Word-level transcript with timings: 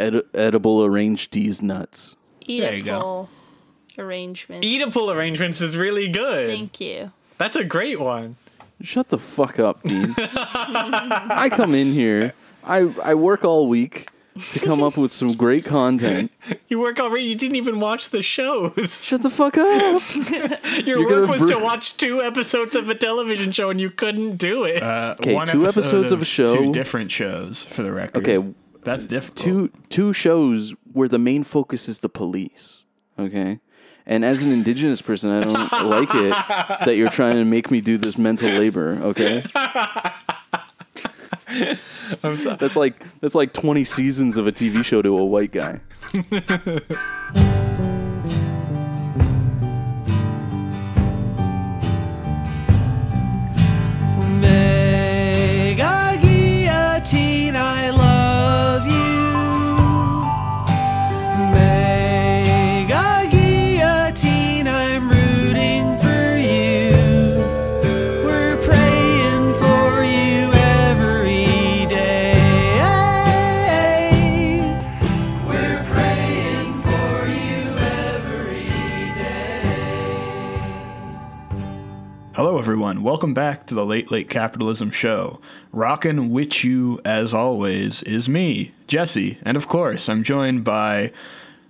Ed- 0.00 0.22
edible 0.34 0.84
arranged 0.84 1.30
D's 1.30 1.60
nuts. 1.62 2.16
There 2.46 2.74
you 2.74 2.82
go. 2.82 3.28
Eatable 3.96 3.98
arrangement. 3.98 4.64
Eatable 4.64 5.10
arrangements 5.10 5.60
is 5.60 5.76
really 5.76 6.08
good. 6.08 6.48
Thank 6.48 6.80
you. 6.80 7.12
That's 7.38 7.56
a 7.56 7.64
great 7.64 8.00
one. 8.00 8.36
Shut 8.82 9.10
the 9.10 9.18
fuck 9.18 9.58
up, 9.58 9.82
Dean. 9.82 10.14
I 10.18 11.48
come 11.52 11.74
in 11.74 11.92
here. 11.92 12.32
I 12.64 12.92
I 13.04 13.14
work 13.14 13.44
all 13.44 13.68
week 13.68 14.08
to 14.52 14.58
come 14.60 14.82
up 14.82 14.96
with 14.96 15.12
some 15.12 15.34
great 15.34 15.64
content. 15.64 16.32
You 16.68 16.78
work 16.78 17.00
already. 17.00 17.24
You 17.24 17.34
didn't 17.34 17.56
even 17.56 17.80
watch 17.80 18.10
the 18.10 18.22
shows. 18.22 19.04
Shut 19.04 19.22
the 19.22 19.28
fuck 19.30 19.58
up. 19.58 20.02
Your 20.86 21.00
You're 21.00 21.00
work 21.00 21.28
gonna 21.28 21.42
was 21.42 21.50
to 21.50 21.58
watch 21.58 21.96
two 21.96 22.22
episodes 22.22 22.76
of 22.76 22.88
a 22.88 22.94
television 22.94 23.50
show, 23.50 23.70
and 23.70 23.80
you 23.80 23.90
couldn't 23.90 24.36
do 24.36 24.62
it. 24.62 24.80
Uh, 24.80 25.16
Okay, 25.18 25.34
one 25.34 25.48
two 25.48 25.64
episode 25.64 25.80
episodes 25.80 26.12
of 26.12 26.22
a 26.22 26.24
show. 26.24 26.54
Two 26.56 26.72
different 26.72 27.10
shows, 27.10 27.64
for 27.64 27.82
the 27.82 27.90
record. 27.92 28.18
Okay, 28.28 28.54
That's 28.82 29.06
difficult. 29.06 29.36
two 29.36 29.70
two 29.88 30.12
shows 30.12 30.74
where 30.92 31.08
the 31.08 31.18
main 31.18 31.42
focus 31.44 31.88
is 31.88 32.00
the 32.00 32.08
police. 32.08 32.84
Okay. 33.18 33.60
And 34.06 34.24
as 34.24 34.42
an 34.42 34.50
indigenous 34.50 35.02
person, 35.02 35.30
I 35.30 35.44
don't 35.44 35.54
like 35.88 36.14
it 36.14 36.30
that 36.84 36.96
you're 36.96 37.10
trying 37.10 37.36
to 37.36 37.44
make 37.44 37.70
me 37.70 37.80
do 37.80 37.98
this 37.98 38.18
mental 38.18 38.48
labor, 38.48 38.98
okay? 39.02 39.44
I'm 42.24 42.36
sorry. 42.36 42.56
That's 42.56 42.76
like 42.76 43.20
that's 43.20 43.34
like 43.34 43.52
20 43.52 43.84
seasons 43.84 44.36
of 44.36 44.46
a 44.46 44.52
TV 44.52 44.84
show 44.84 45.02
to 45.02 45.16
a 45.16 45.24
white 45.24 45.52
guy. 45.52 45.80
Mega 54.40 54.79
everyone. 82.90 83.04
Welcome 83.04 83.34
back 83.34 83.66
to 83.68 83.74
the 83.74 83.86
Late 83.86 84.10
Late 84.10 84.28
Capitalism 84.28 84.90
Show. 84.90 85.40
Rockin' 85.70 86.30
with 86.30 86.64
you, 86.64 87.00
as 87.04 87.32
always, 87.32 88.02
is 88.02 88.28
me, 88.28 88.72
Jesse. 88.88 89.38
And 89.44 89.56
of 89.56 89.68
course, 89.68 90.08
I'm 90.08 90.24
joined 90.24 90.64
by 90.64 91.12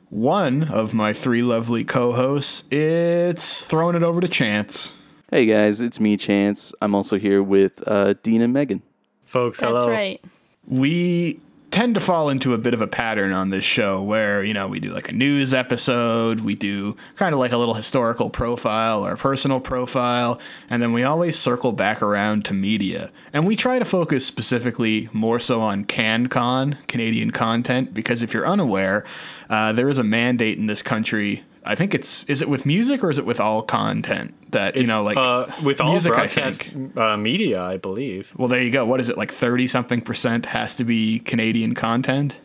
one 0.09 0.63
of 0.63 0.95
my 0.95 1.13
three 1.13 1.43
lovely 1.43 1.85
co 1.85 2.13
hosts. 2.13 2.65
It's 2.73 3.67
throwing 3.67 3.97
it 3.97 4.03
over 4.03 4.23
to 4.23 4.29
Chance. 4.29 4.95
Hey 5.31 5.45
guys, 5.45 5.83
it's 5.83 6.01
me, 6.01 6.17
Chance. 6.17 6.73
I'm 6.81 6.95
also 6.95 7.19
here 7.19 7.43
with 7.43 7.87
uh, 7.87 8.15
Dean 8.23 8.41
and 8.41 8.55
Megan. 8.55 8.81
Folks, 9.27 9.61
That's 9.61 9.73
hello. 9.73 9.91
right. 9.91 10.25
we 10.67 11.39
tend 11.71 11.95
to 11.95 12.01
fall 12.01 12.29
into 12.29 12.53
a 12.53 12.59
bit 12.59 12.75
of 12.75 12.81
a 12.81 12.87
pattern 12.87 13.33
on 13.33 13.51
this 13.51 13.65
show 13.65 14.03
where, 14.03 14.43
you 14.43 14.53
know, 14.53 14.67
we 14.67 14.81
do 14.81 14.93
like 14.93 15.09
a 15.09 15.13
news 15.13 15.55
episode, 15.55 16.41
we 16.41 16.55
do 16.57 16.97
kind 17.15 17.33
of 17.33 17.39
like 17.39 17.53
a 17.53 17.57
little 17.57 17.75
historical 17.75 18.29
profile 18.29 19.07
or 19.07 19.17
personal 19.17 19.61
profile, 19.61 20.41
and 20.69 20.83
then 20.83 20.93
we 20.93 21.05
always 21.05 21.39
circle 21.39 21.73
back 21.73 22.03
around 22.03 22.45
to 22.45 22.55
media. 22.55 23.13
And 23.33 23.47
we 23.47 23.55
try 23.55 23.79
to 23.79 23.85
focus 23.85 24.27
specifically 24.27 25.09
more 25.13 25.39
so 25.39 25.61
on 25.61 25.85
CanCon, 25.85 26.87
Canadian 26.89 27.31
content, 27.31 27.95
because 27.95 28.23
if 28.23 28.35
you're 28.35 28.47
unaware, 28.47 29.05
uh, 29.49 29.73
there 29.73 29.89
is 29.89 29.99
a 29.99 30.05
mandate 30.05 30.59
in 30.59 30.67
this 30.67 30.83
country. 30.83 31.45
I 31.65 31.75
think 31.75 31.95
it's 31.95 32.25
is 32.25 32.41
it 32.43 32.49
with 32.49 32.65
music 32.65 33.05
or 33.05 33.11
is 33.11 33.19
it 33.19 33.27
with 33.27 33.39
all 33.41 33.63
content 33.63 34.35
that 34.53 34.77
you 34.77 34.87
know 34.87 35.03
like 35.03 35.17
Uh, 35.19 35.47
with 35.63 35.81
all 35.81 35.91
music, 35.91 36.13
I 36.13 36.17
broadcast 36.27 36.63
think. 36.63 36.97
uh, 36.97 37.17
media, 37.17 37.61
I 37.63 37.77
believe. 37.77 38.33
Well, 38.37 38.49
there 38.49 38.63
you 38.63 38.71
go. 38.71 38.85
What 38.87 39.01
is 39.01 39.09
it 39.09 39.19
like? 39.19 39.31
Thirty 39.31 39.67
something 39.67 40.01
percent 40.01 40.47
has 40.47 40.75
to 40.77 40.85
be 40.85 41.19
Canadian 41.21 41.75
content. 41.75 42.39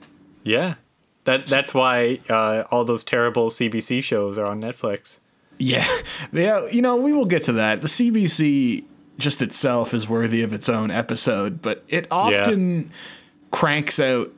Yeah, 0.44 0.76
that 1.24 1.46
that's 1.48 1.74
why 1.74 2.20
uh, 2.30 2.64
all 2.72 2.84
those 2.84 3.04
terrible 3.04 3.50
CBC 3.50 4.04
shows 4.04 4.38
are 4.38 4.46
on 4.46 4.62
Netflix. 4.62 5.20
Yeah, 5.58 5.88
yeah. 6.34 6.68
You 6.70 6.82
know, 6.82 6.98
we 6.98 7.14
will 7.14 7.26
get 7.26 7.46
to 7.46 7.54
that. 7.54 7.80
The 7.82 7.88
CBC 7.88 8.84
just 9.18 9.42
itself 9.42 9.94
is 9.94 10.10
worthy 10.10 10.42
of 10.42 10.52
its 10.52 10.68
own 10.68 10.92
episode, 10.92 11.62
but 11.62 11.86
it 11.88 12.06
often 12.12 12.92
cranks 13.52 13.98
out 13.98 14.34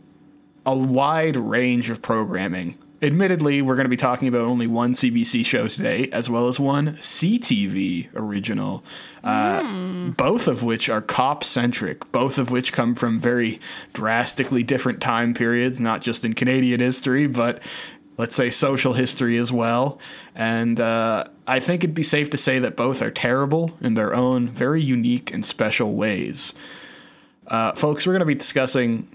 a 0.68 0.76
wide 0.78 1.36
range 1.36 1.90
of 1.90 2.04
programming. 2.04 2.78
Admittedly, 3.00 3.62
we're 3.62 3.76
going 3.76 3.86
to 3.86 3.90
be 3.90 3.98
talking 3.98 4.28
about 4.28 4.42
only 4.42 4.66
one 4.66 4.94
CBC 4.94 5.46
show 5.46 5.68
today, 5.68 6.10
as 6.12 6.32
well 6.32 6.48
as 6.48 6.60
one 6.60 6.96
CTV 6.96 8.10
original, 8.16 8.84
uh, 9.24 10.12
both 10.18 10.48
of 10.48 10.64
which 10.64 10.90
are 10.90 11.02
cop 11.02 11.44
centric, 11.44 12.12
both 12.12 12.40
of 12.40 12.50
which 12.50 12.74
come 12.74 12.96
from 12.96 13.20
very 13.20 13.60
drastically 13.94 14.64
different 14.64 15.00
time 15.00 15.36
periods, 15.36 15.80
not 15.80 16.02
just 16.02 16.26
in 16.26 16.34
Canadian 16.34 16.80
history, 16.80 17.28
but 17.28 17.62
let's 18.18 18.36
say 18.36 18.50
social 18.50 18.94
history 18.94 19.38
as 19.38 19.52
well. 19.52 20.00
And 20.34 20.80
uh, 20.80 21.26
I 21.46 21.60
think 21.60 21.84
it'd 21.84 21.96
be 21.96 22.02
safe 22.02 22.32
to 22.32 22.38
say 22.38 22.58
that 22.58 22.76
both 22.76 23.04
are 23.04 23.12
terrible 23.12 23.78
in 23.80 23.94
their 23.94 24.16
own 24.16 24.50
very 24.50 24.82
unique 24.82 25.32
and 25.32 25.46
special 25.46 25.94
ways. 25.94 26.56
Uh, 27.46 27.74
folks, 27.74 28.08
we're 28.08 28.14
going 28.14 28.22
to 28.22 28.26
be 28.26 28.36
discussing 28.36 29.08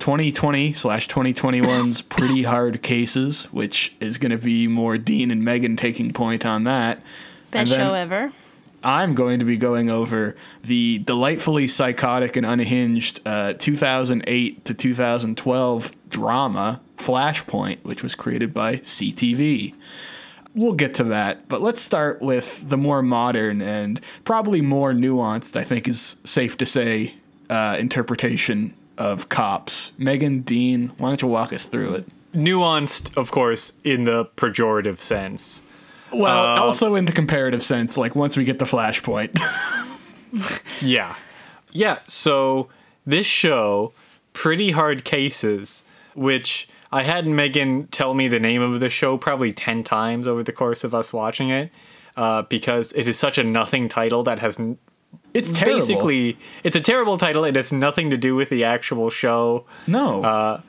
2020 0.00 0.72
slash 0.72 1.08
2021's 1.08 2.02
pretty 2.16 2.42
hard 2.42 2.82
cases, 2.82 3.44
which 3.52 3.94
is 4.00 4.18
going 4.18 4.32
to 4.32 4.38
be 4.38 4.66
more 4.66 4.98
Dean 4.98 5.30
and 5.30 5.44
Megan 5.44 5.76
taking 5.76 6.12
point 6.12 6.44
on 6.44 6.64
that. 6.64 7.00
Best 7.50 7.72
show 7.72 7.94
ever. 7.94 8.32
I'm 8.82 9.14
going 9.14 9.40
to 9.40 9.44
be 9.44 9.56
going 9.56 9.90
over 9.90 10.36
the 10.62 10.98
delightfully 11.00 11.68
psychotic 11.68 12.36
and 12.36 12.46
unhinged 12.46 13.20
uh, 13.26 13.52
2008 13.54 14.64
to 14.64 14.74
2012 14.74 15.92
drama 16.08 16.80
Flashpoint, 16.96 17.78
which 17.82 18.02
was 18.02 18.14
created 18.14 18.54
by 18.54 18.76
CTV. 18.76 19.74
We'll 20.54 20.72
get 20.72 20.94
to 20.94 21.04
that, 21.04 21.48
but 21.48 21.60
let's 21.60 21.80
start 21.80 22.20
with 22.20 22.68
the 22.68 22.76
more 22.76 23.02
modern 23.02 23.62
and 23.62 24.00
probably 24.24 24.62
more 24.62 24.92
nuanced, 24.92 25.56
I 25.56 25.62
think 25.62 25.86
is 25.86 26.16
safe 26.24 26.56
to 26.58 26.66
say, 26.66 27.14
uh, 27.48 27.76
interpretation 27.78 28.74
of 29.00 29.30
cops. 29.30 29.92
Megan, 29.98 30.42
Dean, 30.42 30.92
why 30.98 31.08
don't 31.08 31.22
you 31.22 31.28
walk 31.28 31.52
us 31.52 31.64
through 31.64 31.94
it? 31.94 32.06
Nuanced, 32.34 33.16
of 33.16 33.30
course, 33.32 33.72
in 33.82 34.04
the 34.04 34.26
pejorative 34.36 35.00
sense. 35.00 35.62
Well, 36.12 36.62
also 36.62 36.94
in 36.96 37.06
the 37.06 37.12
comparative 37.12 37.62
sense, 37.62 37.96
like 37.96 38.14
once 38.14 38.36
we 38.36 38.44
get 38.44 38.60
the 38.60 38.64
Flashpoint. 38.66 39.36
Yeah. 40.80 41.16
Yeah, 41.72 41.98
so 42.06 42.68
this 43.04 43.26
show, 43.26 43.92
Pretty 44.32 44.70
Hard 44.70 45.04
Cases, 45.04 45.82
which 46.14 46.68
I 46.92 47.02
had 47.02 47.26
Megan 47.26 47.88
tell 47.88 48.14
me 48.14 48.28
the 48.28 48.38
name 48.38 48.62
of 48.62 48.78
the 48.78 48.88
show 48.88 49.18
probably 49.18 49.52
10 49.52 49.82
times 49.82 50.28
over 50.28 50.44
the 50.44 50.52
course 50.52 50.84
of 50.84 50.94
us 50.94 51.12
watching 51.12 51.50
it, 51.50 51.72
uh, 52.16 52.42
because 52.42 52.92
it 52.92 53.08
is 53.08 53.18
such 53.18 53.38
a 53.38 53.42
nothing 53.44 53.88
title 53.88 54.22
that 54.22 54.38
has 54.38 54.60
it's 55.34 55.52
terrible. 55.52 55.78
basically, 55.78 56.38
it's 56.64 56.76
a 56.76 56.80
terrible 56.80 57.18
title. 57.18 57.44
It 57.44 57.56
has 57.56 57.72
nothing 57.72 58.10
to 58.10 58.16
do 58.16 58.34
with 58.36 58.48
the 58.48 58.64
actual 58.64 59.10
show. 59.10 59.64
no. 59.86 60.22
Uh, 60.22 60.60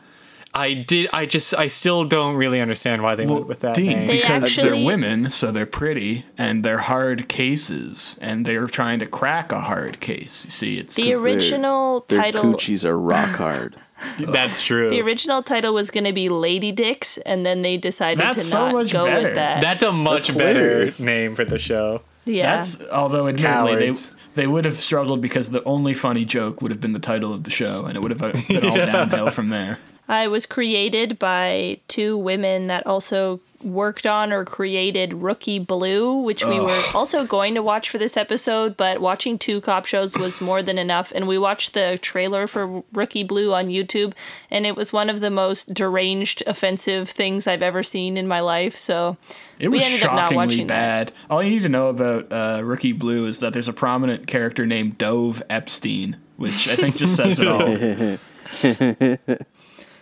I 0.53 0.73
did, 0.73 1.09
I 1.13 1.27
just, 1.27 1.53
I 1.53 1.69
still 1.69 2.03
don't 2.03 2.35
really 2.35 2.59
understand 2.59 3.03
why 3.03 3.15
they 3.15 3.25
went 3.25 3.47
with 3.47 3.61
that 3.61 3.73
Dean, 3.73 3.99
name. 3.99 4.07
They 4.07 4.17
because 4.17 4.53
they're 4.57 4.75
women, 4.83 5.31
so 5.31 5.49
they're 5.49 5.65
pretty, 5.65 6.25
and 6.37 6.65
they're 6.65 6.79
hard 6.79 7.29
cases, 7.29 8.17
and 8.19 8.45
they're 8.45 8.67
trying 8.67 8.99
to 8.99 9.05
crack 9.05 9.53
a 9.53 9.61
hard 9.61 10.01
case. 10.01 10.43
You 10.43 10.51
see, 10.51 10.77
it's 10.77 10.95
the 10.95 11.11
their- 11.11 11.19
original 11.21 12.03
Their 12.09 12.19
title. 12.19 12.43
coochies 12.43 12.83
are 12.83 12.99
rock 12.99 13.29
hard. 13.29 13.77
That's 14.19 14.61
true. 14.61 14.89
The 14.89 14.99
original 14.99 15.41
title 15.41 15.73
was 15.73 15.89
going 15.89 16.03
to 16.03 16.11
be 16.11 16.27
Lady 16.27 16.73
Dicks, 16.73 17.17
and 17.19 17.45
then 17.45 17.61
they 17.61 17.77
decided 17.77 18.19
That's 18.19 18.39
to 18.43 18.49
so 18.49 18.65
not 18.65 18.73
much 18.73 18.91
go 18.91 19.05
better. 19.05 19.27
with 19.29 19.35
that. 19.35 19.61
That's 19.61 19.83
a 19.83 19.93
much 19.93 20.27
That's 20.27 20.37
better 20.37 20.87
name 21.05 21.33
for 21.33 21.45
the 21.45 21.59
show. 21.59 22.01
yeah. 22.25 22.55
that's 22.55 22.81
although 22.89 23.27
admittedly 23.29 23.71
Cowards. 23.85 24.09
they 24.09 24.15
they 24.33 24.47
would 24.47 24.65
have 24.65 24.79
struggled 24.79 25.21
because 25.21 25.49
the 25.49 25.63
only 25.63 25.93
funny 25.93 26.25
joke 26.25 26.61
would 26.61 26.71
have 26.71 26.81
been 26.81 26.93
the 26.93 26.99
title 26.99 27.33
of 27.33 27.43
the 27.43 27.51
show, 27.51 27.85
and 27.85 27.95
it 27.95 28.01
would 28.01 28.11
have 28.11 28.21
uh, 28.21 28.31
been 28.47 28.65
all 28.65 28.75
downhill 28.91 29.29
from 29.31 29.49
there. 29.49 29.79
I 30.07 30.27
was 30.27 30.45
created 30.45 31.19
by 31.19 31.79
two 31.87 32.17
women 32.17 32.67
that 32.67 32.85
also 32.85 33.39
worked 33.63 34.05
on 34.05 34.31
or 34.33 34.45
created 34.45 35.13
Rookie 35.13 35.59
Blue, 35.59 36.17
which 36.17 36.45
we 36.45 36.59
were 36.59 36.83
also 36.93 37.25
going 37.25 37.55
to 37.55 37.61
watch 37.61 37.89
for 37.89 37.97
this 37.97 38.17
episode, 38.17 38.75
but 38.77 39.01
watching 39.01 39.37
two 39.37 39.61
cop 39.61 39.85
shows 39.85 40.17
was 40.17 40.41
more 40.41 40.61
than 40.61 40.77
enough. 40.77 41.11
And 41.15 41.27
we 41.27 41.37
watched 41.37 41.73
the 41.73 41.97
trailer 42.01 42.47
for 42.47 42.83
Rookie 42.93 43.23
Blue 43.23 43.53
on 43.53 43.67
YouTube, 43.67 44.13
and 44.49 44.65
it 44.65 44.75
was 44.75 44.91
one 44.91 45.09
of 45.09 45.19
the 45.19 45.29
most 45.29 45.73
deranged, 45.73 46.43
offensive 46.47 47.09
things 47.09 47.47
I've 47.47 47.61
ever 47.61 47.83
seen 47.83 48.17
in 48.17 48.27
my 48.27 48.39
life. 48.39 48.77
So 48.77 49.17
It 49.59 49.69
we 49.69 49.77
was 49.77 49.85
ended 49.85 50.03
up 50.03 50.13
not 50.13 50.21
shockingly 50.29 50.35
watching 50.45 50.67
that. 50.67 51.07
bad. 51.07 51.13
All 51.29 51.41
you 51.43 51.49
need 51.51 51.61
to 51.63 51.69
know 51.69 51.87
about 51.87 52.31
uh, 52.31 52.61
Rookie 52.63 52.93
Blue 52.93 53.25
is 53.27 53.39
that 53.39 53.53
there's 53.53 53.67
a 53.67 53.73
prominent 53.73 54.27
character 54.27 54.65
named 54.65 54.97
Dov 54.97 55.41
Epstein, 55.49 56.17
which 56.37 56.67
I 56.67 56.75
think 56.75 56.97
just 56.97 57.15
says 57.15 57.39
it 57.39 57.47
all. 57.47 58.17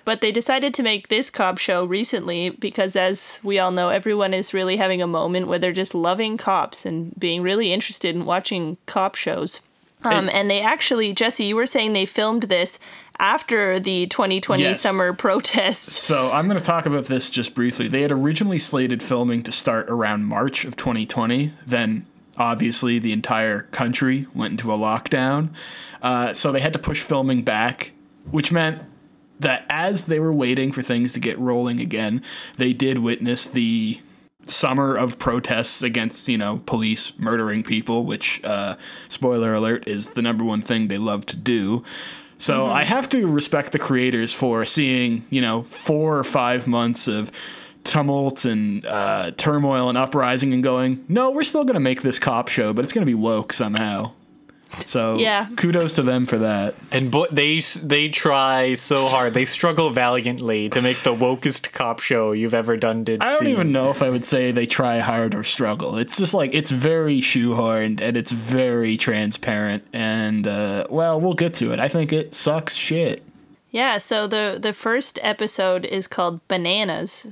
But 0.09 0.21
they 0.21 0.31
decided 0.31 0.73
to 0.73 0.81
make 0.81 1.09
this 1.09 1.29
cop 1.29 1.59
show 1.59 1.85
recently 1.85 2.49
because, 2.49 2.95
as 2.95 3.39
we 3.43 3.59
all 3.59 3.69
know, 3.69 3.89
everyone 3.89 4.33
is 4.33 4.55
really 4.55 4.75
having 4.75 5.03
a 5.03 5.05
moment 5.05 5.47
where 5.47 5.59
they're 5.59 5.71
just 5.71 5.93
loving 5.93 6.35
cops 6.35 6.83
and 6.83 7.13
being 7.19 7.43
really 7.43 7.71
interested 7.71 8.15
in 8.15 8.25
watching 8.25 8.77
cop 8.87 9.13
shows. 9.13 9.61
Um, 10.03 10.27
and 10.33 10.49
they 10.49 10.61
actually, 10.61 11.13
Jesse, 11.13 11.43
you 11.43 11.55
were 11.55 11.67
saying 11.67 11.93
they 11.93 12.07
filmed 12.07 12.41
this 12.45 12.79
after 13.19 13.79
the 13.79 14.07
2020 14.07 14.63
Yes. 14.63 14.81
summer 14.81 15.13
protests. 15.13 15.93
So 15.93 16.31
I'm 16.31 16.47
going 16.47 16.57
to 16.57 16.65
talk 16.65 16.87
about 16.87 17.05
this 17.05 17.29
just 17.29 17.53
briefly. 17.53 17.87
They 17.87 18.01
had 18.01 18.11
originally 18.11 18.57
slated 18.57 19.03
filming 19.03 19.43
to 19.43 19.51
start 19.51 19.91
around 19.91 20.25
March 20.25 20.65
of 20.65 20.75
2020. 20.75 21.53
Then, 21.67 22.07
obviously, 22.35 22.97
the 22.97 23.11
entire 23.11 23.61
country 23.61 24.25
went 24.33 24.53
into 24.53 24.73
a 24.73 24.75
lockdown. 24.75 25.49
Uh, 26.01 26.33
so 26.33 26.51
they 26.51 26.61
had 26.61 26.73
to 26.73 26.79
push 26.79 27.03
filming 27.03 27.43
back, 27.43 27.91
which 28.31 28.51
meant 28.51 28.81
that 29.39 29.65
as 29.69 30.05
they 30.05 30.19
were 30.19 30.33
waiting 30.33 30.71
for 30.71 30.81
things 30.81 31.13
to 31.13 31.19
get 31.19 31.39
rolling 31.39 31.79
again, 31.79 32.23
they 32.57 32.73
did 32.73 32.99
witness 32.99 33.47
the 33.47 33.99
summer 34.47 34.95
of 34.95 35.19
protests 35.19 35.83
against 35.83 36.27
you 36.27 36.37
know 36.37 36.61
police 36.65 37.17
murdering 37.19 37.63
people 37.63 38.05
which 38.05 38.41
uh, 38.43 38.75
spoiler 39.07 39.53
alert 39.53 39.87
is 39.87 40.11
the 40.11 40.21
number 40.21 40.43
one 40.43 40.61
thing 40.61 40.87
they 40.87 40.97
love 40.97 41.25
to 41.25 41.35
do. 41.35 41.83
So 42.41 42.67
i 42.67 42.85
have 42.85 43.09
to 43.09 43.27
respect 43.27 43.73
the 43.73 43.79
creators 43.79 44.33
for 44.33 44.65
seeing 44.65 45.25
you 45.29 45.41
know 45.41 45.63
four 45.63 46.17
or 46.17 46.23
five 46.23 46.67
months 46.67 47.07
of 47.07 47.31
tumult 47.83 48.45
and 48.45 48.85
uh, 48.85 49.31
turmoil 49.31 49.89
and 49.89 49.97
uprising 49.97 50.53
and 50.53 50.63
going 50.63 51.03
no 51.09 51.31
we're 51.31 51.43
still 51.43 51.63
going 51.63 51.73
to 51.73 51.81
make 51.81 52.01
this 52.01 52.17
cop 52.17 52.47
show 52.47 52.71
but 52.71 52.85
it's 52.85 52.93
going 52.93 53.05
to 53.05 53.09
be 53.09 53.15
woke 53.15 53.51
somehow 53.51 54.11
so 54.85 55.17
Yeah. 55.17 55.47
kudos 55.57 55.95
to 55.95 56.03
them 56.03 56.25
for 56.25 56.37
that 56.39 56.75
And 56.91 57.09
bo- 57.11 57.27
they 57.31 57.61
they 57.83 58.09
try 58.09 58.75
so 58.75 58.95
hard. 59.07 59.33
They 59.33 59.45
struggle 59.45 59.89
valiantly 59.89 60.69
to 60.69 60.81
make 60.81 61.03
the 61.03 61.13
wokest 61.13 61.71
cop 61.71 61.99
show 61.99 62.31
you've 62.31 62.53
ever 62.53 62.77
done. 62.77 63.03
Did 63.03 63.21
I 63.21 63.29
don't 63.31 63.45
see. 63.45 63.51
even 63.51 63.71
know 63.71 63.89
if 63.91 64.01
I 64.01 64.09
would 64.09 64.25
say 64.25 64.51
they 64.51 64.65
try 64.65 64.99
hard 64.99 65.35
or 65.35 65.43
struggle. 65.43 65.97
It's 65.97 66.17
just 66.17 66.33
like 66.33 66.53
it's 66.53 66.71
very 66.71 67.19
shoehorned 67.21 68.01
and 68.01 68.15
it's 68.17 68.31
very 68.31 68.97
transparent. 68.97 69.83
And 69.93 70.47
uh, 70.47 70.85
well, 70.89 71.19
we'll 71.19 71.33
get 71.33 71.53
to 71.55 71.71
it. 71.73 71.79
I 71.79 71.87
think 71.87 72.13
it 72.13 72.33
sucks 72.33 72.75
shit. 72.75 73.23
Yeah, 73.71 73.99
so 73.99 74.25
the 74.25 74.57
the 74.59 74.73
first 74.73 75.19
episode 75.21 75.85
is 75.85 76.07
called 76.07 76.45
Bananas. 76.47 77.27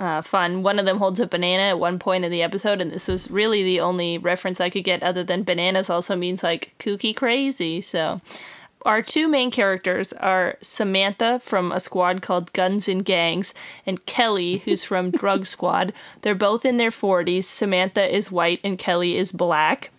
Uh, 0.00 0.22
fun. 0.22 0.62
One 0.62 0.78
of 0.78 0.86
them 0.86 0.98
holds 0.98 1.20
a 1.20 1.26
banana 1.26 1.64
at 1.64 1.78
one 1.78 1.98
point 1.98 2.24
in 2.24 2.30
the 2.32 2.42
episode, 2.42 2.80
and 2.80 2.90
this 2.90 3.08
was 3.08 3.30
really 3.30 3.62
the 3.62 3.80
only 3.80 4.16
reference 4.16 4.58
I 4.60 4.70
could 4.70 4.84
get 4.84 5.02
other 5.02 5.22
than 5.22 5.44
bananas 5.44 5.90
also 5.90 6.16
means 6.16 6.42
like 6.42 6.74
kooky 6.78 7.14
crazy. 7.14 7.82
So 7.82 8.22
our 8.86 9.02
two 9.02 9.28
main 9.28 9.50
characters 9.50 10.14
are 10.14 10.56
Samantha 10.62 11.38
from 11.40 11.70
a 11.70 11.78
squad 11.78 12.22
called 12.22 12.54
Guns 12.54 12.88
and 12.88 13.04
Gangs 13.04 13.52
and 13.86 14.04
Kelly, 14.06 14.58
who's 14.64 14.84
from 14.84 15.10
Drug 15.22 15.44
Squad. 15.44 15.92
They're 16.22 16.34
both 16.34 16.64
in 16.64 16.78
their 16.78 16.90
40s. 16.90 17.44
Samantha 17.44 18.04
is 18.12 18.32
white 18.32 18.60
and 18.64 18.78
Kelly 18.78 19.16
is 19.18 19.30
black 19.30 19.90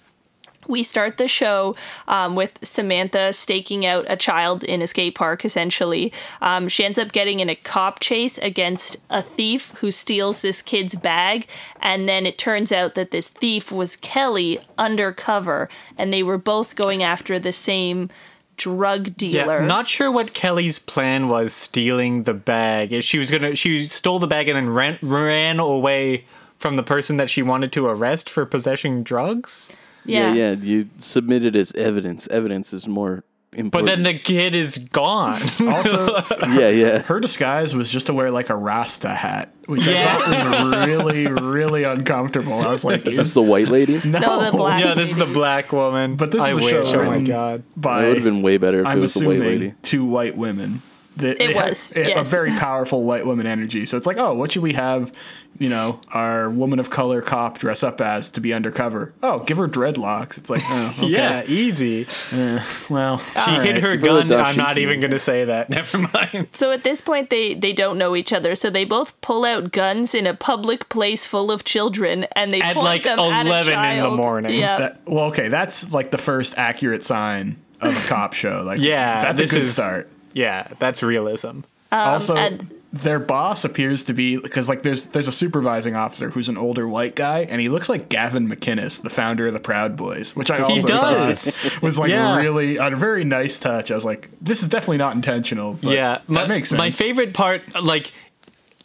we 0.68 0.84
start 0.84 1.18
the 1.18 1.28
show 1.28 1.76
um, 2.08 2.36
with 2.36 2.58
Samantha 2.64 3.34
staking 3.34 3.86
out 3.86 4.06
a 4.08 4.16
child 4.16 4.64
in 4.64 4.82
a 4.82 4.88
skate 4.88 5.16
park, 5.16 5.46
essentially. 5.46 6.14
Um, 6.42 6.68
she 6.68 6.86
ends 6.86 6.98
up 6.98 7.12
getting 7.12 7.40
in 7.40 7.50
a 7.50 7.56
cop 7.56 8.00
chase 8.00 8.38
against 8.40 8.98
a 9.10 9.22
thief 9.22 9.72
who 9.78 9.92
steals 9.92 10.42
this 10.42 10.62
kid's 10.62 10.96
bag. 10.96 11.48
And 11.82 12.08
then 12.08 12.26
it 12.26 12.38
turns 12.38 12.72
out 12.72 12.96
that 12.96 13.12
this 13.12 13.28
thief 13.28 13.72
was 13.72 13.96
Kelly 13.98 14.60
undercover, 14.78 15.70
and 15.98 16.14
they 16.14 16.24
were 16.24 16.38
both 16.38 16.76
going 16.76 17.04
after 17.04 17.40
the 17.40 17.54
same 17.54 18.10
drug 18.56 19.16
dealer. 19.16 19.60
Yeah, 19.62 19.66
not 19.66 19.88
sure 19.90 20.12
what 20.12 20.34
Kelly's 20.34 20.80
plan 20.80 21.28
was 21.28 21.54
stealing 21.54 22.24
the 22.24 22.34
bag. 22.34 22.94
If 22.94 23.04
she 23.04 23.20
was 23.20 23.32
gonna, 23.32 23.56
she 23.56 23.84
stole 23.86 24.20
the 24.20 24.28
bag 24.28 24.48
and 24.48 24.56
then 24.56 24.70
ran 24.74 25.00
ran 25.02 25.60
away 25.60 26.26
from 26.58 26.76
the 26.76 26.84
person 26.84 27.18
that 27.18 27.30
she 27.30 27.42
wanted 27.42 27.72
to 27.74 27.88
arrest 27.88 28.30
for 28.30 28.46
possessing 28.46 29.04
drugs. 29.04 29.76
Yeah. 30.06 30.34
yeah, 30.34 30.52
You 30.52 30.90
submit 31.00 31.46
it 31.46 31.56
as 31.56 31.74
evidence. 31.76 32.28
Evidence 32.28 32.74
is 32.74 32.88
more 32.88 33.24
important. 33.54 33.72
But 33.72 33.86
then 33.86 34.04
the 34.04 34.18
kid 34.18 34.56
is 34.56 34.78
gone. 34.78 35.42
Also, 35.62 36.08
yeah, 36.48 36.70
yeah. 36.70 37.00
her 37.04 37.20
disguise 37.20 37.76
was 37.76 37.90
just 37.90 38.08
to 38.08 38.14
wear 38.14 38.32
like 38.32 38.50
a 38.50 38.56
Rasta 38.56 39.10
hat, 39.10 39.54
which 39.68 39.86
Yeah. 39.86 39.94
I 40.20 40.36
thought 40.36 40.66
was 40.66 40.88
really, 40.88 41.28
really 41.28 41.84
uncomfortable. 41.84 42.54
I 42.60 42.68
was 42.72 42.84
like, 42.84 43.06
Is 43.08 43.18
this 43.18 43.34
the 43.34 43.44
white 43.44 43.68
lady? 43.70 44.02
No, 44.04 44.20
No, 44.20 44.52
the 44.52 44.58
black 44.58 44.84
yeah, 44.84 44.94
this 44.96 45.12
is 45.12 45.18
the 45.18 45.26
black 45.26 45.72
woman. 45.72 46.16
But 46.16 46.32
this 46.32 46.42
I 46.42 46.50
is 46.52 46.58
a 46.58 46.62
wish. 46.62 46.90
show 46.90 47.02
oh 47.02 47.06
my 47.06 47.22
god. 47.22 47.64
by 47.78 48.06
It 48.06 48.08
would 48.08 48.16
have 48.18 48.24
been 48.24 48.42
way 48.42 48.58
better 48.58 48.82
if 48.82 48.88
I'm 48.88 48.98
it 48.98 49.02
was 49.02 49.14
the 49.14 49.26
white 49.28 49.38
assuming 49.38 49.60
lady. 49.60 49.74
two 49.84 50.04
white 50.06 50.36
women. 50.36 50.82
That 51.18 51.34
It 51.34 51.38
they 51.50 51.54
have 51.54 51.70
was, 51.70 51.94
a, 51.96 52.14
a 52.16 52.24
very 52.24 52.50
powerful 52.52 53.04
white 53.04 53.24
woman 53.24 53.46
energy. 53.46 53.86
So 53.86 53.98
it's 53.98 54.08
like, 54.08 54.18
oh, 54.18 54.34
what 54.34 54.52
should 54.52 54.64
we 54.64 54.74
have? 54.74 55.14
You 55.60 55.70
know, 55.70 56.00
our 56.12 56.50
woman 56.50 56.80
of 56.80 56.90
color 56.90 57.22
cop 57.22 57.60
dress 57.60 57.84
up 57.84 58.02
as 58.02 58.32
to 58.32 58.42
be 58.42 58.54
undercover. 58.54 59.14
Oh, 59.22 59.40
give 59.40 59.58
her 59.58 59.68
dreadlocks. 59.68 60.38
It's 60.38 60.50
like, 60.50 60.62
oh, 60.66 60.96
okay. 61.00 61.08
Yeah, 61.10 61.44
easy. 61.46 62.08
Eh, 62.32 62.64
well, 62.90 63.20
She 63.20 63.52
hid 63.52 63.78
her 63.78 63.96
give 63.96 64.02
her 64.12 64.24
gun. 64.24 64.32
I'm 64.34 64.56
not 64.58 64.78
even 64.80 65.00
gonna 65.00 65.20
say 65.20 65.46
that. 65.46 65.70
Never 65.70 66.00
mind. 66.00 66.48
So 66.54 66.72
at 66.72 66.84
this 66.84 67.02
point, 67.02 67.30
they 67.30 67.54
they 67.54 67.72
don't 67.72 67.98
know 67.98 68.16
each 68.16 68.34
other, 68.34 68.56
so 68.56 68.70
they 68.70 68.84
both 68.84 69.20
pull 69.22 69.46
out 69.46 69.72
guns 69.72 70.16
in 70.16 70.26
a 70.26 70.34
public 70.34 70.90
place 70.90 71.26
full 71.28 71.52
of 71.52 71.64
children, 71.64 72.26
and 72.36 72.52
they 72.52 72.62
At, 72.62 72.74
point 72.74 72.86
like, 72.86 73.04
them 73.04 73.20
at 73.20 73.46
a 73.46 73.48
11 73.48 73.98
in 73.98 74.04
the 74.04 74.10
morning. 74.18 74.60
Yeah, 74.60 74.78
That, 74.80 75.02
well, 75.06 75.26
okay, 75.26 75.50
that's 75.50 75.92
like 75.92 76.10
the 76.12 76.18
first 76.18 76.58
accurate 76.58 77.04
sign 77.04 77.58
of 77.80 77.96
a 77.96 78.08
cop 78.10 78.34
show. 78.34 78.64
Like, 78.66 78.80
Yeah, 78.82 79.22
that's 79.22 79.40
a 79.40 79.48
good 79.48 79.64
is- 79.64 79.74
start. 79.74 80.10
Yeah, 80.34 80.68
that's 80.80 81.04
realism. 81.04 81.60
Also, 81.98 82.36
and- 82.36 82.72
their 82.94 83.18
boss 83.18 83.66
appears 83.66 84.04
to 84.06 84.14
be 84.14 84.38
because 84.38 84.70
like 84.70 84.84
there's 84.84 85.08
there's 85.08 85.28
a 85.28 85.32
supervising 85.32 85.96
officer 85.96 86.30
who's 86.30 86.48
an 86.48 86.58
older 86.58 86.88
white 86.88 87.16
guy, 87.16 87.40
and 87.40 87.60
he 87.60 87.68
looks 87.68 87.90
like 87.90 88.08
Gavin 88.08 88.48
McInnes, 88.48 89.02
the 89.02 89.10
founder 89.10 89.48
of 89.48 89.54
the 89.54 89.60
Proud 89.60 89.98
Boys, 89.98 90.36
which 90.36 90.52
I 90.52 90.60
also 90.60 90.88
thought 90.88 91.80
was 91.82 91.98
like 91.98 92.12
Yeah. 92.12 92.38
really 92.38 92.78
a 92.78 92.92
very 92.92 93.24
nice 93.24 93.60
touch. 93.60 93.90
I 93.90 93.96
was 93.96 94.06
like, 94.06 94.30
this 94.40 94.62
is 94.62 94.68
definitely 94.70 94.98
not 94.98 95.16
intentional. 95.16 95.74
But 95.82 95.94
yeah, 95.94 96.20
that 96.20 96.30
my, 96.30 96.48
makes 96.48 96.70
sense. 96.70 96.78
My 96.78 96.92
favorite 96.92 97.34
part, 97.34 97.64
like, 97.82 98.12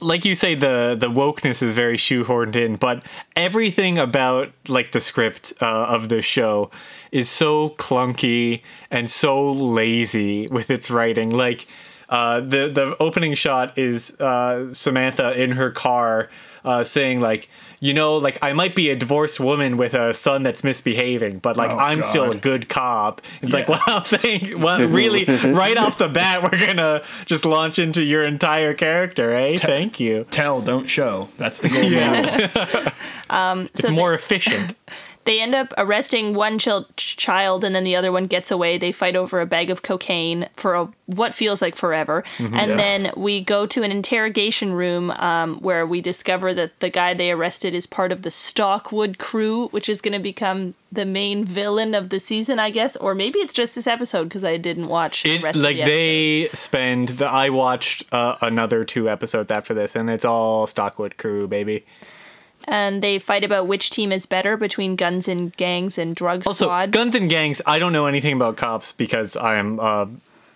like 0.01 0.25
you 0.25 0.35
say, 0.35 0.55
the 0.55 0.97
the 0.99 1.11
wokeness 1.11 1.63
is 1.63 1.75
very 1.75 1.99
shoehorned 1.99 2.57
in, 2.57 2.77
but 2.77 3.05
everything 3.37 3.99
about 3.99 4.53
like 4.69 4.93
the 4.93 5.01
script 5.01 5.53
uh, 5.61 5.67
of 5.67 6.09
the 6.09 6.23
show 6.23 6.71
is 7.13 7.29
so 7.29 7.71
clunky 7.77 8.63
and 8.91 9.11
so 9.11 9.53
lazy 9.53 10.47
with 10.47 10.71
its 10.71 10.91
writing. 10.91 11.29
Like, 11.29 11.67
uh, 12.09 12.41
the 12.41 12.69
the 12.69 12.97
opening 13.01 13.35
shot 13.35 13.77
is 13.79 14.19
uh, 14.21 14.73
Samantha 14.73 15.33
in 15.41 15.53
her 15.53 15.71
car 15.71 16.29
uh, 16.65 16.85
saying 16.85 17.21
like. 17.21 17.49
You 17.81 17.95
know, 17.95 18.17
like 18.17 18.41
I 18.43 18.55
might 18.55 18.75
be 18.75 18.91
a 18.91 18.97
divorced 18.97 19.39
woman 19.39 19.77
with 19.77 19.95
a 19.95 20.13
son 20.13 20.43
that's 20.43 20.65
misbehaving, 20.65 21.39
but 21.39 21.57
like 21.57 21.71
Oh, 21.71 21.79
I'm 21.79 22.03
still 22.03 22.29
a 22.33 22.35
good 22.35 22.69
cop. 22.69 23.23
It's 23.41 23.53
like, 23.53 23.69
Yeah. 23.69 23.79
wow, 23.87 24.01
thank, 24.01 24.59
well, 24.59 24.85
really, 24.85 25.25
right 25.53 25.77
off 25.77 25.97
the 25.97 26.09
bat, 26.09 26.43
we're 26.43 26.59
gonna 26.59 27.05
just 27.25 27.45
launch 27.45 27.79
into 27.79 28.03
your 28.03 28.25
entire 28.25 28.75
character, 28.75 29.33
eh? 29.33 29.59
Thank 29.59 30.01
you. 30.01 30.27
Tell, 30.33 30.61
don't 30.61 30.91
show. 30.91 31.29
That's 31.37 31.61
the 31.61 31.69
goal. 31.69 31.85
Yeah. 31.89 32.93
now. 33.31 33.61
It's 33.73 33.89
more 33.89 34.11
they- 34.11 34.17
efficient. 34.17 34.75
They 35.29 35.41
end 35.41 35.55
up 35.55 35.73
arresting 35.79 36.33
one 36.35 36.59
ch- 36.59 37.17
child 37.17 37.63
and 37.65 37.75
then 37.75 37.85
the 37.85 37.95
other 37.95 38.11
one 38.11 38.25
gets 38.25 38.51
away 38.51 38.79
they 38.79 38.91
fight 38.93 39.15
over 39.15 39.41
a 39.41 39.47
bag 39.47 39.69
of 39.71 39.83
cocaine 39.83 40.49
for 40.55 40.75
a, 40.75 40.89
what 41.07 41.35
feels 41.35 41.61
like 41.63 41.77
forever 41.77 42.25
and 42.39 42.71
Yeah. 42.71 42.77
then 42.77 43.11
we 43.17 43.41
go 43.41 43.67
to 43.67 43.83
an 43.83 43.91
interrogation 43.93 44.73
room 44.73 45.11
um, 45.13 45.59
where 45.61 45.87
we 45.87 46.01
discover 46.01 46.53
that 46.55 46.79
the 46.81 46.89
guy 46.91 47.15
they 47.15 47.31
arrested 47.31 47.75
is 47.75 47.87
part 47.87 48.11
of 48.13 48.23
the 48.23 48.31
stockwood 48.31 49.19
crew 49.19 49.69
which 49.69 49.89
is 49.89 50.01
going 50.01 50.15
to 50.15 50.19
become 50.33 50.75
the 50.91 51.05
main 51.05 51.45
villain 51.45 51.95
of 51.95 52.09
the 52.09 52.19
season 52.19 52.59
i 52.59 52.71
guess 52.71 52.97
or 52.97 53.15
maybe 53.15 53.39
it's 53.41 53.53
just 53.53 53.75
this 53.75 53.87
episode 53.87 54.25
because 54.25 54.45
i 54.45 54.57
didn't 54.57 54.89
watch 54.89 55.23
the 55.23 55.35
It 55.37 55.43
rest 55.43 55.59
like 55.59 55.77
the 55.77 55.85
they 55.85 56.49
spend. 56.55 57.09
The, 57.21 57.27
I 57.27 57.51
watched 57.51 58.05
uh, 58.13 58.37
another 58.41 58.85
two 58.85 59.09
episodes 59.11 59.51
after 59.51 59.75
this, 59.75 59.95
and 59.97 60.09
it's 60.09 60.25
all 60.25 60.67
Stockwood 60.67 61.17
Crew, 61.19 61.47
baby. 61.47 61.85
And 62.69 63.03
they 63.03 63.19
fight 63.19 63.43
about 63.45 63.67
which 63.67 63.91
team 63.91 64.13
is 64.13 64.27
better 64.27 64.57
between 64.57 64.95
guns 64.97 65.27
and 65.29 65.57
gangs 65.57 65.99
and 65.99 66.15
drug 66.15 66.47
Also, 66.47 66.67
squad 66.67 66.93
guns 66.93 67.15
and 67.15 67.29
gangs. 67.29 67.61
I 67.67 67.79
don't 67.79 67.93
know 67.93 68.07
anything 68.07 68.35
about 68.35 68.57
cops 68.57 68.93
because 68.93 69.37
I 69.37 69.57
am 69.57 69.81
a 69.81 70.09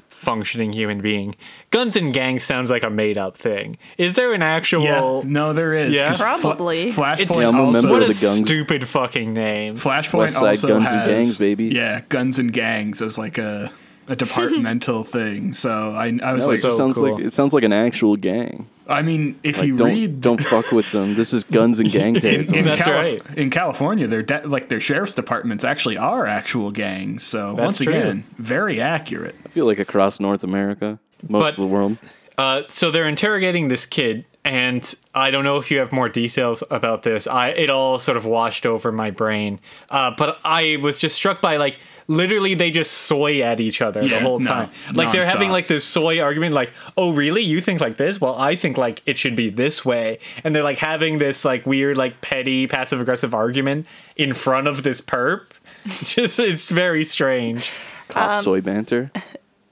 functioning 0.08 0.72
human 0.72 1.00
being. 1.00 1.34
Guns 1.70 1.96
and 1.96 2.14
gangs 2.14 2.44
sounds 2.44 2.70
like 2.70 2.82
a 2.84 2.90
made 2.90 3.18
up 3.18 3.36
thing. 3.36 3.76
Is 3.98 4.14
there 4.14 4.32
an 4.34 4.42
actual? 4.42 4.82
yeah, 4.84 5.22
no, 5.24 5.52
there 5.52 5.72
is. 5.74 5.92
Yeah? 5.96 6.08
'cause 6.08 6.18
Fla- 6.18 6.38
Probably. 6.40 6.92
Flashpoint 6.92 7.40
Yeah, 7.40 7.48
I'm 7.48 7.56
a 7.56 7.62
also. 7.64 7.90
What 7.90 8.02
a 8.02 8.06
guns. 8.06 8.44
stupid 8.44 8.86
fucking 8.88 9.32
name. 9.32 9.76
Flashpoint 9.76 10.18
West 10.18 10.34
Side 10.36 10.48
also 10.50 10.68
Guns 10.68 10.84
has, 10.84 10.92
and 10.92 11.06
Gangs, 11.06 11.38
baby. 11.38 11.64
Yeah, 11.66 12.02
guns 12.08 12.38
and 12.38 12.52
gangs 12.52 13.02
as 13.02 13.18
like 13.18 13.38
a 13.38 13.72
a 14.08 14.14
departmental 14.24 15.02
thing. 15.02 15.52
So 15.54 15.70
I 15.70 16.16
I 16.22 16.32
was 16.34 16.44
No, 16.44 16.50
like, 16.50 16.58
it 16.58 16.62
So 16.62 16.70
sounds 16.70 16.98
cool. 16.98 17.14
like 17.16 17.24
it 17.24 17.32
sounds 17.32 17.52
like 17.54 17.64
an 17.64 17.72
actual 17.72 18.16
gang. 18.16 18.68
I 18.92 19.02
mean, 19.02 19.38
if 19.42 19.58
Like, 19.58 19.66
you 19.66 19.76
don't 19.76 19.88
read 19.88 20.20
don't 20.20 20.40
fuck 20.40 20.70
with 20.72 20.90
them. 20.92 21.14
This 21.14 21.32
is 21.32 21.44
guns 21.44 21.80
and 21.80 21.90
gang 21.90 22.14
in, 22.16 22.20
territory. 22.20 22.58
in, 22.58 22.64
That's 22.64 22.80
Calif- 22.80 23.26
right. 23.28 23.38
in 23.38 23.50
California, 23.50 24.06
their 24.06 24.22
de- 24.22 24.46
like 24.46 24.68
their 24.68 24.80
sheriff's 24.80 25.14
departments 25.14 25.64
actually 25.64 25.96
are 25.96 26.26
actual 26.26 26.70
gangs. 26.70 27.22
So 27.24 27.54
once 27.54 27.78
true. 27.78 27.92
again, 27.92 28.24
very 28.38 28.80
accurate. 28.80 29.34
I 29.44 29.48
feel 29.48 29.66
like 29.66 29.78
across 29.78 30.20
North 30.20 30.44
America, 30.44 30.98
most 31.28 31.42
But- 31.42 31.50
of 31.50 31.56
the 31.56 31.66
world. 31.66 31.98
Uh, 32.38 32.62
so 32.68 32.90
they're 32.90 33.06
interrogating 33.08 33.68
this 33.68 33.84
kid, 33.84 34.24
and 34.42 34.94
I 35.14 35.30
don't 35.30 35.44
know 35.44 35.58
if 35.58 35.70
you 35.70 35.78
have 35.78 35.92
more 35.92 36.08
details 36.08 36.64
about 36.70 37.02
this. 37.02 37.26
I 37.26 37.50
it 37.50 37.68
all 37.68 37.98
sort 37.98 38.16
of 38.16 38.24
washed 38.24 38.64
over 38.64 38.90
my 38.90 39.10
brain, 39.10 39.60
uh, 39.90 40.12
but 40.16 40.38
I 40.44 40.78
was 40.82 40.98
just 40.98 41.14
struck 41.14 41.42
by 41.42 41.58
like 41.58 41.76
literally 42.12 42.54
they 42.54 42.70
just 42.70 42.92
soy 42.92 43.40
at 43.42 43.60
each 43.60 43.80
other 43.80 44.00
the 44.02 44.08
Yeah, 44.08 44.20
whole 44.20 44.38
no, 44.38 44.46
time. 44.50 44.70
like 44.94 45.12
they're 45.12 45.26
having 45.26 45.50
like 45.50 45.66
this 45.68 45.84
soy 45.84 46.20
argument, 46.20 46.54
like, 46.54 46.70
"Oh, 46.96 47.12
really? 47.12 47.42
You 47.42 47.60
think 47.60 47.80
like 47.80 47.96
this? 47.96 48.20
Well, 48.20 48.34
I 48.36 48.54
think 48.56 48.76
like 48.78 49.02
it 49.06 49.18
should 49.18 49.34
be 49.36 49.50
this 49.50 49.84
way." 49.84 50.18
And 50.44 50.54
they're 50.54 50.62
like 50.62 50.78
having 50.78 51.18
this 51.18 51.44
like 51.44 51.66
weird, 51.66 51.96
like 51.96 52.20
petty, 52.20 52.66
passive 52.66 53.00
aggressive 53.00 53.34
argument 53.34 53.86
in 54.16 54.34
front 54.34 54.66
of 54.68 54.82
this 54.82 55.00
perp. 55.00 55.42
Just 56.04 56.38
it's 56.38 56.70
very 56.70 57.04
strange. 57.04 57.70
Cop 58.08 58.38
Um, 58.38 58.42
soy 58.44 58.60
banter. 58.60 59.10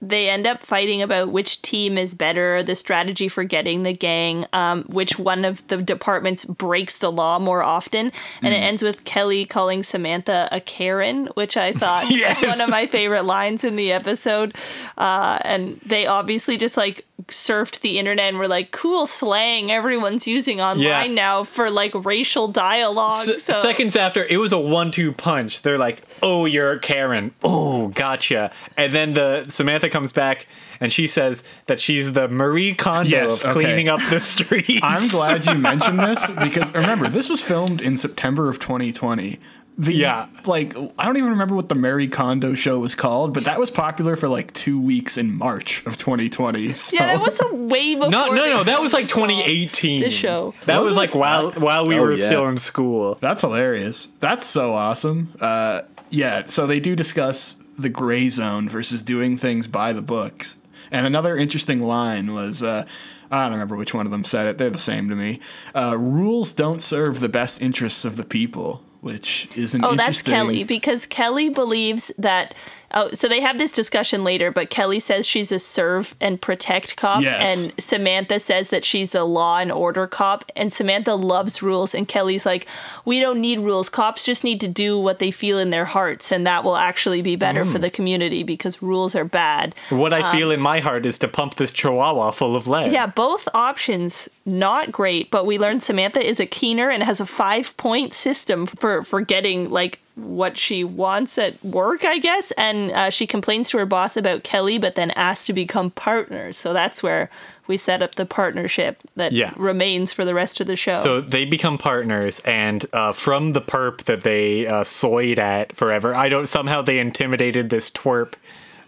They 0.02 0.30
end 0.30 0.47
up 0.47 0.62
fighting 0.62 1.02
about 1.02 1.30
which 1.30 1.61
team 1.62 1.99
is 1.99 2.14
better, 2.14 2.62
the 2.62 2.75
strategy 2.75 3.28
for 3.28 3.45
getting 3.45 3.83
the 3.83 3.92
gang, 3.92 4.47
um, 4.52 4.85
which 4.85 5.19
one 5.19 5.45
of 5.45 5.66
the 5.69 5.76
departments 5.76 6.45
breaks 6.45 6.97
the 6.99 7.12
law 7.12 7.38
more 7.38 7.62
often. 7.62 8.11
And 8.42 8.54
it 8.54 8.59
ends 8.59 8.83
with 8.83 9.04
Kelly 9.04 9.45
calling 9.45 9.83
Samantha 9.83 10.49
a 10.50 10.61
Karen, 10.61 11.26
which 11.35 11.57
I 11.57 11.73
thought 11.73 12.07
Yes. 12.11 12.40
was 12.40 12.49
one 12.49 12.61
of 12.62 12.71
my 12.71 12.87
favorite 12.87 13.25
lines 13.25 13.62
in 13.62 13.76
the 13.76 13.92
episode. 13.92 14.54
Uh, 14.97 15.38
and 15.42 15.78
they 15.85 16.07
obviously 16.07 16.57
just 16.57 16.76
like 16.76 17.04
surfed 17.28 17.80
the 17.80 17.99
internet 17.99 18.28
and 18.30 18.38
were 18.38 18.49
like, 18.49 18.71
cool 18.71 19.07
slang 19.07 19.71
everyone's 19.71 20.26
using 20.26 20.61
online 20.61 21.11
Yeah. 21.11 21.14
now 21.14 21.45
for 21.45 21.71
like 21.71 21.92
racial 21.95 22.49
dialogue. 22.49 23.28
S- 23.28 23.42
so. 23.45 23.52
Seconds 23.52 23.97
after, 23.97 24.25
it 24.25 24.38
was 24.38 24.52
a 24.52 24.59
one-two 24.59 25.12
punch. 25.12 25.62
They're 25.62 25.78
like, 25.78 26.02
"Oh, 26.23 26.45
you're 26.45 26.79
Karen. 26.79 27.35
Oh, 27.43 27.89
gotcha." 27.89 28.50
And 28.77 28.93
then 28.93 29.15
the 29.15 29.47
Samantha 29.50 29.89
comes 29.91 30.12
back 30.12 30.47
and 30.81 30.93
she 30.93 31.07
says 31.07 31.45
that 31.67 31.81
she's 31.81 32.12
the 32.12 32.29
Marie 32.29 32.75
Kondo 32.75 33.09
Yes, 33.11 33.41
of 33.45 33.50
okay. 33.50 33.61
cleaning 33.65 33.89
up 33.89 34.00
the 34.11 34.21
streets. 34.21 34.81
I'm 34.83 35.09
glad 35.09 35.47
you 35.47 35.55
mentioned 35.55 35.99
this 36.00 36.31
because 36.31 36.73
remember 36.75 37.09
this 37.09 37.29
was 37.29 37.43
filmed 37.43 37.81
in 37.81 37.97
September 37.97 38.49
of 38.49 38.59
2020. 38.59 39.39
The, 39.79 39.95
Yeah. 39.95 40.27
like 40.45 40.77
I 40.99 41.07
don't 41.07 41.17
even 41.17 41.31
remember 41.31 41.55
what 41.55 41.71
the 41.71 41.75
Marie 41.75 42.09
Kondo 42.09 42.53
show 42.55 42.79
was 42.81 42.95
called, 42.95 43.33
but 43.33 43.45
that 43.45 43.59
was 43.59 43.71
popular 43.71 44.15
for 44.15 44.29
like 44.29 44.53
two 44.53 44.79
weeks 44.79 45.17
in 45.17 45.33
March 45.35 45.87
of 45.87 45.97
2020. 45.97 46.75
So. 46.75 46.97
yeah, 46.97 47.07
that 47.07 47.21
was 47.25 47.41
a 47.41 47.55
way 47.55 47.95
before. 47.95 48.11
no, 48.11 48.29
no, 48.29 48.47
no. 48.47 48.65
That 48.65 48.83
was 48.83 48.93
like 48.93 49.09
2018. 49.09 50.03
This 50.03 50.12
show. 50.12 50.53
That 50.67 50.83
was 50.83 50.97
like 50.97 51.15
while 51.15 51.53
while 51.53 51.87
we 51.87 51.99
Oh, 51.99 52.03
were 52.03 52.12
yeah. 52.12 52.27
still 52.27 52.47
in 52.49 52.59
school. 52.59 53.17
That's 53.23 53.41
hilarious. 53.41 54.09
That's 54.19 54.45
so 54.45 54.75
awesome. 54.75 55.33
Uh, 55.41 55.83
yeah, 56.11 56.47
so 56.47 56.67
they 56.67 56.81
do 56.81 56.95
discuss 56.95 57.57
the 57.79 57.88
gray 57.88 58.29
zone 58.29 58.69
versus 58.69 59.02
doing 59.02 59.37
things 59.37 59.67
by 59.67 59.93
the 59.93 60.02
books. 60.02 60.59
And 60.90 61.07
another 61.07 61.37
interesting 61.37 61.81
line 61.81 62.35
was 62.35 62.62
uh, 62.62 62.85
I 63.31 63.45
don't 63.45 63.52
remember 63.52 63.76
which 63.76 63.95
one 63.95 64.07
of 64.07 64.12
them 64.12 64.25
said 64.25 64.47
it. 64.47 64.59
They're 64.59 64.71
the 64.71 64.79
same 64.79 65.09
to 65.09 65.17
me. 65.17 65.40
Uh, 65.75 65.97
Rules 65.97 66.52
don't 66.52 66.83
serve 66.83 67.21
the 67.21 67.29
best 67.29 67.62
interests 67.62 68.05
of 68.05 68.17
the 68.17 68.25
people, 68.25 68.83
which 69.00 69.57
is 69.57 69.73
an 69.75 69.85
Oh, 69.85 69.95
that's. 69.95 70.23
Kelly 70.23 70.64
because 70.64 71.07
Kelly 71.07 71.49
believes 71.49 72.11
that. 72.19 72.55
Oh, 72.92 73.11
so 73.12 73.28
they 73.28 73.40
have 73.40 73.56
this 73.59 73.73
discussion 73.73 74.25
later, 74.25 74.50
but 74.50 74.68
Kelly 74.70 74.99
says 75.00 75.26
she's 75.26 75.52
a 75.52 75.59
serve 75.59 76.14
and 76.20 76.40
protect 76.40 76.97
cop, 76.97 77.23
Yes. 77.23 77.59
and 77.62 77.73
Samantha 77.82 78.40
says 78.40 78.70
that 78.70 78.85
she's 78.85 79.14
a 79.14 79.23
law 79.25 79.59
and 79.59 79.70
order 79.70 80.06
cop, 80.06 80.44
and 80.56 80.73
Samantha 80.73 81.14
loves 81.14 81.62
rules, 81.62 81.94
and 81.94 82.09
Kelly's 82.09 82.44
like, 82.44 82.66
"We 83.04 83.20
don't 83.20 83.40
need 83.40 83.61
rules. 83.61 83.88
Cops 83.88 84.25
just 84.25 84.42
need 84.42 84.61
to 84.62 84.68
do 84.68 84.99
what 84.99 85.20
they 85.20 85.30
feel 85.30 85.59
in 85.59 85.70
their 85.70 85.85
hearts, 85.85 86.32
and 86.32 86.47
that 86.47 86.64
will 86.64 86.76
actually 86.76 87.23
be 87.23 87.37
better 87.37 87.64
Mm. 87.64 87.73
for 87.73 87.78
the 87.78 87.90
community 87.90 88.42
because 88.42 88.82
rules 88.82 89.14
are 89.14 89.25
bad." 89.25 89.75
What 89.90 90.12
I 90.12 90.32
feel 90.32 90.50
in 90.50 90.61
my 90.61 90.80
heart 90.80 91.06
is 91.06 91.18
to 91.20 91.28
pump 91.28 91.54
this 91.56 91.73
chihuahua 91.73 92.32
full 92.32 92.56
of 92.56 92.66
lead. 92.66 92.90
Yeah, 92.92 93.06
both 93.06 93.49
options 93.54 94.28
not 94.59 94.92
great, 94.92 95.30
but 95.30 95.47
we 95.47 95.59
learned 95.59 95.83
Samantha 95.83 96.21
is 96.21 96.40
a 96.40 96.47
keener 96.47 96.90
and 96.90 97.02
has 97.02 97.21
a 97.21 97.26
five 97.26 97.76
point 97.76 98.12
system 98.14 98.66
for 98.66 99.02
for 99.04 99.21
getting 99.21 99.71
like 99.71 100.00
what 100.16 100.59
she 100.59 100.85
wants 100.85 101.38
at 101.38 101.62
work, 101.64 102.04
I 102.04 102.19
guess. 102.19 102.50
And 102.59 102.90
uh, 102.90 103.11
she 103.11 103.26
complains 103.26 103.71
to 103.71 103.78
her 103.78 103.87
boss 103.87 104.16
about 104.16 104.42
Kelly, 104.42 104.76
but 104.76 104.95
then 104.95 105.11
asks 105.12 105.47
to 105.47 105.52
become 105.54 105.90
partners. 105.92 106.59
So 106.59 106.73
that's 106.75 107.02
where 107.02 107.30
we 107.66 107.76
set 107.76 108.02
up 108.02 108.16
the 108.16 108.26
partnership 108.26 108.99
that 109.16 109.33
Yeah. 109.33 109.52
remains 109.57 110.12
for 110.12 110.25
the 110.25 110.35
rest 110.35 110.61
of 110.61 110.66
the 110.66 110.76
show. 110.76 110.97
So 110.97 111.21
they 111.21 111.45
become 111.45 111.78
partners, 111.78 112.40
and 112.40 112.85
uh, 112.92 113.12
from 113.12 113.52
the 113.52 113.61
perp 113.62 114.04
that 114.04 114.23
they 114.25 114.66
uh, 114.66 114.83
soyed 114.85 115.38
at 115.38 115.75
forever, 115.76 116.14
I 116.16 116.28
don't. 116.28 116.49
Somehow 116.49 116.83
they 116.83 116.99
intimidated 116.99 117.71
this 117.71 117.90
twerp 117.90 118.35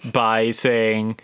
by 0.04 0.50
saying, 0.50 1.16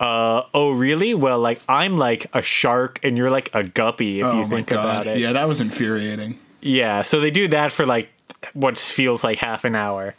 uh, 0.00 0.42
"Oh, 0.54 0.72
really? 0.72 1.14
Well, 1.14 1.38
like 1.38 1.60
I'm 1.68 1.98
like 1.98 2.26
a 2.34 2.42
shark, 2.42 3.00
and 3.02 3.16
you're 3.16 3.30
like 3.30 3.54
a 3.54 3.64
guppy. 3.64 4.20
If 4.20 4.26
Oh 4.26 4.40
you 4.40 4.48
think 4.48 4.70
about 4.70 5.06
it." 5.06 5.18
Yeah, 5.18 5.32
that 5.32 5.48
was 5.48 5.60
infuriating. 5.60 6.38
Yeah, 6.60 7.02
so 7.02 7.20
they 7.20 7.30
do 7.30 7.48
that 7.48 7.72
for 7.72 7.86
like 7.86 8.08
what 8.54 8.78
feels 8.78 9.24
like 9.24 9.38
half 9.38 9.64
an 9.64 9.74
hour. 9.74 10.14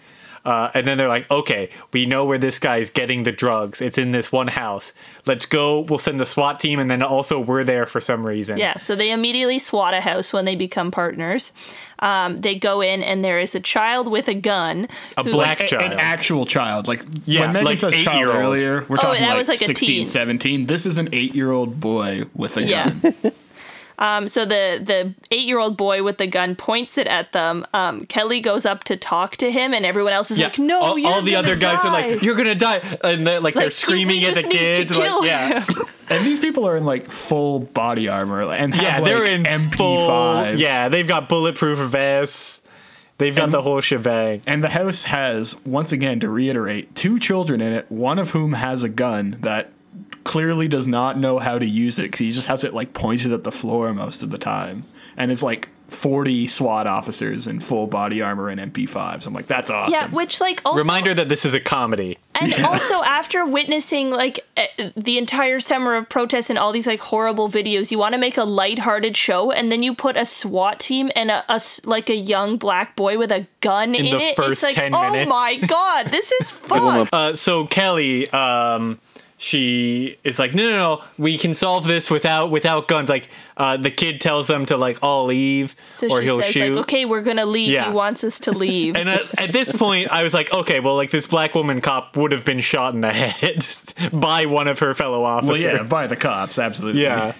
Uh, 0.48 0.72
and 0.74 0.88
then 0.88 0.98
they're 0.98 1.10
like, 1.10 1.30
okay, 1.30 1.70
we 1.92 2.06
know 2.06 2.24
where 2.24 2.38
this 2.38 2.58
guy's 2.58 2.90
getting 2.90 3.24
the 3.24 3.34
drugs. 3.34 3.82
It's 3.82 3.98
in 3.98 4.12
this 4.12 4.32
one 4.32 4.48
house. 4.48 4.94
Let's 5.26 5.46
go. 5.46 5.82
We'll 5.82 6.00
send 6.00 6.22
the 6.22 6.26
SWAT 6.26 6.58
team. 6.62 6.80
And 6.80 6.90
then 6.90 7.04
also, 7.04 7.38
we're 7.38 7.66
there 7.66 7.86
for 7.86 8.00
some 8.00 8.26
reason. 8.26 8.58
Yeah, 8.58 8.78
so 8.78 8.96
they 8.96 9.12
immediately 9.12 9.60
swat 9.60 9.94
a 9.94 10.00
house 10.00 10.32
when 10.32 10.46
they 10.46 10.56
become 10.56 10.90
partners. 10.90 11.52
Um, 12.00 12.38
they 12.38 12.56
go 12.56 12.80
in, 12.80 13.04
and 13.04 13.26
there 13.26 13.40
is 13.40 13.56
a 13.56 13.60
child 13.60 14.08
with 14.10 14.30
a 14.30 14.34
gun. 14.36 14.88
A 15.18 15.24
who- 15.24 15.32
black 15.34 15.60
A- 15.60 15.68
child. 15.68 15.92
An 15.92 16.00
actual 16.00 16.46
child. 16.46 16.88
Like 16.88 17.04
Yeah, 17.26 17.42
when 17.42 17.52
Megan 17.54 17.66
like 17.66 17.80
says 17.80 17.94
child 17.96 18.16
eight-year-old. 18.16 18.38
earlier, 18.38 18.86
we're 18.88 18.96
Oh, 19.00 19.02
talking 19.02 19.22
that 19.24 19.30
like, 19.32 19.38
was 19.38 19.48
like 19.50 19.60
a 19.62 19.66
16, 19.66 19.88
teen. 19.90 20.06
17. 20.06 20.68
This 20.68 20.86
is 20.86 20.98
an 20.98 21.10
eight-year-old 21.12 21.82
boy 21.82 22.24
with 22.34 22.56
a 22.56 22.64
Yeah. 22.64 22.92
gun. 22.92 23.14
Um, 24.00 24.28
so 24.28 24.46
the 24.46 24.80
the 24.84 25.14
eight 25.32 25.48
year 25.48 25.60
old 25.60 25.76
boy 25.78 26.04
with 26.04 26.18
the 26.18 26.28
gun 26.28 26.56
points 26.56 26.98
it 26.98 27.08
at 27.08 27.32
them. 27.34 27.66
Um, 27.74 28.06
Kelly 28.06 28.40
goes 28.42 28.66
up 28.66 28.84
to 28.86 28.96
talk 28.98 29.38
to 29.38 29.52
him, 29.52 29.74
and 29.74 29.86
everyone 29.86 30.14
else 30.14 30.30
is 30.32 30.38
like, 30.40 30.60
"No, 30.60 30.80
all, 30.80 30.98
you're 30.98 31.10
all 31.12 31.22
the 31.22 31.32
gonna 31.32 31.48
other 31.48 31.56
guys 31.56 31.80
are 31.80 31.84
die." 31.92 32.10
like, 32.12 32.22
"You're 32.22 32.36
gonna 32.36 32.54
die," 32.56 32.78
and 33.04 33.26
they're, 33.26 33.40
like, 33.40 33.56
they're 33.56 33.72
screaming 33.72 34.24
at 34.24 34.36
the 34.36 34.42
just 34.44 34.54
need 34.54 34.54
to 34.54 34.58
kids. 34.58 34.98
Like, 34.98 35.08
kill 35.10 35.26
yeah. 35.26 35.66
And 36.10 36.26
these 36.26 36.40
people 36.40 36.66
are 36.66 36.78
in 36.78 36.86
like 36.86 37.12
full 37.12 37.60
body 37.74 38.08
armor 38.08 38.42
and 38.44 38.74
have 38.74 38.82
yeah, 38.84 39.00
like 39.00 39.12
they're 39.12 39.26
in 39.26 39.44
MP5s. 39.44 39.76
full. 39.76 40.56
Yeah, 40.56 40.88
they've 40.88 41.08
got 41.08 41.28
bulletproof 41.28 41.80
vests. 41.80 42.66
They've 43.18 43.36
got 43.36 43.46
And- 43.46 43.54
the 43.54 43.62
whole 43.64 43.82
shebang. 43.82 44.42
And 44.48 44.64
the 44.64 44.70
house 44.70 45.06
has, 45.06 45.60
once 45.66 45.92
again, 45.92 46.20
to 46.22 46.30
reiterate, 46.30 46.96
two 46.96 47.20
children 47.20 47.60
in 47.62 47.74
it, 47.74 47.88
one 47.92 48.20
of 48.20 48.32
whom 48.32 48.54
has 48.54 48.84
a 48.84 48.90
gun 48.90 49.38
that 49.42 49.72
clearly 50.28 50.68
does 50.68 50.88
not 50.90 51.18
know 51.18 51.40
how 51.40 51.58
to 51.58 51.66
use 51.66 51.98
it 51.98 52.04
because 52.04 52.20
he 52.20 52.32
just 52.32 52.48
has 52.48 52.64
it 52.66 52.74
like 52.74 52.94
pointed 52.94 53.32
at 53.32 53.46
the 53.46 53.52
floor 53.52 53.94
most 53.94 54.22
of 54.22 54.30
the 54.30 54.38
time. 54.38 54.84
And 55.16 55.32
it's 55.32 55.42
like 55.42 55.70
40 55.88 56.48
SWAT 56.48 56.86
officers 56.86 57.48
in 57.48 57.62
full 57.62 57.88
body 57.88 58.22
armor 58.22 58.50
and 58.50 58.60
MP5s. 58.74 59.26
I'm 59.26 59.34
like, 59.34 59.48
that's 59.48 59.70
awesome. 59.70 59.94
Yeah, 59.94 60.08
which 60.10 60.42
like 60.42 60.62
also 60.66 60.78
Reminder 60.78 61.14
that 61.14 61.30
this 61.30 61.46
is 61.46 61.54
a 61.54 61.62
comedy. 61.62 62.18
and 62.40 62.54
also 62.66 62.96
after 63.04 63.46
witnessing 63.46 64.12
like 64.12 64.42
the 64.98 65.18
entire 65.18 65.62
summer 65.62 65.96
of 65.96 66.10
protests 66.10 66.50
and 66.50 66.60
all 66.60 66.74
these 66.74 66.88
like 66.88 67.00
horrible 67.00 67.48
videos, 67.48 67.90
you 67.90 67.98
want 67.98 68.14
to 68.14 68.20
make 68.20 68.36
a 68.38 68.44
lighthearted 68.44 69.16
show, 69.16 69.50
and 69.54 69.72
then 69.72 69.82
you 69.82 69.96
put 69.96 70.18
a 70.18 70.26
SWAT 70.26 70.80
team 70.82 71.10
and 71.16 71.32
a, 71.32 71.46
a 71.50 71.56
s- 71.56 71.80
like 71.86 72.10
a 72.10 72.16
young 72.16 72.58
black 72.58 72.98
boy 72.98 73.18
with 73.18 73.32
a 73.32 73.48
gun 73.62 73.96
in, 73.96 74.04
the 74.04 74.22
it. 74.22 74.36
first 74.36 74.64
it's 74.64 74.64
like, 74.64 74.76
10 74.76 74.94
oh 74.94 75.12
minutes." 75.14 75.30
my 75.30 75.58
god, 75.68 76.08
this 76.08 76.34
is 76.34 76.52
fun. 76.52 77.08
Uh, 77.14 77.34
so 77.34 77.66
Kelly, 77.66 78.30
um, 78.32 79.00
she 79.40 80.18
is 80.24 80.40
like, 80.40 80.56
no, 80.56 80.64
no, 80.70 80.78
no, 80.78 81.04
we 81.18 81.38
can 81.38 81.54
solve 81.54 81.86
this 81.86 82.10
without 82.10 82.50
without 82.50 82.88
guns. 82.88 83.08
Like, 83.08 83.30
uh, 83.56 83.78
the 83.78 83.92
kid 83.92 84.20
tells 84.20 84.48
them 84.48 84.66
to 84.66 84.78
like 84.78 84.98
all 85.04 85.26
leave, 85.26 85.76
So 85.94 86.08
or 86.10 86.20
she 86.22 86.26
he'll 86.26 86.42
says 86.42 86.52
shoot. 86.52 86.74
like, 86.76 86.82
"Okay, 86.86 87.06
we're 87.06 87.22
gonna 87.22 87.46
leave. 87.46 87.72
Yeah. 87.72 87.86
He 87.86 87.92
wants 87.92 88.24
us 88.24 88.40
to 88.42 88.52
leave." 88.52 88.96
And 88.96 89.08
at, 89.10 89.40
at 89.40 89.52
this 89.52 89.72
point, 89.72 90.10
I 90.12 90.24
was 90.24 90.34
like, 90.34 90.52
okay, 90.52 90.80
well, 90.80 90.96
like 90.96 91.12
this 91.12 91.28
black 91.28 91.54
woman 91.54 91.82
cop 91.82 92.18
would 92.18 92.32
have 92.32 92.46
been 92.46 92.62
shot 92.62 92.96
in 92.96 93.02
the 93.02 93.12
head 93.14 93.66
by 94.12 94.46
one 94.46 94.68
of 94.68 94.80
her 94.80 94.94
fellow 94.96 95.24
officers. 95.24 95.48
Well, 95.64 95.72
officers. 95.74 95.82
yeah, 95.82 95.84
by 95.88 96.08
the 96.08 96.16
cops, 96.16 96.58
absolutely. 96.58 97.04
yeah. 97.04 97.34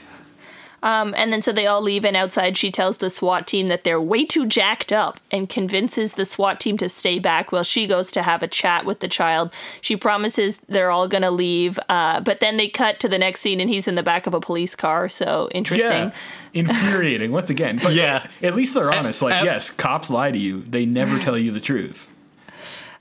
Um, 0.84 1.16
and 1.18 1.34
then 1.34 1.42
so 1.42 1.52
they 1.52 1.66
all 1.66 1.82
leave, 1.82 2.06
and 2.06 2.16
outside 2.16 2.56
she 2.58 2.72
tells 2.72 2.98
the 2.98 3.10
SWAT 3.10 3.48
team 3.48 3.68
that 3.68 3.84
they're 3.84 4.00
way 4.00 4.26
too 4.26 4.46
jacked 4.46 4.92
up 4.92 5.20
and 5.32 5.50
convinces 5.50 6.14
the 6.14 6.26
SWAT 6.26 6.60
team 6.60 6.78
to 6.78 6.88
stay 6.88 7.18
back 7.18 7.52
while 7.52 7.64
she 7.64 7.88
goes 7.88 8.12
to 8.12 8.22
have 8.22 8.44
a 8.44 8.48
chat 8.48 8.86
with 8.86 9.00
the 9.00 9.08
child. 9.08 9.52
She 9.82 9.98
promises 9.98 10.60
they're 10.70 10.92
all 10.92 11.08
going 11.08 11.24
to 11.24 11.32
leave, 11.32 11.80
uh, 11.90 12.22
but 12.22 12.40
then 12.40 12.58
they 12.58 12.68
cut 12.70 13.00
to 13.00 13.10
the 13.10 13.18
next 13.18 13.42
scene 13.42 13.60
and 13.60 13.70
he's 13.70 13.88
in 13.88 13.96
the 13.96 14.04
back 14.04 14.28
of 14.28 14.34
a 14.34 14.40
police 14.40 14.76
car. 14.76 15.10
So 15.10 15.50
interesting. 15.52 15.90
Yeah. 15.90 16.12
Infuriating, 16.54 17.32
once 17.32 17.50
again. 17.50 17.80
But 17.82 17.94
Yeah. 17.94 18.28
at 18.44 18.56
least 18.56 18.74
they're 18.74 18.92
honest. 18.92 19.22
Like, 19.22 19.44
yes, 19.44 19.70
cops 19.72 20.10
lie 20.10 20.32
to 20.32 20.38
you. 20.38 20.62
They 20.62 20.86
never 20.86 21.18
tell 21.20 21.38
you 21.38 21.52
the 21.52 21.60
truth. 21.60 22.08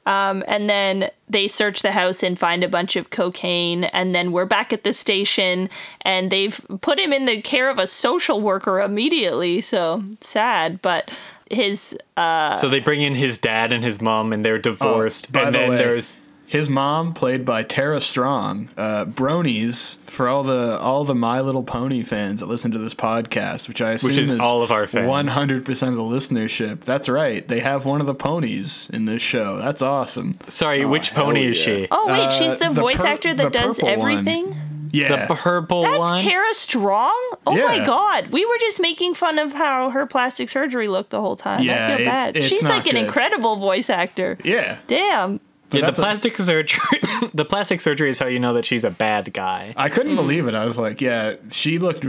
Um, 0.07 0.43
and 0.47 0.71
then 0.71 1.11
they 1.29 1.49
search 1.49 1.83
the 1.83 1.93
house 1.93 2.23
and 2.23 2.39
find 2.39 2.63
a 2.65 2.69
bunch 2.69 2.97
of 2.97 3.11
cocaine. 3.11 3.85
And 3.85 4.15
then 4.15 4.33
we're 4.33 4.47
back 4.47 4.73
at 4.73 4.85
the 4.85 4.93
station 4.93 5.69
and 6.03 6.31
they've 6.31 6.61
put 6.81 6.99
him 6.99 7.13
in 7.13 7.27
the 7.27 7.43
care 7.43 7.69
of 7.71 7.79
a 7.79 7.87
social 7.87 8.41
worker 8.41 8.81
immediately. 8.81 9.61
So 9.61 10.05
sad, 10.21 10.81
but 10.81 11.11
his 11.51 11.97
uh, 12.17 12.55
so 12.55 12.69
they 12.69 12.81
bring 12.81 13.03
in 13.03 13.15
his 13.15 13.39
dad 13.39 13.73
and 13.73 13.85
his 13.85 14.01
mom, 14.01 14.33
and 14.33 14.45
they're 14.45 14.59
divorced. 14.59 15.29
Oh, 15.31 15.33
by 15.33 15.43
and 15.43 15.55
the 15.55 15.59
then 15.59 15.71
way- 15.71 15.77
there's 15.77 16.19
His 16.49 16.71
mom, 16.71 17.13
played 17.13 17.45
by 17.45 17.65
Tara 17.65 18.01
Strong, 18.01 18.69
uh, 18.77 19.05
Bronies 19.05 19.97
for 20.07 20.29
all 20.29 20.43
the 20.45 20.79
all 20.79 21.05
the 21.05 21.15
My 21.15 21.41
Little 21.41 21.65
Pony 21.65 22.03
fans 22.03 22.39
that 22.41 22.47
listen 22.47 22.71
to 22.71 22.79
this 22.79 22.95
podcast, 22.95 23.67
which 23.69 23.81
I 23.83 23.93
assume 23.93 24.31
is 24.31 24.41
all 24.41 24.63
of 24.63 24.71
our 24.71 24.87
fans. 24.87 25.09
one 25.09 25.27
hundred 25.27 25.65
percent 25.65 25.91
of 25.91 25.97
the 25.99 26.05
listenership. 26.05 26.81
That's 26.83 27.09
right. 27.09 27.47
They 27.47 27.61
have 27.61 27.85
one 27.85 28.01
of 28.01 28.07
the 28.07 28.15
ponies 28.15 28.89
in 28.93 29.07
this 29.07 29.23
show. 29.23 29.59
That's 29.59 29.83
awesome. 29.83 30.35
Sorry, 30.49 30.85
which 30.85 31.13
pony 31.15 31.43
hell 31.43 31.51
is 31.51 31.59
yeah. 31.59 31.65
she? 31.65 31.89
Oh 31.91 32.07
wait, 32.07 32.27
Uh, 32.27 32.31
she's 32.31 32.57
the, 32.57 32.69
the 32.69 32.81
voice 32.81 32.97
pur- 32.99 33.07
actor 33.09 33.35
that 33.35 33.53
does 33.53 33.75
purple 33.81 33.89
one. 33.89 33.99
everything. 34.13 34.55
Yeah, 34.93 35.27
The 35.27 35.35
purple 35.35 35.83
one 35.83 35.91
That's 35.91 36.01
one. 36.01 36.23
Tara 36.23 36.55
Strong. 36.55 37.33
Oh 37.47 37.57
my 37.57 37.85
god, 37.85 38.29
we 38.31 38.47
were 38.47 38.57
just 38.61 38.81
making 38.81 39.15
fun 39.15 39.39
of 39.41 39.53
how 39.53 39.91
her 39.91 40.07
plastic 40.07 40.49
surgery 40.49 40.87
looked 40.89 41.11
the 41.11 41.21
whole 41.21 41.37
time. 41.37 41.65
Yeah, 41.65 41.87
I 41.87 41.91
feel 41.91 42.01
it- 42.07 42.09
bad. 42.09 42.37
it's 42.37 42.47
She's 42.47 42.63
not 42.63 42.71
like 42.71 42.87
an 42.87 42.97
incredible 42.97 43.57
voice 43.57 43.91
actor. 43.91 44.39
yeah. 44.45 44.79
Damn. 44.87 45.41
But 45.77 45.81
yeah, 45.81 45.81
the 45.83 45.87
that's 45.87 45.99
a- 45.99 46.03
plastic 46.03 46.39
surgery. 46.39 47.01
the 47.35 47.45
plastic 47.45 47.81
surgery 47.81 48.11
is 48.11 48.19
how 48.19 48.27
you 48.27 48.39
know 48.41 48.55
that 48.55 48.65
she's 48.65 48.85
a 48.85 48.91
bad 48.91 49.33
guy. 49.33 49.75
I 49.77 49.89
couldn't 49.89 50.13
Hmm. 50.13 50.17
believe 50.17 50.47
it. 50.49 50.55
I 50.55 50.65
was 50.65 50.79
like, 50.79 51.01
yeah, 51.01 51.35
she 51.51 51.79
looked 51.79 52.07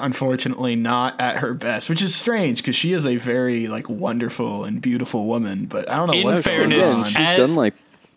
unfortunately 0.00 0.76
not 0.76 1.20
at 1.20 1.36
her 1.38 1.54
best, 1.54 1.88
which 1.88 2.02
is 2.02 2.14
strange 2.14 2.58
because 2.58 2.76
she 2.76 2.92
is 2.92 3.06
a 3.06 3.16
very 3.16 3.66
like 3.66 3.88
wonderful 3.88 4.64
and 4.64 4.80
beautiful 4.82 5.26
woman. 5.26 5.66
But 5.66 5.88
I 5.90 5.96
don't 5.96 6.08
know 6.08 6.12
In 6.14 6.24
what's 6.24 6.40
fairness, 6.40 6.86
going 6.92 6.98
on. 7.04 7.08
she's 7.08 7.16
At- 7.16 7.36
done 7.36 7.54
like 7.56 7.74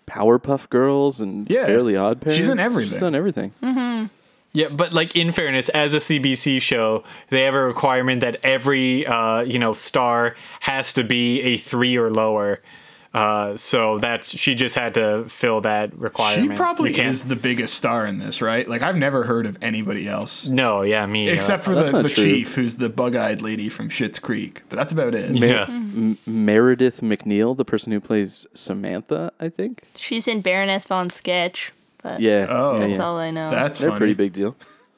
Powerpuff 0.07 0.69
Girls 0.69 1.21
and 1.21 1.49
Yeah. 1.49 1.65
Fairly 1.65 1.95
Odd 1.95 2.21
Parents. 2.21 2.37
She's 2.37 2.49
in 2.49 2.59
everything. 2.59 2.91
She's 2.91 2.99
done 2.99 3.15
everything. 3.15 3.53
Yeah, 4.53 4.67
but 4.67 4.91
like 4.91 5.15
in 5.15 5.31
fairness, 5.31 5.69
as 5.69 5.93
a 5.93 5.97
CBC 6.01 6.61
show, 6.61 7.05
they 7.29 7.43
have 7.43 7.55
a 7.55 7.61
requirement 7.63 8.19
that 8.19 8.35
every 8.43 9.07
uh, 9.07 9.41
you 9.43 9.57
know 9.59 9.71
star 9.71 10.35
has 10.59 10.91
to 10.93 11.05
be 11.05 11.41
a 11.41 11.57
three 11.57 11.95
or 11.97 12.09
lower. 12.11 12.59
Uh, 13.13 13.57
so 13.57 13.97
that's 13.97 14.29
she 14.29 14.55
just 14.55 14.75
had 14.75 14.93
to 14.93 15.25
fill 15.27 15.59
that 15.61 15.93
requirement. 15.97 16.51
She 16.51 16.55
probably 16.55 16.97
is 16.97 17.25
the 17.25 17.35
biggest 17.35 17.73
star 17.73 18.05
in 18.05 18.19
this, 18.19 18.41
right? 18.41 18.65
Like 18.67 18.81
I've 18.81 18.95
never 18.95 19.25
heard 19.25 19.45
of 19.45 19.57
anybody 19.61 20.07
else 20.07 20.47
No, 20.47 20.81
yeah, 20.81 21.05
me 21.05 21.29
uh, 21.29 21.33
except 21.33 21.65
for 21.65 21.75
the, 21.75 22.01
the 22.01 22.07
chief, 22.07 22.55
who's 22.55 22.77
the 22.77 22.87
bug-eyed 22.87 23.41
lady 23.41 23.67
from 23.67 23.89
Schitt's 23.89 24.17
Creek. 24.17 24.61
But 24.69 24.77
that's 24.77 24.93
about 24.93 25.13
it. 25.13 25.31
yeah. 25.31 25.65
M- 25.67 26.17
Meredith 26.25 27.01
MacNeill, 27.01 27.57
the 27.57 27.65
person 27.65 27.91
who 27.91 27.99
plays 27.99 28.47
Samantha, 28.53 29.33
I 29.41 29.49
think. 29.49 29.83
She's 29.95 30.25
in 30.27 30.39
Baroness 30.39 30.85
von 30.85 31.09
Sketch. 31.09 31.73
But 32.01 32.21
Yeah. 32.21 32.47
Oh. 32.49 32.77
that's 32.79 32.97
yeah. 32.97 33.03
all 33.03 33.17
I 33.17 33.29
know. 33.31 33.51
That's 33.51 33.79
They're 33.79 33.89
a 33.89 33.97
pretty 33.97 34.13
big 34.13 34.31
deal. 34.31 34.55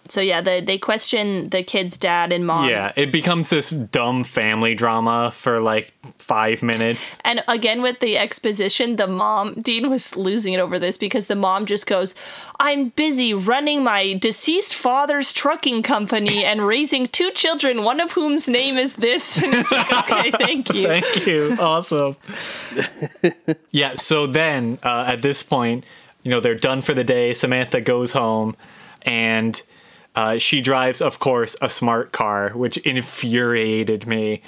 So 0.10 0.22
yeah, 0.22 0.41
they 0.41 0.60
they 0.62 0.77
question 0.77 1.50
the 1.50 1.63
kid's 1.63 1.98
dad 1.98 2.33
and 2.33 2.45
mom. 2.45 2.69
Yeah, 2.69 2.91
it 2.95 3.12
becomes 3.12 3.50
this 3.50 3.69
dumb 3.69 4.24
family 4.24 4.75
drama 4.75 5.31
for 5.31 5.60
like 5.60 5.93
five 6.17 6.62
minutes. 6.62 7.19
And 7.24 7.43
again 7.48 7.81
with 7.81 8.00
the 8.00 8.17
exposition, 8.17 8.98
the 8.98 9.07
mom 9.07 9.62
Dean 9.62 9.89
was 9.89 10.15
losing 10.15 10.53
it 10.53 10.60
over 10.60 10.77
this 10.77 10.98
because 10.98 11.27
the 11.27 11.36
mom 11.36 11.65
just 11.65 11.88
goes, 11.88 12.15
"I'm 12.60 12.89
busy 12.89 13.33
running 13.33 13.83
my 13.83 14.13
deceased 14.13 14.75
father's 14.75 15.31
trucking 15.31 15.83
company 15.83 16.43
and 16.43 16.62
raising 16.67 17.07
two 17.07 17.31
children, 17.31 17.83
one 17.83 18.00
of 18.01 18.12
whom's 18.12 18.48
name 18.48 18.77
is 18.77 18.95
this." 18.95 19.38
And 19.43 19.53
it's 19.53 19.72
like, 19.72 19.91
"Okay, 19.91 20.31
thank 20.31 20.74
you." 20.74 20.88
Thank 20.88 21.25
you. 21.25 21.57
Awesome. 21.60 22.17
yeah, 23.72 23.95
so 23.95 24.27
then 24.27 24.79
uh, 24.83 25.05
at 25.07 25.22
this 25.22 25.43
point, 25.43 25.86
you 26.24 26.31
know, 26.31 26.39
they're 26.39 26.55
done 26.55 26.81
for 26.81 26.93
the 26.93 27.03
day. 27.03 27.33
Samantha 27.33 27.81
goes 27.81 28.12
home 28.12 28.55
and 29.03 29.62
uh, 30.15 30.38
she 30.38 30.62
drives, 30.62 31.01
of 31.01 31.20
course, 31.20 31.55
a 31.62 31.70
smart 31.70 32.12
car, 32.12 32.50
which 32.51 32.77
infuriated 32.77 34.05
me. 34.08 34.41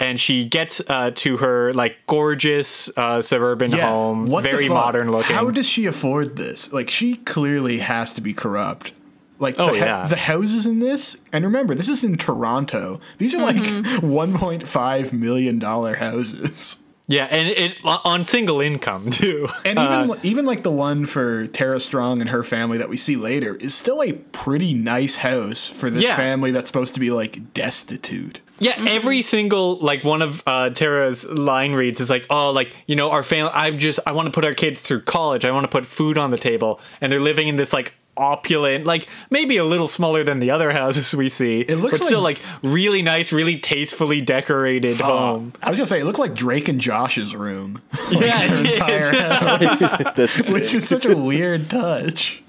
And 0.00 0.20
she 0.20 0.44
gets 0.44 0.80
uh, 0.88 1.10
to 1.16 1.38
her 1.38 1.72
like 1.74 1.96
gorgeous 2.06 2.88
uh, 2.96 3.20
suburban 3.20 3.72
home, 3.72 4.26
what 4.26 4.44
the 4.44 4.50
very 4.50 4.68
fuck? 4.68 4.74
modern 4.74 5.10
looking. 5.10 5.34
How 5.34 5.50
does 5.50 5.68
she 5.68 5.86
afford 5.86 6.36
this? 6.36 6.72
Like 6.72 6.88
she 6.88 7.16
clearly 7.16 7.78
has 7.78 8.14
to 8.14 8.20
be 8.20 8.32
corrupt. 8.32 8.92
Like 9.40 9.56
Oh, 9.58 9.72
the, 9.72 9.78
yeah. 9.78 10.06
the 10.06 10.16
houses 10.16 10.66
in 10.66 10.78
this, 10.80 11.16
and 11.32 11.44
remember, 11.44 11.74
this 11.74 11.88
is 11.88 12.02
in 12.04 12.16
Toronto. 12.16 13.00
These 13.18 13.34
are 13.34 13.42
like 13.42 13.56
Mm-hmm. 13.56 14.06
1.5 14.06 15.12
million 15.12 15.58
dollar 15.58 15.96
houses. 15.96 16.82
Yeah, 17.08 17.24
and 17.24 17.48
it 17.48 17.80
on 17.84 18.24
single 18.24 18.60
income 18.60 19.10
too. 19.10 19.48
And 19.64 19.78
even 19.78 20.16
even 20.22 20.44
like 20.46 20.62
the 20.62 20.70
one 20.70 21.06
for 21.06 21.46
Tara 21.48 21.80
Strong 21.80 22.20
and 22.20 22.30
her 22.30 22.44
family 22.44 22.78
that 22.78 22.88
we 22.88 22.96
see 22.96 23.16
later 23.16 23.56
is 23.56 23.74
still 23.74 24.02
a 24.02 24.12
pretty 24.12 24.74
nice 24.74 25.16
house 25.16 25.68
for 25.68 25.90
this 25.90 26.04
Yeah. 26.04 26.16
family 26.16 26.50
that's 26.52 26.66
supposed 26.68 26.94
to 26.94 27.00
be 27.00 27.10
like 27.10 27.52
destitute. 27.54 28.40
Yeah, 28.60 28.74
every 28.88 29.22
single 29.22 29.78
like 29.78 30.02
one 30.04 30.20
of 30.20 30.42
uh, 30.46 30.70
Tara's 30.70 31.24
line 31.26 31.72
reads 31.72 32.00
is 32.00 32.10
like, 32.10 32.26
"Oh, 32.28 32.50
like 32.50 32.74
you 32.86 32.96
know, 32.96 33.10
our 33.10 33.22
family. 33.22 33.52
I'm 33.54 33.78
just 33.78 34.00
I 34.06 34.12
want 34.12 34.26
to 34.26 34.32
put 34.32 34.44
our 34.44 34.54
kids 34.54 34.80
through 34.80 35.02
college. 35.02 35.44
I 35.44 35.50
want 35.52 35.64
to 35.64 35.68
put 35.68 35.86
food 35.86 36.18
on 36.18 36.30
the 36.32 36.38
table, 36.38 36.80
and 37.00 37.10
they're 37.12 37.20
living 37.20 37.46
in 37.48 37.54
this 37.56 37.72
like 37.72 37.94
opulent, 38.18 38.84
like 38.84 39.08
maybe 39.30 39.56
a 39.56 39.64
little 39.64 39.88
smaller 39.88 40.24
than 40.24 40.38
the 40.38 40.50
other 40.50 40.72
houses 40.72 41.14
we 41.14 41.28
see. 41.28 41.60
It 41.60 41.76
looks 41.76 41.98
but 41.98 42.06
still 42.06 42.20
like 42.20 42.40
really 42.62 43.02
nice, 43.02 43.32
really 43.32 43.58
tastefully 43.58 44.20
decorated 44.20 45.00
home. 45.00 45.52
I 45.62 45.70
was 45.70 45.78
gonna 45.78 45.86
say 45.86 46.00
it 46.00 46.04
looked 46.04 46.18
like 46.18 46.34
Drake 46.34 46.68
and 46.68 46.80
Josh's 46.80 47.34
room, 47.34 47.80
yeah, 48.10 48.46
their 48.46 48.52
it 48.52 48.56
did. 48.56 48.72
entire 48.74 49.12
house, 49.32 50.52
which 50.52 50.74
is 50.74 50.88
such 50.88 51.06
a 51.06 51.16
weird 51.16 51.70
touch. 51.70 52.42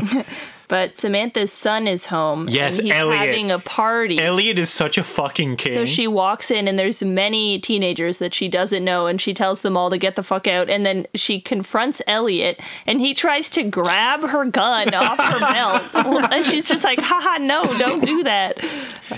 But 0.70 0.98
Samantha's 0.98 1.52
son 1.52 1.88
is 1.88 2.06
home. 2.06 2.46
Yes, 2.48 2.78
and 2.78 2.86
he's 2.86 2.94
Elliot. 2.94 3.18
having 3.18 3.50
a 3.50 3.58
party. 3.58 4.20
Elliot 4.20 4.56
is 4.56 4.70
such 4.70 4.98
a 4.98 5.02
fucking 5.02 5.56
king. 5.56 5.72
So 5.72 5.84
she 5.84 6.06
walks 6.06 6.48
in, 6.48 6.68
and 6.68 6.78
there's 6.78 7.02
many 7.02 7.58
teenagers 7.58 8.18
that 8.18 8.34
she 8.34 8.46
doesn't 8.46 8.84
know, 8.84 9.08
and 9.08 9.20
she 9.20 9.34
tells 9.34 9.62
them 9.62 9.76
all 9.76 9.90
to 9.90 9.98
get 9.98 10.14
the 10.14 10.22
fuck 10.22 10.46
out. 10.46 10.70
And 10.70 10.86
then 10.86 11.08
she 11.12 11.40
confronts 11.40 12.00
Elliot, 12.06 12.60
and 12.86 13.00
he 13.00 13.14
tries 13.14 13.50
to 13.50 13.64
grab 13.64 14.20
her 14.20 14.44
gun 14.44 14.94
off 14.94 15.18
her 15.18 15.40
belt. 15.40 16.32
And 16.32 16.46
she's 16.46 16.66
just 16.66 16.84
like, 16.84 17.00
haha, 17.00 17.38
no, 17.38 17.64
don't 17.76 18.04
do 18.04 18.22
that. 18.22 18.64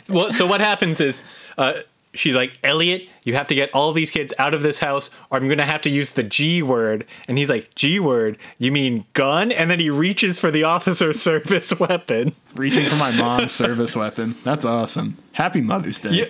well, 0.09 0.33
so 0.33 0.47
what 0.47 0.63
happens 0.63 1.03
is 1.03 1.23
uh, 1.59 1.81
she's 2.15 2.37
like, 2.37 2.59
Elliot, 2.63 3.09
you 3.25 3.35
have 3.35 3.49
to 3.49 3.55
get 3.55 3.71
all 3.75 3.93
these 3.93 4.11
kids 4.11 4.33
out 4.39 4.55
of 4.55 4.63
this 4.63 4.79
house, 4.79 5.11
or 5.31 5.39
I'm 5.39 5.49
gonna 5.49 5.67
have 5.67 5.83
to 5.83 5.91
use 5.91 6.15
the 6.15 6.23
G 6.23 6.63
word. 6.63 7.07
And 7.29 7.39
he's 7.39 7.51
like, 7.51 7.75
G 7.75 8.01
word? 8.01 8.39
You 8.59 8.73
mean 8.73 9.05
gun? 9.13 9.53
And 9.53 9.71
then 9.71 9.81
he 9.81 9.91
reaches 9.91 10.39
for 10.39 10.51
the 10.51 10.65
officer 10.65 11.13
service 11.13 11.79
weapon. 11.79 12.35
Reaching 12.55 12.87
for 12.89 12.97
my 12.97 13.11
mom's 13.11 13.53
service 13.53 13.97
weapon. 13.97 14.35
That's 14.45 14.65
awesome. 14.65 15.17
Happy 15.33 15.61
Mother's 15.61 16.01
Day. 16.01 16.11
Yeah. 16.11 16.27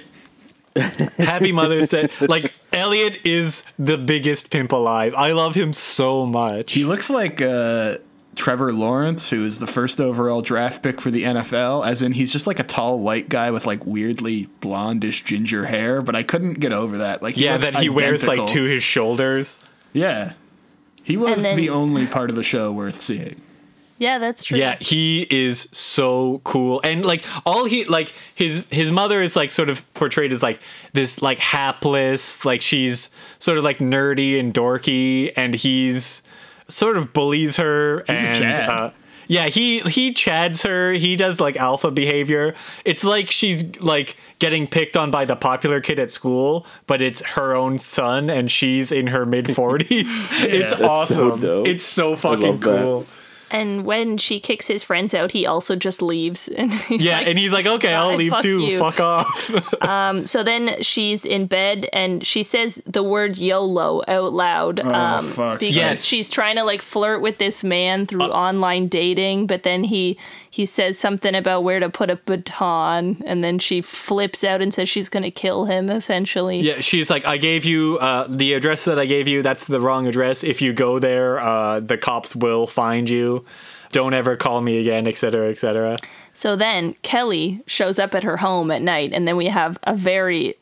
Happy 1.18 1.52
Mother's 1.52 1.88
Day. 1.88 2.08
Like 2.20 2.52
Elliot 2.72 3.18
is 3.24 3.64
the 3.78 3.98
biggest 3.98 4.50
pimp 4.50 4.72
alive. 4.72 5.14
I 5.14 5.32
love 5.32 5.54
him 5.54 5.72
so 5.72 6.24
much. 6.24 6.72
He 6.72 6.84
looks 6.84 7.10
like 7.10 7.42
uh, 7.42 7.98
Trevor 8.34 8.72
Lawrence, 8.72 9.28
who 9.30 9.44
is 9.44 9.58
the 9.58 9.66
first 9.66 10.00
overall 10.00 10.40
draft 10.40 10.82
pick 10.82 11.00
for 11.00 11.10
the 11.10 11.24
NFL. 11.24 11.86
As 11.86 12.02
in, 12.02 12.12
he's 12.12 12.32
just 12.32 12.46
like 12.46 12.58
a 12.58 12.64
tall 12.64 12.98
white 12.98 13.28
guy 13.28 13.50
with 13.50 13.66
like 13.66 13.84
weirdly 13.84 14.48
blondish 14.60 15.24
ginger 15.24 15.66
hair. 15.66 16.00
But 16.02 16.16
I 16.16 16.22
couldn't 16.22 16.54
get 16.54 16.72
over 16.72 16.98
that. 16.98 17.22
Like, 17.22 17.34
he 17.34 17.44
yeah, 17.44 17.58
that 17.58 17.76
he 17.76 17.88
wears 17.88 18.26
like 18.26 18.46
to 18.48 18.64
his 18.64 18.82
shoulders. 18.82 19.58
Yeah, 19.92 20.32
he 21.02 21.16
was 21.16 21.42
then- 21.42 21.56
the 21.56 21.70
only 21.70 22.06
part 22.06 22.30
of 22.30 22.36
the 22.36 22.42
show 22.42 22.72
worth 22.72 23.00
seeing. 23.00 23.40
Yeah, 23.98 24.18
that's 24.18 24.42
true. 24.44 24.58
Yeah, 24.58 24.78
he 24.80 25.28
is 25.30 25.68
so 25.72 26.40
cool. 26.42 26.80
And 26.82 27.04
like 27.04 27.22
all 27.46 27.66
he 27.66 27.84
like 27.84 28.12
his 28.34 28.66
his 28.68 28.90
mother 28.90 29.22
is 29.22 29.36
like 29.36 29.52
sort 29.52 29.70
of 29.70 29.94
portrayed 29.94 30.32
as 30.32 30.42
like 30.42 30.58
this 30.92 31.22
like 31.22 31.38
hapless, 31.38 32.44
like 32.44 32.62
she's 32.62 33.10
sort 33.38 33.58
of 33.58 33.64
like 33.64 33.78
nerdy 33.78 34.40
and 34.40 34.52
dorky 34.52 35.32
and 35.36 35.54
he's 35.54 36.24
sort 36.72 36.96
of 36.96 37.12
bullies 37.12 37.56
her 37.56 38.00
a 38.00 38.10
and 38.12 38.58
uh 38.58 38.90
yeah, 39.28 39.46
he 39.46 39.80
he 39.80 40.12
chads 40.12 40.66
her. 40.66 40.92
He 40.92 41.16
does 41.16 41.40
like 41.40 41.56
alpha 41.56 41.90
behavior. 41.90 42.54
It's 42.84 43.02
like 43.02 43.30
she's 43.30 43.80
like 43.80 44.16
getting 44.40 44.66
picked 44.66 44.96
on 44.96 45.10
by 45.10 45.24
the 45.24 45.36
popular 45.36 45.80
kid 45.80 45.98
at 45.98 46.10
school, 46.10 46.66
but 46.86 47.00
it's 47.00 47.22
her 47.22 47.54
own 47.54 47.78
son 47.78 48.28
and 48.28 48.50
she's 48.50 48.92
in 48.92 49.06
her 49.06 49.24
mid 49.24 49.46
40s. 49.46 49.88
it's 49.90 50.72
That's 50.72 50.78
so 50.78 50.88
awesome. 50.88 51.40
dope. 51.40 51.66
It's 51.66 51.84
so 51.84 52.16
fucking 52.16 52.60
cool. 52.60 53.00
that. 53.00 53.06
Cool. 53.52 53.60
And 53.60 53.84
when 53.84 54.16
she 54.18 54.40
kicks 54.40 54.66
his 54.66 54.82
friends 54.82 55.14
out, 55.14 55.32
he 55.32 55.46
also 55.46 55.76
just 55.76 56.00
leaves. 56.02 56.48
And 56.62 56.72
he's 56.72 57.02
Yeah, 57.04 57.18
like, 57.18 57.26
and 57.26 57.38
he's 57.38 57.52
like, 57.52 57.66
okay, 57.66 57.92
I'll 57.94 58.14
leave 58.16 58.30
fuck 58.32 58.42
too. 58.42 58.60
you." 58.60 58.78
Fuck 58.78 59.00
off. 59.00 59.82
um, 59.82 60.24
So 60.26 60.42
then 60.42 60.80
she's 60.82 61.24
in 61.24 61.46
bed 61.46 61.86
and 61.92 62.24
she 62.26 62.42
says 62.42 62.80
the 62.86 63.02
word 63.02 63.36
YOLO 63.38 64.02
out 64.08 64.32
loud. 64.32 64.80
um, 64.80 65.26
fuck. 65.26 65.58
Because 65.58 65.76
Yes. 65.76 66.04
she's 66.04 66.28
trying 66.30 66.56
to 66.56 66.64
like 66.64 66.82
flirt 66.82 67.20
with 67.22 67.38
this 67.38 67.62
man 67.64 68.06
through 68.06 68.22
online 68.22 68.88
dating, 68.88 69.46
but 69.46 69.62
then 69.62 69.84
he 69.84 70.18
he 70.50 70.66
says 70.66 70.98
something 70.98 71.34
about 71.34 71.64
where 71.64 71.80
to 71.80 71.88
put 71.88 72.10
a 72.10 72.16
baton, 72.16 73.22
and 73.24 73.42
then 73.42 73.58
she 73.58 73.80
flips 73.80 74.44
out 74.44 74.60
and 74.60 74.72
says 74.74 74.86
she's 74.88 75.08
gonna 75.08 75.30
kill 75.30 75.64
him. 75.64 75.88
Essentially, 75.90 76.60
yeah, 76.60 76.80
she's 76.80 77.08
like, 77.10 77.24
I 77.24 77.38
gave 77.38 77.64
you 77.64 77.96
uh, 78.00 78.26
the 78.28 78.52
address 78.52 78.84
that 78.84 78.98
I 78.98 79.06
gave 79.06 79.26
you. 79.28 79.42
That's 79.42 79.64
the 79.64 79.80
wrong 79.80 80.06
address. 80.06 80.44
If 80.44 80.60
you 80.60 80.72
go 80.74 80.98
there, 80.98 81.40
uh, 81.40 81.80
the 81.80 81.96
cops 81.96 82.36
will 82.36 82.66
find 82.66 83.08
you. 83.08 83.41
Don't 83.90 84.14
ever 84.14 84.36
call 84.36 84.60
me 84.60 84.78
again, 84.78 85.06
etc., 85.06 85.50
etc. 85.50 85.96
So 86.32 86.56
then 86.56 86.94
Kelly 87.02 87.62
shows 87.66 87.98
up 87.98 88.14
at 88.14 88.22
her 88.22 88.38
home 88.38 88.70
at 88.70 88.82
night, 88.82 89.12
and 89.12 89.28
then 89.28 89.36
we 89.36 89.46
have 89.46 89.78
a 89.82 89.94
very 89.94 90.54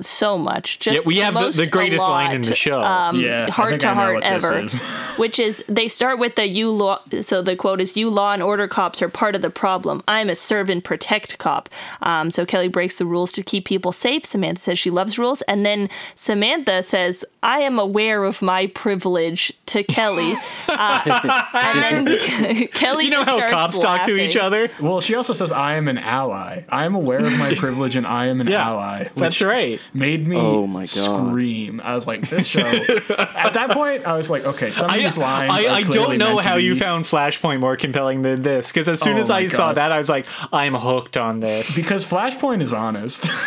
so 0.00 0.38
much. 0.38 0.78
Just 0.78 0.96
Yeah, 0.96 1.02
we 1.04 1.18
have 1.18 1.34
the, 1.34 1.50
the 1.50 1.66
greatest 1.66 2.04
a 2.04 2.08
line 2.08 2.34
in 2.34 2.42
the 2.42 2.54
show. 2.54 2.80
yeah, 3.14 3.50
heart 3.50 3.80
to 3.80 3.94
heart 3.94 4.22
ever, 4.22 4.60
is. 4.60 4.74
which 5.16 5.38
is 5.38 5.64
they 5.68 5.88
start 5.88 6.18
with 6.18 6.36
the 6.36 6.46
you 6.46 6.70
law. 6.70 7.00
So 7.22 7.42
the 7.42 7.56
quote 7.56 7.80
is 7.80 7.96
"You 7.96 8.10
law 8.10 8.32
and 8.32 8.42
order 8.42 8.68
cops 8.68 9.02
are 9.02 9.08
part 9.08 9.34
of 9.34 9.42
the 9.42 9.50
problem. 9.50 10.02
I'm 10.08 10.28
a 10.30 10.34
serve 10.34 10.70
and 10.70 10.82
protect 10.82 11.38
cop." 11.38 11.68
Um, 12.02 12.30
so 12.30 12.44
Kelly 12.44 12.68
breaks 12.68 12.96
the 12.96 13.06
rules 13.06 13.32
to 13.32 13.42
keep 13.42 13.64
people 13.64 13.92
safe. 13.92 14.24
Samantha 14.24 14.60
says 14.60 14.78
she 14.78 14.90
loves 14.90 15.18
rules, 15.18 15.42
and 15.42 15.64
then 15.64 15.88
Samantha 16.14 16.82
says, 16.82 17.24
"I 17.42 17.60
am 17.60 17.78
aware 17.78 18.24
of 18.24 18.42
my 18.42 18.66
privilege." 18.68 19.52
To 19.66 19.82
Kelly, 19.84 20.34
uh, 20.68 21.40
and 21.52 22.06
then 22.06 22.68
Kelly 22.72 23.04
you 23.04 23.10
know 23.10 23.18
just 23.18 23.30
how 23.30 23.36
starts 23.36 23.52
cops 23.52 23.78
talk 23.78 24.06
to 24.06 24.16
each 24.16 24.36
other? 24.36 24.70
Well, 24.80 25.00
she 25.00 25.14
also 25.14 25.32
says, 25.32 25.52
"I 25.52 25.74
am 25.74 25.88
an 25.88 25.98
ally. 25.98 26.64
I 26.68 26.84
am 26.86 26.94
aware 26.94 27.24
of 27.24 27.38
my 27.38 27.54
privilege, 27.54 27.96
and 27.96 28.06
I 28.06 28.26
am 28.26 28.40
an 28.40 28.46
Yeah, 28.46 28.68
ally." 28.68 29.04
That's 29.14 29.40
which 29.40 29.42
right. 29.86 29.94
Made 29.94 30.26
me 30.28 30.36
Oh 30.36 30.66
my 30.66 30.80
God. 30.80 30.88
scream. 30.88 31.80
I 31.84 31.94
was 31.94 32.06
like, 32.06 32.28
"This 32.28 32.46
show." 32.46 32.60
At 33.18 33.54
that 33.54 33.70
point, 33.72 34.06
I 34.06 34.16
was 34.16 34.30
like, 34.30 34.44
"Okay, 34.44 34.70
some 34.72 34.86
of 34.86 34.90
I, 34.92 34.98
these 35.02 35.18
lines." 35.18 35.50
I, 35.52 35.68
I 35.74 35.82
don't 35.82 36.18
know 36.18 36.38
how 36.38 36.56
you 36.56 36.76
found 36.76 37.04
Flashpoint 37.04 37.60
more 37.60 37.76
compelling 37.76 38.22
than 38.22 38.42
this 38.42 38.68
because 38.68 38.88
as 38.88 39.00
soon 39.00 39.16
Oh 39.16 39.20
as 39.20 39.30
I 39.30 39.42
my 39.42 39.46
saw 39.48 39.72
that, 39.72 39.92
I 39.92 39.98
was 39.98 40.08
like, 40.08 40.26
I'm 40.52 40.74
hooked 40.74 41.16
on 41.16 41.40
this. 41.40 41.74
because 41.76 42.04
Flashpoint 42.06 42.62
is 42.62 42.72
honest. 42.72 43.26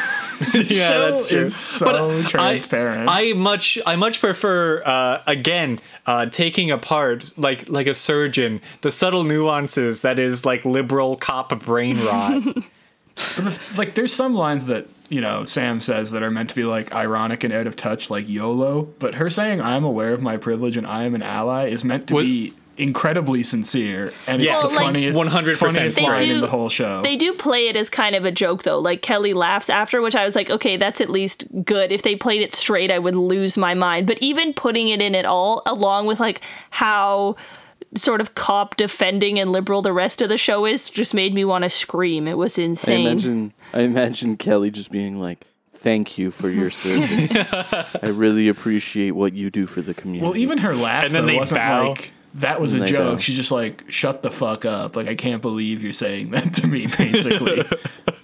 yeah, 0.55 0.89
show 0.89 1.11
that's 1.11 1.29
true. 1.29 1.39
is 1.41 1.55
so 1.55 1.85
But 1.85 1.95
I- 1.97 2.23
transparent. 2.23 3.07
I, 3.07 3.33
much 3.33 3.77
I 3.85 3.95
much 3.95 4.19
prefer 4.19 4.81
uh, 4.83 5.21
again 5.27 5.77
uh, 6.07 6.25
taking 6.25 6.71
apart 6.71 7.33
like 7.37 7.69
like 7.69 7.85
a 7.85 7.93
surgeon 7.93 8.59
the 8.81 8.91
subtle 8.91 9.23
nuances 9.23 10.01
that 10.01 10.17
is 10.17 10.43
like 10.43 10.65
liberal 10.65 11.15
cop 11.15 11.63
brain 11.63 11.99
rot. 12.03 12.41
But 13.15 13.45
the, 13.45 13.59
like, 13.77 13.93
there's 13.95 14.13
some 14.13 14.35
lines 14.35 14.65
that 14.67 14.87
you 15.09 15.21
know 15.21 15.43
Sam 15.45 15.81
says 15.81 16.11
that 16.11 16.23
are 16.23 16.31
meant 16.31 16.49
to 16.49 16.55
be 16.55 16.63
like 16.63 16.93
ironic 16.93 17.43
and 17.43 17.53
out 17.53 17.67
of 17.67 17.75
touch, 17.75 18.09
like 18.09 18.27
YOLO. 18.29 18.83
But 18.99 19.15
her 19.15 19.29
saying 19.29 19.61
"I'm 19.61 19.83
aware 19.83 20.13
of 20.13 20.21
my 20.21 20.37
privilege 20.37 20.77
and 20.77 20.87
I 20.87 21.03
am 21.03 21.15
an 21.15 21.21
ally" 21.23 21.67
is 21.67 21.83
meant 21.83 22.07
to 22.07 22.13
What- 22.15 22.23
be 22.23 22.53
incredibly 22.77 23.43
sincere, 23.43 24.11
and 24.25 24.41
it's 24.41 24.49
Yeah. 24.49 24.61
the 24.61 24.67
Well, 24.69 24.75
like, 24.77 24.85
funniest, 24.85 25.15
100% 25.19 25.73
funniest 25.73 26.01
line 26.01 26.17
do- 26.19 26.33
in 26.35 26.41
the 26.41 26.47
whole 26.47 26.69
show. 26.69 27.01
They 27.03 27.15
do 27.15 27.33
play 27.33 27.67
it 27.67 27.75
as 27.75 27.89
kind 27.91 28.15
of 28.15 28.25
a 28.25 28.31
joke 28.31 28.63
though. 28.63 28.79
Like 28.79 29.01
Kelly 29.03 29.33
laughs 29.33 29.69
after, 29.69 30.01
which 30.01 30.15
I 30.15 30.23
was 30.23 30.35
like, 30.35 30.49
okay, 30.49 30.77
that's 30.77 30.99
at 31.01 31.09
least 31.09 31.45
good. 31.63 31.91
If 31.91 32.01
they 32.01 32.15
played 32.15 32.41
it 32.41 32.55
straight, 32.55 32.89
I 32.89 32.97
would 32.97 33.15
lose 33.15 33.55
my 33.57 33.73
mind. 33.75 34.07
But 34.07 34.17
even 34.21 34.53
putting 34.53 34.87
it 34.87 35.01
in 35.01 35.13
at 35.15 35.25
all, 35.25 35.61
along 35.65 36.07
with 36.07 36.19
like 36.19 36.41
how 36.71 37.35
sort 37.95 38.21
of 38.21 38.35
cop 38.35 38.77
defending 38.77 39.37
and 39.39 39.51
liberal 39.51 39.81
the 39.81 39.93
rest 39.93 40.21
of 40.21 40.29
the 40.29 40.37
show 40.37 40.65
is, 40.65 40.89
just 40.89 41.13
made 41.13 41.33
me 41.33 41.43
want 41.45 41.63
to 41.63 41.69
scream. 41.69 42.27
It 42.27 42.37
was 42.37 42.57
insane. 42.57 43.07
I 43.07 43.11
insane. 43.11 43.29
imagine 43.33 43.53
I 43.73 43.79
imagine 43.81 44.37
Kelly 44.37 44.71
just 44.71 44.91
being 44.91 45.19
like, 45.19 45.45
"Thank 45.73 46.17
you 46.17 46.31
for 46.31 46.49
your 46.49 46.69
service. 46.71 47.31
I 48.01 48.07
really 48.07 48.47
appreciate 48.47 49.11
what 49.11 49.33
you 49.33 49.49
do 49.49 49.65
for 49.67 49.81
the 49.81 49.93
community." 49.93 50.23
well, 50.25 50.37
even 50.37 50.57
her 50.59 50.73
laugh 50.75 51.05
And 51.05 51.13
then 51.13 51.23
though, 51.25 51.31
they 51.33 51.37
wasn't 51.37 51.61
bow. 51.61 51.89
like 51.89 52.11
that 52.35 52.61
was 52.61 52.73
And 52.73 52.83
a 52.83 52.85
they 52.85 52.91
bow. 52.93 53.11
joke. 53.11 53.21
She's 53.21 53.35
just 53.35 53.51
like, 53.51 53.83
"Shut 53.89 54.21
the 54.23 54.31
fuck 54.31 54.63
up!" 54.65 54.95
Like 54.95 55.07
I 55.07 55.15
can't 55.15 55.41
believe 55.41 55.83
you're 55.83 55.91
saying 55.91 56.31
that 56.31 56.53
to 56.55 56.67
me. 56.67 56.87
Basically, 56.87 57.63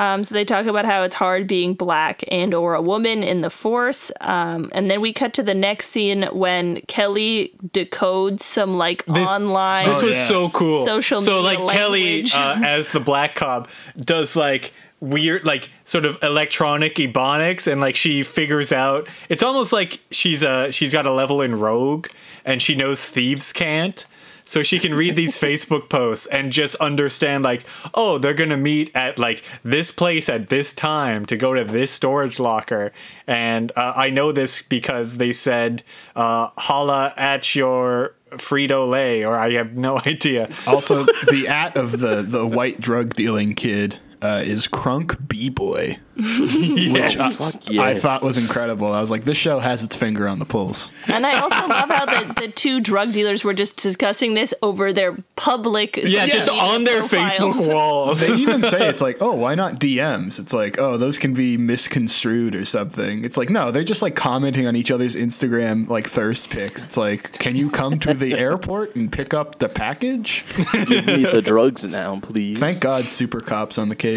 Um, 0.00 0.24
so 0.24 0.34
they 0.34 0.44
talk 0.46 0.64
about 0.66 0.86
how 0.86 1.02
it's 1.02 1.14
hard 1.14 1.46
being 1.46 1.74
black 1.74 2.24
and 2.30 2.54
or 2.54 2.74
a 2.74 2.80
woman 2.80 3.22
in 3.22 3.42
the 3.42 3.50
force. 3.50 4.10
Um, 4.22 4.70
and 4.72 4.90
then 4.90 5.00
we 5.02 5.12
cut 5.12 5.34
to 5.34 5.42
the 5.42 5.54
next 5.54 5.90
scene 5.90 6.22
when 6.32 6.80
Kelly 6.88 7.52
decodes 7.68 8.40
some 8.40 8.72
like 8.72 9.06
online. 9.08 9.86
This 9.86 10.02
Oh, 10.02 10.06
was 10.06 10.16
yeah. 10.16 10.26
so 10.26 10.50
cool. 10.50 10.84
Social 10.86 11.20
so 11.20 11.42
media 11.42 11.60
like 11.60 11.76
Kelly 11.76 12.24
uh, 12.34 12.60
as 12.64 12.92
the 12.92 13.00
black 13.00 13.34
cop 13.34 13.68
does 13.98 14.36
like 14.36 14.72
weird 15.00 15.44
like 15.44 15.68
sort 15.84 16.04
of 16.04 16.18
electronic 16.22 16.94
ebonics 16.96 17.66
and 17.70 17.80
like 17.80 17.96
she 17.96 18.22
figures 18.22 18.70
out 18.70 19.08
it's 19.30 19.42
almost 19.42 19.72
like 19.72 19.98
she's 20.10 20.42
a 20.42 20.70
she's 20.72 20.92
got 20.92 21.06
a 21.06 21.10
level 21.10 21.40
in 21.40 21.58
rogue 21.58 22.06
and 22.44 22.60
she 22.60 22.74
knows 22.74 23.08
thieves 23.08 23.50
can't 23.50 24.04
so 24.44 24.62
she 24.62 24.78
can 24.78 24.94
read 24.94 25.16
these 25.16 25.38
facebook 25.40 25.88
posts 25.88 26.26
and 26.26 26.52
just 26.52 26.74
understand 26.76 27.44
like 27.44 27.64
oh 27.94 28.18
they're 28.18 28.34
gonna 28.34 28.56
meet 28.56 28.90
at 28.94 29.18
like 29.18 29.42
this 29.62 29.90
place 29.90 30.28
at 30.28 30.48
this 30.48 30.72
time 30.72 31.26
to 31.26 31.36
go 31.36 31.54
to 31.54 31.64
this 31.64 31.90
storage 31.90 32.38
locker 32.38 32.92
and 33.26 33.72
uh, 33.76 33.92
i 33.96 34.08
know 34.08 34.32
this 34.32 34.62
because 34.62 35.16
they 35.16 35.32
said 35.32 35.82
uh, 36.16 36.50
holla 36.56 37.12
at 37.16 37.54
your 37.54 38.14
Frito 38.32 38.88
Lay, 38.88 39.24
or 39.24 39.36
I 39.36 39.52
have 39.54 39.72
no 39.72 39.98
idea. 40.06 40.48
also 40.66 41.04
the 41.04 41.46
at 41.48 41.76
of 41.76 41.98
the 41.98 42.22
the 42.22 42.46
white 42.46 42.80
drug 42.80 43.14
dealing 43.14 43.54
kid 43.54 43.98
uh, 44.22 44.42
is 44.44 44.68
Crunk 44.68 45.28
B 45.28 45.48
Boy. 45.48 45.98
which 46.20 47.16
I, 47.16 47.30
Fuck 47.30 47.70
I 47.78 47.94
thought 47.94 48.22
was 48.22 48.36
incredible. 48.36 48.92
I 48.92 49.00
was 49.00 49.10
like, 49.10 49.24
this 49.24 49.38
show 49.38 49.58
has 49.58 49.82
its 49.82 49.96
finger 49.96 50.28
on 50.28 50.38
the 50.38 50.44
pulse. 50.44 50.92
And 51.06 51.26
I 51.26 51.40
also 51.40 51.66
love 51.66 51.88
how 51.88 52.04
the, 52.04 52.40
the 52.42 52.48
two 52.48 52.80
drug 52.80 53.12
dealers 53.12 53.42
were 53.42 53.54
just 53.54 53.78
discussing 53.78 54.34
this 54.34 54.52
over 54.60 54.92
their 54.92 55.16
public 55.36 55.96
Yeah, 55.96 56.26
just 56.26 56.50
on 56.50 56.84
their 56.84 57.00
profiles. 57.00 57.56
Facebook 57.56 57.72
walls. 57.74 58.20
They 58.20 58.34
even 58.36 58.64
say 58.64 58.86
it's 58.86 59.00
like, 59.08 59.22
oh, 59.22 59.32
why 59.32 59.54
not 59.54 59.80
DMs? 59.80 60.38
It's 60.38 60.52
like, 60.52 60.78
oh, 60.78 60.98
those 60.98 61.16
can 61.16 61.32
be 61.32 61.56
misconstrued 61.56 62.54
or 62.54 62.66
something. 62.66 63.24
It's 63.24 63.38
like, 63.38 63.48
no, 63.48 63.70
they're 63.70 63.82
just 63.82 64.02
like 64.02 64.14
commenting 64.14 64.66
on 64.66 64.76
each 64.76 64.90
other's 64.90 65.16
Instagram 65.16 65.88
like 65.88 66.06
thirst 66.06 66.50
pics. 66.50 66.84
It's 66.84 66.98
like, 66.98 67.38
can 67.38 67.56
you 67.56 67.70
come 67.70 67.98
to 68.00 68.12
the 68.12 68.34
airport 68.38 68.94
and 68.94 69.10
pick 69.10 69.32
up 69.32 69.58
the 69.58 69.70
package? 69.70 70.44
Give 70.86 71.06
me 71.06 71.24
the 71.24 71.40
drugs 71.40 71.86
now, 71.86 72.20
please. 72.20 72.58
Thank 72.58 72.80
God, 72.80 73.04
Super 73.04 73.40
Cops 73.40 73.78
on 73.78 73.88
the 73.88 73.96
case. 73.96 74.09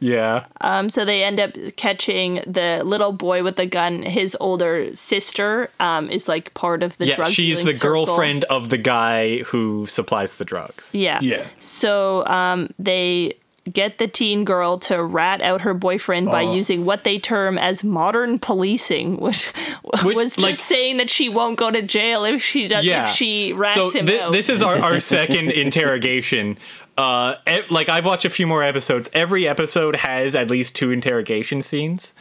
Yeah. 0.00 0.46
Um, 0.60 0.90
so 0.90 1.04
they 1.04 1.22
end 1.22 1.38
up 1.38 1.52
catching 1.76 2.42
the 2.46 2.82
little 2.84 3.12
boy 3.12 3.42
with 3.44 3.56
the 3.56 3.66
gun. 3.66 4.02
His 4.02 4.36
older 4.40 4.94
sister 4.94 5.70
um, 5.78 6.08
is 6.10 6.26
like 6.28 6.52
part 6.54 6.82
of 6.82 6.98
the 6.98 7.06
Yeah, 7.06 7.16
drug 7.16 7.30
she's 7.30 7.62
the 7.64 7.72
circle. 7.72 8.06
girlfriend 8.06 8.44
of 8.44 8.68
the 8.70 8.78
guy 8.78 9.38
who 9.44 9.86
supplies 9.86 10.38
the 10.38 10.44
drugs. 10.44 10.92
Yeah. 10.92 11.20
Yeah. 11.22 11.46
So 11.60 12.26
um, 12.26 12.68
they 12.80 13.34
get 13.72 13.98
the 13.98 14.08
teen 14.08 14.44
girl 14.44 14.76
to 14.76 15.00
rat 15.04 15.40
out 15.40 15.60
her 15.60 15.72
boyfriend 15.72 16.26
by 16.26 16.42
Oh. 16.42 16.52
using 16.52 16.84
what 16.84 17.04
they 17.04 17.20
term 17.20 17.56
as 17.56 17.84
modern 17.84 18.40
policing, 18.40 19.16
which, 19.20 19.46
Which, 20.02 20.16
was 20.16 20.30
just 20.34 20.40
like- 20.40 20.56
saying 20.56 20.96
that 20.96 21.10
she 21.10 21.28
won't 21.28 21.56
go 21.58 21.70
to 21.70 21.80
jail 21.80 22.24
if 22.24 22.42
she 22.42 22.66
does 22.66 22.84
Yeah. 22.84 23.08
if 23.10 23.14
she 23.14 23.52
rats 23.52 23.76
so 23.76 23.88
him 23.90 24.06
thi- 24.08 24.18
out. 24.18 24.32
this 24.32 24.48
is 24.48 24.62
our, 24.62 24.76
our 24.80 24.98
second 24.98 25.50
interrogation. 25.64 26.58
Uh, 27.02 27.34
like 27.68 27.88
I've 27.88 28.06
watched 28.06 28.24
a 28.24 28.30
few 28.30 28.46
more 28.46 28.62
episodes. 28.62 29.10
Every 29.12 29.48
episode 29.48 29.96
has 29.96 30.36
at 30.36 30.48
least 30.48 30.76
two 30.76 30.92
interrogation 30.92 31.60
scenes, 31.60 32.14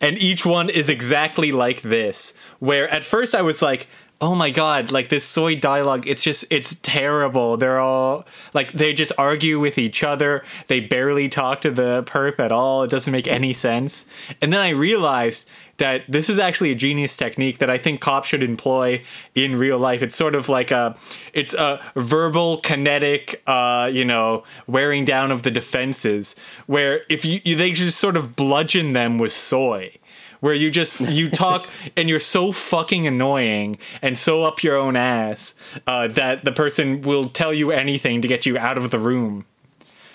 and 0.00 0.16
each 0.18 0.46
one 0.46 0.70
is 0.70 0.88
exactly 0.88 1.50
like 1.50 1.82
this. 1.82 2.34
Where 2.60 2.88
at 2.90 3.02
first 3.02 3.34
I 3.34 3.42
was 3.42 3.60
like, 3.60 3.88
"Oh 4.20 4.34
my 4.34 4.50
god!" 4.50 4.92
Like 4.92 5.08
this 5.08 5.24
soy 5.24 5.56
dialogue. 5.56 6.06
It's 6.06 6.22
just 6.22 6.44
it's 6.50 6.76
terrible. 6.82 7.56
They're 7.56 7.80
all 7.80 8.26
like 8.54 8.72
they 8.72 8.92
just 8.92 9.12
argue 9.18 9.58
with 9.60 9.78
each 9.78 10.02
other. 10.02 10.44
They 10.68 10.80
barely 10.80 11.28
talk 11.28 11.60
to 11.62 11.70
the 11.70 12.02
perp 12.04 12.38
at 12.38 12.52
all. 12.52 12.82
It 12.82 12.90
doesn't 12.90 13.12
make 13.12 13.28
any 13.28 13.52
sense. 13.52 14.06
And 14.40 14.52
then 14.52 14.60
I 14.60 14.70
realized 14.70 15.50
that 15.80 16.04
this 16.06 16.28
is 16.28 16.38
actually 16.38 16.70
a 16.70 16.74
genius 16.74 17.16
technique 17.16 17.58
that 17.58 17.70
I 17.70 17.78
think 17.78 18.02
cops 18.02 18.28
should 18.28 18.42
employ 18.42 19.02
in 19.34 19.56
real 19.58 19.78
life. 19.78 20.02
It's 20.02 20.14
sort 20.14 20.34
of 20.34 20.50
like 20.50 20.70
a, 20.70 20.94
it's 21.32 21.54
a 21.54 21.80
verbal 21.96 22.60
kinetic, 22.60 23.42
uh, 23.46 23.90
you 23.90 24.04
know, 24.04 24.44
wearing 24.66 25.06
down 25.06 25.30
of 25.30 25.42
the 25.42 25.50
defenses. 25.50 26.36
Where 26.66 27.00
if 27.08 27.24
you, 27.24 27.40
you 27.44 27.56
they 27.56 27.70
just 27.70 27.98
sort 27.98 28.16
of 28.16 28.36
bludgeon 28.36 28.92
them 28.92 29.16
with 29.16 29.32
soy. 29.32 29.92
Where 30.40 30.54
you 30.54 30.70
just 30.70 31.00
you 31.00 31.28
talk 31.28 31.68
and 31.96 32.08
you're 32.08 32.20
so 32.20 32.52
fucking 32.52 33.06
annoying 33.06 33.78
and 34.00 34.16
so 34.16 34.42
up 34.42 34.62
your 34.62 34.76
own 34.76 34.96
ass 34.96 35.54
uh, 35.86 36.08
that 36.08 36.44
the 36.44 36.52
person 36.52 37.02
will 37.02 37.28
tell 37.28 37.52
you 37.52 37.70
anything 37.70 38.22
to 38.22 38.28
get 38.28 38.46
you 38.46 38.56
out 38.56 38.78
of 38.78 38.90
the 38.90 38.98
room. 38.98 39.44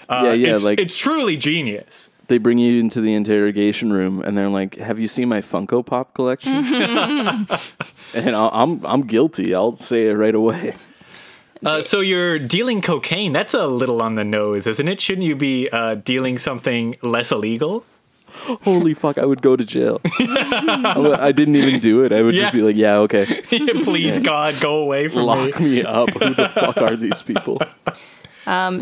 yeah, 0.09 0.33
yeah. 0.33 0.55
it's, 0.55 0.65
like 0.65 0.79
it's 0.79 0.97
truly 0.97 1.37
genius. 1.37 2.09
they 2.27 2.37
bring 2.39 2.57
you 2.57 2.79
into 2.79 3.01
the 3.01 3.13
interrogation 3.13 3.93
room 3.93 4.21
and 4.21 4.37
they're 4.37 4.49
like, 4.49 4.75
"Have 4.75 4.99
you 4.99 5.07
seen 5.07 5.29
my 5.29 5.41
Funko 5.41 5.85
Pop 5.85 6.13
collection?" 6.13 6.53
and 8.13 8.35
I'll, 8.35 8.51
I'm 8.53 8.85
I'm 8.85 9.01
guilty. 9.03 9.53
I'll 9.53 9.75
say 9.75 10.07
it 10.07 10.13
right 10.13 10.35
away. 10.35 10.75
Uh, 11.63 11.81
so 11.81 11.99
you're 11.99 12.37
dealing 12.37 12.81
cocaine. 12.81 13.33
That's 13.33 13.53
a 13.53 13.65
little 13.65 14.01
on 14.01 14.15
the 14.15 14.23
nose, 14.23 14.67
isn't 14.67 14.87
it? 14.87 15.01
Shouldn't 15.01 15.25
you 15.25 15.35
be 15.35 15.69
uh, 15.71 15.95
dealing 15.95 16.37
something 16.37 16.95
less 17.01 17.31
illegal? 17.31 17.85
Holy 18.63 18.93
fuck! 18.93 19.17
I 19.17 19.25
would 19.25 19.41
go 19.41 19.55
to 19.55 19.65
jail. 19.65 20.01
I, 20.19 21.17
I 21.19 21.31
didn't 21.31 21.55
even 21.55 21.79
do 21.79 22.03
it. 22.03 22.11
I 22.11 22.21
would 22.21 22.35
Yeah. 22.35 22.41
just 22.43 22.53
be 22.53 22.61
like, 22.61 22.75
"Yeah, 22.75 22.97
okay, 22.99 23.41
Please, 23.83 24.19
God, 24.19 24.55
go 24.61 24.77
away 24.77 25.07
from 25.07 25.23
lock 25.23 25.59
me 25.59 25.83
up." 25.83 26.09
Who 26.11 26.33
the 26.35 26.49
fuck 26.49 26.77
are 26.77 26.95
these 26.95 27.21
people? 27.21 27.59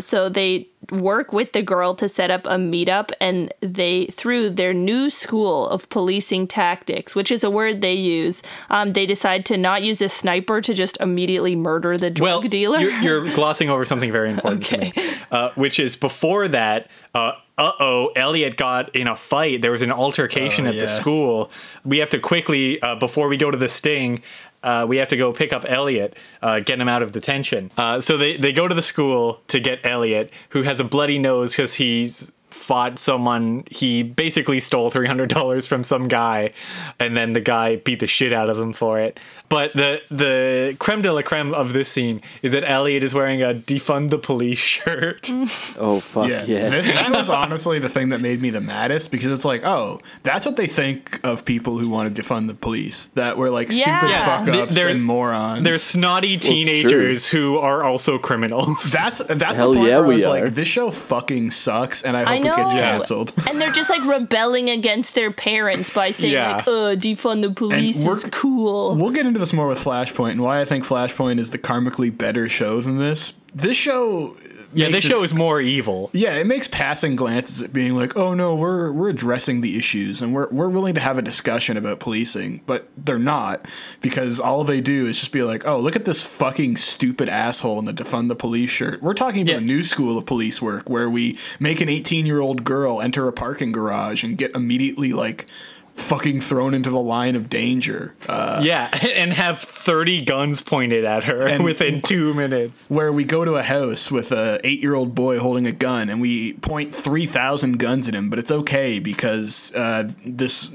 so 0.00 0.28
they 0.28 0.68
work 0.90 1.32
with 1.32 1.52
the 1.54 1.62
girl 1.62 1.94
to 1.94 2.06
set 2.08 2.30
up 2.30 2.44
a 2.46 2.56
meetup 2.56 3.10
and 3.20 3.50
they 3.60 4.04
through 4.06 4.50
their 4.50 4.74
new 4.74 5.08
school 5.08 5.66
of 5.68 5.88
policing 5.88 6.46
tactics 6.46 7.16
which 7.16 7.32
is 7.32 7.42
a 7.42 7.48
word 7.48 7.80
they 7.80 7.94
use 7.94 8.42
um, 8.68 8.92
they 8.92 9.06
decide 9.06 9.46
to 9.46 9.56
not 9.56 9.82
use 9.82 10.02
a 10.02 10.08
sniper 10.10 10.60
to 10.60 10.74
just 10.74 11.00
immediately 11.00 11.56
murder 11.56 11.96
the 11.96 12.10
drug 12.10 12.22
Well, 12.22 12.40
dealer 12.42 12.78
You're, 12.78 13.00
you're 13.00 13.34
glossing 13.34 13.70
over 13.70 13.86
something 13.86 14.12
very 14.12 14.28
important 14.34 14.62
Okay. 14.70 14.90
to 14.90 15.00
me, 15.00 15.14
uh, 15.30 15.50
which 15.54 15.80
is 15.80 15.96
before 15.96 16.46
that. 16.48 16.88
Uh, 17.14 17.32
uh 17.56 17.72
oh, 17.78 18.10
Elliot 18.16 18.56
got 18.56 18.94
in 18.96 19.06
a 19.06 19.14
fight. 19.16 19.62
There 19.62 19.70
was 19.70 19.82
an 19.82 19.92
altercation 19.92 20.66
Oh, 20.66 20.70
at 20.70 20.76
the 20.76 20.88
school. 20.88 21.50
We 21.84 21.98
have 21.98 22.10
to 22.10 22.18
quickly, 22.18 22.80
uh, 22.82 22.96
before 22.96 23.28
we 23.28 23.36
go 23.36 23.50
to 23.50 23.56
the 23.56 23.68
sting, 23.68 24.22
uh, 24.62 24.86
we 24.88 24.96
have 24.96 25.08
to 25.08 25.16
go 25.16 25.32
pick 25.32 25.52
up 25.52 25.64
Elliot, 25.68 26.16
uh, 26.42 26.60
get 26.60 26.80
him 26.80 26.88
out 26.88 27.02
of 27.02 27.12
detention. 27.12 27.70
Uh, 27.76 28.00
so 28.00 28.16
they, 28.16 28.36
they 28.36 28.52
go 28.52 28.66
to 28.66 28.74
the 28.74 28.82
school 28.82 29.40
to 29.48 29.60
get 29.60 29.78
Elliot, 29.84 30.30
who 30.50 30.62
has 30.62 30.80
a 30.80 30.84
bloody 30.84 31.18
nose 31.18 31.52
because 31.52 31.74
he's 31.74 32.32
fought 32.50 32.98
someone. 32.98 33.64
He 33.70 34.02
basically 34.02 34.58
stole 34.60 34.90
$300 34.90 35.66
from 35.68 35.84
some 35.84 36.08
guy, 36.08 36.54
and 36.98 37.16
then 37.16 37.34
the 37.34 37.40
guy 37.40 37.76
beat 37.76 38.00
the 38.00 38.06
shit 38.06 38.32
out 38.32 38.48
of 38.48 38.58
him 38.58 38.72
for 38.72 38.98
it. 39.00 39.20
But 39.54 39.72
the 39.74 40.02
the 40.10 40.76
creme 40.80 41.00
de 41.02 41.12
la 41.12 41.22
creme 41.22 41.54
of 41.54 41.72
this 41.72 41.88
scene 41.88 42.22
is 42.42 42.52
that 42.52 42.64
Elliot 42.68 43.04
is 43.04 43.14
wearing 43.14 43.40
a 43.42 43.54
defund 43.54 44.10
the 44.10 44.18
police 44.18 44.58
shirt. 44.58 45.30
Oh 45.78 46.00
fuck 46.00 46.28
Yeah, 46.28 46.44
yes. 46.46 46.70
this, 46.72 46.94
that 46.94 47.10
was 47.10 47.28
honestly 47.30 47.78
the 47.78 47.88
thing 47.88 48.08
that 48.10 48.20
made 48.20 48.40
me 48.40 48.50
the 48.50 48.60
maddest 48.60 49.10
because 49.10 49.30
it's 49.30 49.44
like, 49.44 49.62
oh, 49.64 50.00
that's 50.22 50.46
what 50.46 50.56
they 50.56 50.66
think 50.66 51.20
of 51.24 51.44
people 51.44 51.78
who 51.78 51.88
want 51.88 52.14
to 52.14 52.22
defund 52.22 52.46
the 52.48 52.54
police. 52.54 53.08
That 53.08 53.36
we're 53.38 53.50
like 53.50 53.68
Yeah. 53.70 53.98
stupid 53.98 54.10
Yeah. 54.12 54.24
fuck 54.44 54.48
ups 54.54 54.74
They're- 54.74 54.88
and 54.88 55.04
morons. 55.04 55.62
They're 55.64 55.78
snotty 55.78 56.36
teenagers 56.38 57.26
who 57.28 57.58
are 57.58 57.82
also 57.84 58.18
criminals. 58.18 58.90
that's 58.92 59.18
that's 59.24 59.56
Hell 59.56 59.72
the 59.72 59.78
part 59.78 59.88
yeah, 59.90 59.98
where 60.00 60.12
I 60.12 60.14
was 60.14 60.26
are. 60.26 60.44
like, 60.44 60.54
this 60.54 60.68
show 60.68 60.90
fucking 60.90 61.50
sucks, 61.50 62.02
and 62.02 62.16
I 62.16 62.20
hope 62.20 62.28
I 62.30 62.38
know. 62.38 62.52
it 62.54 62.56
gets 62.56 62.72
canceled. 62.74 63.32
and 63.48 63.60
they're 63.60 63.72
just 63.72 63.90
like 63.90 64.04
rebelling 64.06 64.70
against 64.70 65.14
their 65.14 65.30
parents 65.30 65.90
by 65.90 66.10
saying 66.12 66.32
Yeah. 66.32 66.56
like, 66.56 66.66
"Uh, 66.68 66.94
defund 66.96 67.42
the 67.42 67.50
police 67.50 68.04
we're- 68.04 68.16
is 68.18 68.24
cool." 68.30 68.96
We'll 68.96 69.10
get 69.10 69.26
into 69.26 69.38
more 69.52 69.68
with 69.68 69.78
Flashpoint 69.78 70.32
and 70.32 70.42
why 70.42 70.60
I 70.60 70.64
think 70.64 70.84
Flashpoint 70.84 71.38
is 71.38 71.50
the 71.50 71.58
karmically 71.58 72.16
better 72.16 72.48
show 72.48 72.80
than 72.80 72.98
this. 72.98 73.34
This 73.56 73.76
show, 73.76 74.36
yeah, 74.72 74.88
this 74.88 75.04
show 75.04 75.22
is 75.22 75.32
more 75.32 75.60
evil. 75.60 76.10
Yeah, 76.12 76.34
it 76.34 76.46
makes 76.48 76.66
passing 76.66 77.14
glances 77.14 77.62
at 77.62 77.72
being 77.72 77.94
like, 77.94 78.16
"Oh 78.16 78.34
no, 78.34 78.56
we're 78.56 78.90
we're 78.90 79.10
addressing 79.10 79.60
the 79.60 79.78
issues 79.78 80.20
and 80.20 80.34
we're 80.34 80.48
we're 80.50 80.68
willing 80.68 80.94
to 80.96 81.00
have 81.00 81.18
a 81.18 81.22
discussion 81.22 81.76
about 81.76 82.00
policing," 82.00 82.62
but 82.66 82.88
they're 82.96 83.16
not 83.20 83.64
because 84.00 84.40
all 84.40 84.64
they 84.64 84.80
do 84.80 85.06
is 85.06 85.20
just 85.20 85.30
be 85.30 85.44
like, 85.44 85.64
"Oh, 85.68 85.78
look 85.78 85.94
at 85.94 86.04
this 86.04 86.24
fucking 86.24 86.76
stupid 86.78 87.28
asshole 87.28 87.78
in 87.78 87.84
the 87.84 87.92
defund 87.94 88.26
the 88.26 88.34
police 88.34 88.70
shirt." 88.70 89.00
We're 89.00 89.14
talking 89.14 89.42
about 89.42 89.52
Yeah. 89.52 89.58
a 89.58 89.60
new 89.60 89.84
school 89.84 90.18
of 90.18 90.26
police 90.26 90.60
work 90.60 90.90
where 90.90 91.08
we 91.08 91.38
make 91.60 91.80
an 91.80 91.88
18-year-old 91.88 92.64
girl 92.64 93.00
enter 93.00 93.28
a 93.28 93.32
parking 93.32 93.70
garage 93.70 94.24
and 94.24 94.36
get 94.36 94.52
immediately 94.56 95.12
like 95.12 95.46
fucking 95.94 96.40
thrown 96.40 96.74
into 96.74 96.90
the 96.90 97.00
line 97.00 97.36
of 97.36 97.48
danger. 97.48 98.14
Uh, 98.28 98.60
Yeah, 98.64 98.88
and 99.14 99.32
have 99.32 99.60
30 99.60 100.24
guns 100.24 100.60
pointed 100.60 101.04
at 101.04 101.24
her 101.24 101.46
And- 101.46 101.64
within 101.70 102.02
two 102.02 102.34
minutes. 102.34 102.88
where 102.90 103.12
we 103.12 103.24
go 103.24 103.44
to 103.44 103.54
a 103.54 103.62
house 103.62 104.10
with 104.10 104.32
a 104.32 104.60
eight 104.64 104.80
year 104.80 104.94
old 104.94 105.14
boy 105.14 105.38
holding 105.38 105.66
a 105.66 105.72
gun 105.72 106.10
and 106.10 106.20
we 106.20 106.54
point 106.54 106.94
three 106.94 107.26
thousand 107.26 107.78
guns 107.78 108.08
at 108.08 108.14
him, 108.14 108.28
but 108.30 108.38
it's 108.38 108.50
okay 108.50 108.98
because 108.98 109.72
uh, 109.74 110.10
this 110.26 110.72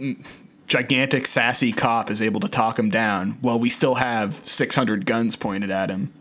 gigantic 0.67 1.25
sassy 1.27 1.71
cop 1.71 2.09
is 2.11 2.21
able 2.21 2.39
to 2.39 2.47
talk 2.47 2.77
him 2.79 2.89
down 2.89 3.31
while 3.41 3.59
we 3.59 3.69
still 3.69 3.95
have 3.95 4.35
six 4.45 4.75
hundred 4.75 5.05
guns 5.05 5.35
pointed 5.35 5.69
at 5.71 5.89
him. 5.89 6.13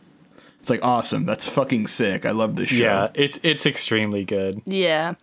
It's 0.61 0.71
like 0.71 0.83
awesome. 0.83 1.25
That's 1.25 1.49
fucking 1.49 1.87
sick. 1.87 2.27
I 2.27 2.33
love 2.33 2.57
this 2.57 2.69
show. 2.71 2.83
Yeah, 2.85 3.09
it's 3.15 3.39
it's 3.43 3.65
extremely 3.65 4.25
good. 4.25 4.61
Yeah. 4.67 5.15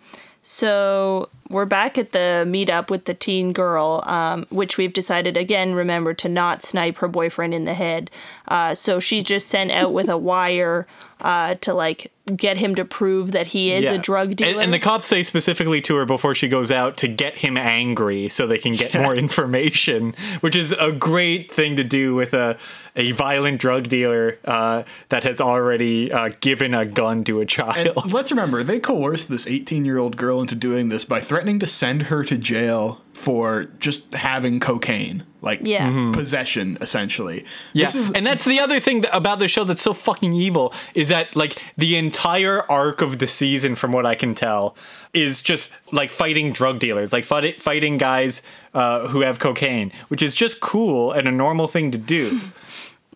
So 0.44 1.30
we're 1.50 1.66
back 1.66 1.98
at 1.98 2.12
the 2.12 2.44
meetup 2.48 2.90
with 2.90 3.06
the 3.06 3.14
teen 3.14 3.54
girl, 3.54 4.04
um, 4.08 4.46
which 4.50 4.78
we've 4.78 4.94
decided 4.94 5.38
again. 5.38 5.74
Remember 5.76 6.14
to 6.16 6.28
not 6.28 6.64
snipe 6.64 6.98
her 6.98 7.08
boyfriend 7.08 7.54
in 7.54 7.66
the 7.66 7.74
head. 7.76 8.10
Uh, 8.48 8.74
so 8.74 9.00
she's 9.00 9.24
just 9.24 9.48
sent 9.48 9.72
out 9.72 9.94
with 9.94 10.10
a 10.10 10.18
wire 10.18 10.88
uh, 11.22 11.54
to 11.56 11.74
like 11.74 12.12
get 12.36 12.58
him 12.58 12.74
to 12.76 12.84
prove 12.84 13.32
that 13.32 13.48
he 13.48 13.72
is 13.72 13.84
Yeah. 13.84 13.94
a 13.94 13.98
drug 14.00 14.36
dealer. 14.36 14.54
And, 14.54 14.62
and 14.62 14.74
the 14.74 14.80
cops 14.80 15.06
say 15.06 15.22
specifically 15.22 15.82
to 15.82 15.96
her 15.96 16.06
before 16.06 16.34
she 16.34 16.48
goes 16.48 16.72
out 16.72 16.98
to 16.98 17.08
get 17.08 17.36
him 17.36 17.58
angry 17.58 18.28
so 18.30 18.48
they 18.48 18.58
can 18.58 18.74
get 18.74 18.94
more 18.96 19.16
information, 19.26 20.16
which 20.42 20.56
is 20.56 20.74
a 20.74 20.92
great 20.92 21.52
thing 21.54 21.76
to 21.76 21.84
do 21.84 22.16
with 22.16 22.34
a 22.34 22.58
a 22.98 23.12
violent 23.12 23.60
drug 23.60 23.90
dealer 23.90 24.38
uh, 24.46 24.84
that 25.10 25.24
has 25.24 25.42
already 25.42 26.12
uh, 26.12 26.30
given 26.40 26.74
a 26.74 26.86
gun 26.86 27.24
to 27.26 27.38
a 27.38 27.42
And 27.42 27.50
child. 27.50 28.12
let's 28.14 28.32
remember, 28.32 28.64
they 28.64 28.80
coerced 28.80 29.30
this 29.30 29.46
18 29.48 29.84
year 29.86 29.98
old 29.98 30.16
girl 30.18 30.42
into 30.42 30.56
doing 30.56 30.90
this 30.90 31.04
by 31.06 31.20
threatening 31.22 31.60
to 31.60 31.68
send 31.68 32.04
her 32.04 32.24
to 32.24 32.38
jail 32.38 33.02
for 33.14 33.66
just 33.80 34.14
having 34.14 34.60
cocaine. 34.60 35.24
Like 35.42 35.60
Yeah. 35.64 35.90
Mhm. 35.92 36.14
possession, 36.14 36.78
essentially. 36.82 37.46
Yeah, 37.74 37.86
This 37.86 37.96
is, 37.96 38.12
and 38.14 38.26
that's 38.26 38.46
the 38.46 38.60
other 38.60 38.80
thing 38.80 39.02
that, 39.02 39.16
about 39.16 39.38
the 39.40 39.48
show 39.48 39.64
that's 39.64 39.82
so 39.82 39.94
fucking 39.94 40.34
evil 40.34 40.74
is 40.96 41.10
that 41.10 41.36
like 41.36 41.62
the 41.78 41.98
entire 41.98 42.70
arc 42.72 43.02
of 43.02 43.20
the 43.20 43.28
season, 43.28 43.76
from 43.76 43.92
what 43.92 44.06
I 44.08 44.16
can 44.16 44.34
tell, 44.34 44.76
is 45.14 45.44
just 45.44 45.72
like 45.92 46.12
fighting 46.12 46.52
drug 46.52 46.80
dealers, 46.80 47.14
like 47.14 47.26
fight, 47.26 47.62
fighting 47.62 47.98
guys 48.00 48.42
uh, 48.74 49.08
who 49.10 49.22
have 49.22 49.38
cocaine, 49.40 49.92
which 50.08 50.24
is 50.24 50.34
just 50.34 50.62
cool 50.62 51.12
and 51.12 51.28
a 51.28 51.32
normal 51.32 51.68
thing 51.68 51.92
to 51.92 51.98
do. 51.98 52.40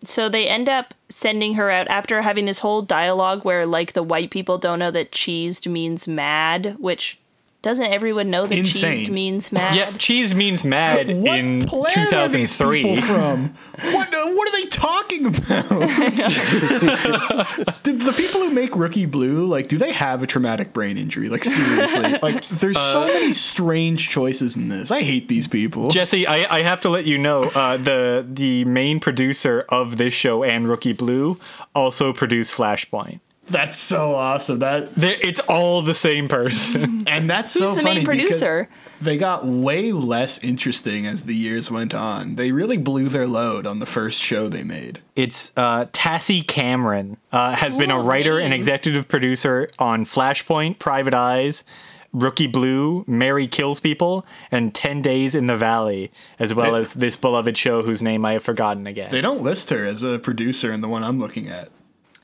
so 0.04 0.28
they 0.28 0.46
end 0.48 0.68
up 0.68 0.94
sending 1.08 1.54
her 1.54 1.70
out 1.70 1.88
after 1.88 2.22
having 2.22 2.44
this 2.46 2.60
whole 2.60 2.82
dialogue 2.82 3.44
where 3.44 3.66
like 3.66 3.92
the 3.92 4.02
white 4.02 4.30
people 4.30 4.58
don't 4.58 4.78
know 4.78 4.90
that 4.90 5.12
cheesed 5.12 5.70
means 5.70 6.08
mad, 6.08 6.76
which 6.78 7.18
doesn't 7.62 7.84
everyone 7.86 8.30
know 8.30 8.46
that 8.46 8.56
Insane. 8.56 9.04
cheesed 9.04 9.10
means 9.10 9.52
mad? 9.52 9.76
yeah, 9.76 9.90
cheese 9.98 10.34
means 10.34 10.64
mad 10.64 11.08
what 11.14 11.38
in 11.38 11.60
planet 11.60 12.10
are 12.14 12.26
these 12.28 12.56
2003. 12.56 12.82
people 12.82 13.02
from? 13.02 13.48
what, 13.92 14.14
uh, 14.14 14.32
what 14.32 14.48
are 14.48 14.52
they 14.52 14.66
talking 14.68 15.26
about? 15.26 15.68
Did 17.82 18.00
the 18.00 18.14
people 18.16 18.40
who 18.40 18.50
make 18.50 18.74
Rookie 18.74 19.04
Blue 19.04 19.44
like? 19.46 19.68
Do 19.68 19.76
they 19.76 19.92
have 19.92 20.22
a 20.22 20.26
traumatic 20.26 20.72
brain 20.72 20.96
injury? 20.96 21.28
Like 21.28 21.44
seriously? 21.44 22.16
like 22.22 22.48
there's 22.48 22.78
so 22.78 23.06
many 23.06 23.32
strange 23.32 24.08
choices 24.08 24.56
in 24.56 24.68
this. 24.68 24.90
I 24.90 25.02
hate 25.02 25.28
these 25.28 25.46
people. 25.46 25.90
Jesse, 25.90 26.26
I, 26.26 26.58
I 26.58 26.62
have 26.62 26.80
to 26.82 26.88
let 26.88 27.04
you 27.06 27.18
know 27.18 27.42
uh, 27.44 27.76
the 27.76 28.24
the 28.26 28.64
main 28.64 29.00
producer 29.00 29.66
of 29.68 29.98
this 29.98 30.14
show 30.14 30.42
and 30.42 30.66
Rookie 30.66 30.94
Blue 30.94 31.38
also 31.74 32.14
produced 32.14 32.54
Flashpoint. 32.54 33.20
That's 33.50 33.76
so 33.76 34.14
awesome. 34.14 34.60
That 34.60 34.94
They're, 34.94 35.16
it's 35.20 35.40
all 35.40 35.82
the 35.82 35.94
same 35.94 36.28
person. 36.28 37.04
and 37.06 37.28
that's 37.28 37.52
so 37.52 37.68
Who's 37.68 37.76
the 37.76 37.82
funny 37.82 37.96
main 37.96 38.04
producer? 38.04 38.68
They 39.00 39.16
got 39.16 39.46
way 39.46 39.92
less 39.92 40.42
interesting 40.44 41.06
as 41.06 41.24
the 41.24 41.34
years 41.34 41.70
went 41.70 41.94
on. 41.94 42.34
They 42.34 42.52
really 42.52 42.76
blew 42.76 43.08
their 43.08 43.26
load 43.26 43.66
on 43.66 43.78
the 43.78 43.86
first 43.86 44.20
show 44.20 44.48
they 44.48 44.62
made. 44.62 45.00
It's 45.16 45.52
uh, 45.56 45.86
Tassie 45.86 46.46
Cameron 46.46 47.16
uh, 47.32 47.52
has 47.52 47.78
been 47.78 47.90
a 47.90 47.94
Cool 47.94 48.04
writer 48.04 48.38
and 48.38 48.52
executive 48.52 49.08
producer 49.08 49.70
on 49.78 50.04
Flashpoint, 50.04 50.78
Private 50.78 51.14
Eyes, 51.14 51.64
Rookie 52.12 52.46
Blue, 52.46 53.04
Mary 53.06 53.48
Kills 53.48 53.80
People, 53.80 54.26
and 54.50 54.74
Ten 54.74 55.00
Days 55.00 55.34
in 55.34 55.46
the 55.46 55.56
Valley, 55.56 56.12
as 56.38 56.52
well 56.52 56.74
It- 56.74 56.80
as 56.80 56.92
this 56.94 57.16
beloved 57.16 57.56
show 57.56 57.82
whose 57.82 58.02
name 58.02 58.26
I 58.26 58.34
have 58.34 58.42
forgotten 58.42 58.86
again. 58.86 59.10
They 59.10 59.22
don't 59.22 59.42
list 59.42 59.70
her 59.70 59.84
as 59.84 60.02
a 60.02 60.18
producer 60.18 60.72
in 60.72 60.82
the 60.82 60.88
one 60.88 61.02
I'm 61.04 61.18
looking 61.18 61.48
at. 61.48 61.70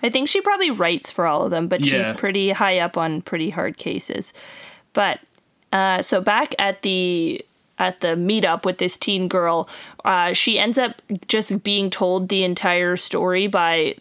I 0.03 0.11
think 0.11 0.29
she 0.29 0.41
probably 0.41 0.71
writes 0.71 1.11
for 1.11 1.27
all 1.27 1.45
of 1.45 1.51
them, 1.51 1.69
but 1.69 1.85
she's 1.85 2.07
pretty 2.17 2.51
high 2.51 2.79
up 2.79 2.97
on 2.97 3.23
pretty 3.23 3.51
hard 3.51 3.77
cases. 3.77 4.33
But 4.93 5.21
uh, 5.73 6.03
so 6.03 6.21
back 6.21 6.55
at 6.59 6.83
the 6.83 7.45
at 7.79 8.01
the 8.01 8.09
meetup 8.09 8.65
with 8.65 8.79
this 8.79 8.97
teen 8.97 9.29
girl, 9.29 9.69
uh, 10.05 10.33
she 10.33 10.59
ends 10.59 10.79
up 10.79 11.03
just 11.29 11.63
being 11.63 11.91
told 11.91 12.29
the 12.29 12.45
entire 12.45 12.97
story 12.97 13.47
by. 13.47 13.97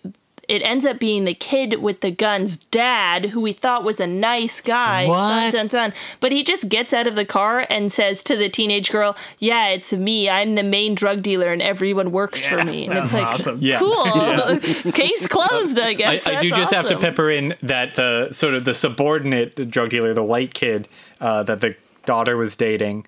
It 0.47 0.61
ends 0.61 0.85
up 0.85 0.99
being 0.99 1.23
the 1.23 1.33
kid 1.33 1.81
with 1.81 2.01
the 2.01 2.11
gun's 2.11 2.57
dad, 2.57 3.27
who 3.27 3.41
we 3.41 3.51
thought 3.51 3.83
was 3.83 3.99
a 3.99 4.07
nice 4.07 4.61
guy. 4.61 5.07
What? 5.07 5.51
Dun, 5.51 5.51
dun, 5.51 5.67
dun. 5.67 5.93
But 6.19 6.31
he 6.31 6.43
just 6.43 6.69
gets 6.69 6.93
out 6.93 7.07
of 7.07 7.15
the 7.15 7.25
car 7.25 7.65
and 7.69 7.91
says 7.91 8.21
to 8.23 8.35
the 8.35 8.49
teenage 8.49 8.91
girl, 8.91 9.15
"Yeah, 9.39 9.69
it's 9.69 9.91
me. 9.91 10.29
I'm 10.29 10.55
the 10.55 10.63
main 10.63 10.95
drug 10.95 11.21
dealer, 11.21 11.51
and 11.51 11.61
everyone 11.61 12.11
works 12.11 12.45
for 12.45 12.63
me." 12.63 12.85
And 12.85 12.97
it's 12.97 13.13
like, 13.13 13.25
awesome. 13.25 13.59
Yeah. 13.61 13.79
cool. 13.79 14.59
Case 14.91 15.27
closed, 15.27 15.79
I 15.79 15.87
I, 15.87 15.93
guess. 15.93 16.27
I 16.27 16.41
do 16.41 16.49
That's 16.49 16.61
just 16.61 16.73
have 16.73 16.87
to 16.87 16.97
pepper 16.97 17.29
in 17.29 17.55
that 17.61 17.95
the 17.95 18.29
sort 18.31 18.53
of 18.53 18.65
the 18.65 18.73
subordinate 18.73 19.69
drug 19.69 19.89
dealer, 19.89 20.13
the 20.13 20.23
white 20.23 20.53
kid 20.53 20.87
uh, 21.21 21.43
that 21.43 21.61
the 21.61 21.75
daughter 22.05 22.37
was 22.37 22.55
dating, 22.55 23.05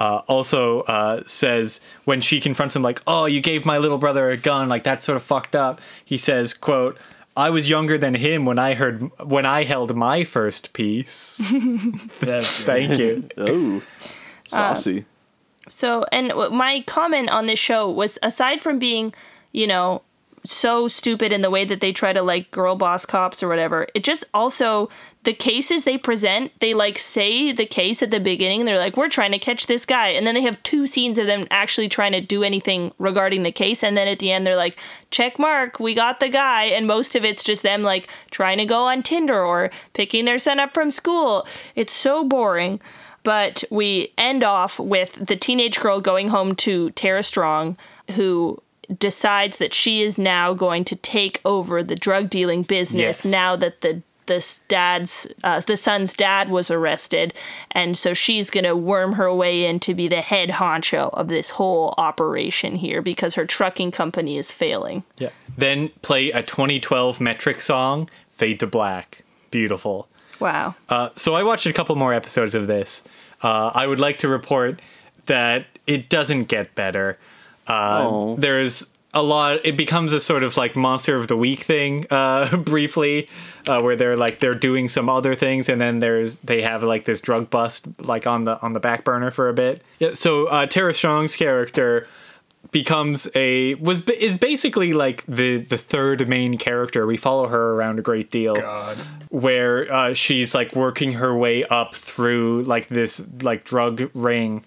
uh, 0.00 0.22
also 0.26 0.80
uh, 0.82 1.22
says 1.26 1.80
when 2.04 2.20
she 2.20 2.40
confronts 2.40 2.74
him, 2.74 2.82
like, 2.82 3.02
"Oh, 3.06 3.26
you 3.26 3.40
gave 3.40 3.64
my 3.64 3.78
little 3.78 3.98
brother 3.98 4.30
a 4.30 4.36
gun, 4.36 4.68
like 4.68 4.82
that's 4.82 5.04
sort 5.04 5.16
of 5.16 5.22
fucked 5.22 5.54
up." 5.54 5.80
He 6.04 6.16
says, 6.16 6.52
"quote." 6.52 6.98
I 7.36 7.48
was 7.50 7.70
younger 7.70 7.96
than 7.96 8.14
him 8.14 8.44
when 8.44 8.58
I 8.58 8.74
heard 8.74 9.02
when 9.24 9.46
I 9.46 9.62
held 9.62 9.94
my 9.94 10.24
first 10.24 10.72
piece. 10.72 11.40
Thank 12.20 12.98
you. 12.98 13.28
Oh, 14.52 14.56
saucy. 14.74 15.04
So, 15.68 16.04
and 16.10 16.32
my 16.50 16.82
comment 16.88 17.30
on 17.30 17.46
this 17.46 17.60
show 17.60 17.88
was 17.88 18.18
aside 18.20 18.60
from 18.60 18.80
being, 18.80 19.14
you 19.52 19.68
know, 19.68 20.02
so 20.44 20.88
stupid 20.88 21.32
in 21.32 21.40
the 21.40 21.50
way 21.50 21.64
that 21.64 21.80
they 21.80 21.92
try 21.92 22.12
to 22.12 22.22
like 22.22 22.50
girl 22.50 22.76
boss 22.76 23.04
cops 23.04 23.42
or 23.42 23.48
whatever. 23.48 23.86
It 23.94 24.04
just 24.04 24.24
also 24.32 24.88
the 25.22 25.34
cases 25.34 25.84
they 25.84 25.98
present, 25.98 26.50
they 26.60 26.72
like 26.72 26.98
say 26.98 27.52
the 27.52 27.66
case 27.66 28.02
at 28.02 28.10
the 28.10 28.20
beginning. 28.20 28.64
They're 28.64 28.78
like, 28.78 28.96
we're 28.96 29.10
trying 29.10 29.32
to 29.32 29.38
catch 29.38 29.66
this 29.66 29.84
guy. 29.84 30.08
And 30.08 30.26
then 30.26 30.34
they 30.34 30.40
have 30.42 30.62
two 30.62 30.86
scenes 30.86 31.18
of 31.18 31.26
them 31.26 31.46
actually 31.50 31.88
trying 31.90 32.12
to 32.12 32.22
do 32.22 32.42
anything 32.42 32.92
regarding 32.98 33.42
the 33.42 33.52
case. 33.52 33.84
And 33.84 33.96
then 33.96 34.08
at 34.08 34.18
the 34.18 34.32
end, 34.32 34.46
they're 34.46 34.56
like, 34.56 34.78
check 35.10 35.38
mark, 35.38 35.78
we 35.78 35.94
got 35.94 36.20
the 36.20 36.30
guy. 36.30 36.64
And 36.64 36.86
most 36.86 37.14
of 37.14 37.24
it's 37.24 37.44
just 37.44 37.62
them 37.62 37.82
like 37.82 38.08
trying 38.30 38.58
to 38.58 38.64
go 38.64 38.84
on 38.84 39.02
Tinder 39.02 39.44
or 39.44 39.70
picking 39.92 40.24
their 40.24 40.38
son 40.38 40.58
up 40.58 40.72
from 40.72 40.90
school. 40.90 41.46
It's 41.74 41.92
so 41.92 42.24
boring. 42.24 42.80
But 43.22 43.62
we 43.70 44.14
end 44.16 44.42
off 44.42 44.80
with 44.80 45.26
the 45.26 45.36
teenage 45.36 45.78
girl 45.78 46.00
going 46.00 46.28
home 46.28 46.54
to 46.56 46.90
Tara 46.92 47.22
Strong, 47.22 47.76
who 48.12 48.62
decides 48.98 49.58
that 49.58 49.72
she 49.74 50.02
is 50.02 50.18
now 50.18 50.52
going 50.54 50.84
to 50.84 50.96
take 50.96 51.40
over 51.44 51.82
the 51.82 51.94
drug 51.94 52.28
dealing 52.30 52.62
business 52.62 53.24
Yes. 53.24 53.24
now 53.24 53.56
that 53.56 53.80
the 53.82 54.02
this 54.26 54.60
dad's 54.68 55.26
uh, 55.42 55.58
the 55.60 55.76
son's 55.76 56.12
dad 56.14 56.50
was 56.50 56.70
arrested 56.70 57.34
and 57.72 57.96
so 57.96 58.14
she's 58.14 58.48
gonna 58.48 58.76
worm 58.76 59.14
her 59.14 59.32
way 59.34 59.64
in 59.64 59.80
to 59.80 59.92
be 59.92 60.06
the 60.06 60.20
head 60.20 60.50
honcho 60.50 61.10
of 61.14 61.26
this 61.26 61.50
whole 61.50 61.94
operation 61.98 62.76
here 62.76 63.02
because 63.02 63.34
her 63.34 63.44
trucking 63.44 63.90
company 63.90 64.38
is 64.38 64.52
failing 64.52 65.02
Yeah. 65.18 65.30
Then 65.58 65.88
play 66.02 66.30
a 66.30 66.42
2012 66.44 67.20
metric 67.20 67.60
song, 67.60 68.08
Fade 68.32 68.60
to 68.60 68.68
Black. 68.68 69.24
Beautiful. 69.50 70.06
wow 70.38 70.74
Uh, 70.88 71.08
so 71.16 71.34
I 71.34 71.42
watched 71.42 71.66
a 71.66 71.72
couple 71.72 71.96
more 71.96 72.14
episodes 72.14 72.54
of 72.54 72.68
this. 72.68 73.02
Uh, 73.42 73.72
I 73.74 73.86
would 73.88 73.98
like 74.00 74.18
to 74.18 74.28
report 74.28 74.80
that 75.26 75.66
it 75.88 76.08
doesn't 76.08 76.44
get 76.44 76.74
better. 76.76 77.18
Uh, 77.70 78.34
there's 78.36 78.96
a 79.12 79.22
lot. 79.22 79.64
It 79.64 79.76
becomes 79.76 80.12
a 80.12 80.20
sort 80.20 80.44
of 80.44 80.56
like 80.56 80.76
monster 80.76 81.16
of 81.16 81.28
the 81.28 81.36
week 81.36 81.62
thing, 81.62 82.06
uh, 82.10 82.56
briefly, 82.56 83.28
uh, 83.66 83.80
where 83.80 83.96
they're 83.96 84.16
like 84.16 84.38
they're 84.38 84.54
doing 84.54 84.88
some 84.88 85.08
other 85.08 85.34
things, 85.34 85.68
and 85.68 85.80
then 85.80 85.98
there's 85.98 86.38
they 86.38 86.62
have 86.62 86.82
like 86.82 87.04
this 87.04 87.20
drug 87.20 87.50
bust 87.50 87.86
like 88.00 88.26
on 88.26 88.44
the 88.44 88.60
on 88.60 88.72
the 88.72 88.80
back 88.80 89.04
burner 89.04 89.30
for 89.30 89.48
a 89.48 89.54
bit. 89.54 89.82
Yeah, 89.98 90.14
so 90.14 90.46
uh, 90.46 90.66
Tara 90.66 90.94
Strong's 90.94 91.36
character 91.36 92.06
becomes 92.72 93.28
a 93.34 93.74
was 93.76 94.08
is 94.10 94.38
basically 94.38 94.92
like 94.92 95.24
the 95.26 95.58
the 95.58 95.78
third 95.78 96.28
main 96.28 96.56
character. 96.56 97.06
We 97.06 97.16
follow 97.16 97.48
her 97.48 97.74
around 97.74 97.98
a 97.98 98.02
great 98.02 98.30
deal 98.30 98.54
God. 98.54 98.98
where 99.30 99.92
uh, 99.92 100.14
she's 100.14 100.54
like 100.54 100.76
working 100.76 101.12
her 101.12 101.36
way 101.36 101.64
up 101.64 101.94
through 101.94 102.62
like 102.64 102.88
this 102.88 103.28
like 103.42 103.64
drug 103.64 104.10
ring 104.14 104.64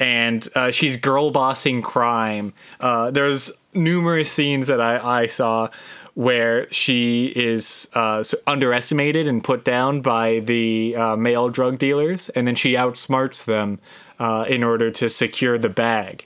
and 0.00 0.48
uh, 0.54 0.70
she's 0.70 0.96
girl 0.96 1.30
bossing 1.30 1.82
crime 1.82 2.52
uh, 2.80 3.10
there's 3.10 3.52
numerous 3.74 4.30
scenes 4.32 4.66
that 4.66 4.80
I, 4.80 5.22
I 5.22 5.26
saw 5.26 5.68
where 6.14 6.70
she 6.72 7.26
is 7.26 7.88
uh, 7.94 8.24
underestimated 8.46 9.28
and 9.28 9.44
put 9.44 9.64
down 9.64 10.00
by 10.00 10.40
the 10.40 10.96
uh, 10.96 11.16
male 11.16 11.48
drug 11.48 11.78
dealers 11.78 12.28
and 12.30 12.48
then 12.48 12.56
she 12.56 12.74
outsmarts 12.74 13.44
them 13.44 13.78
uh, 14.18 14.44
in 14.48 14.64
order 14.64 14.90
to 14.90 15.08
secure 15.08 15.56
the 15.56 15.68
bag 15.68 16.24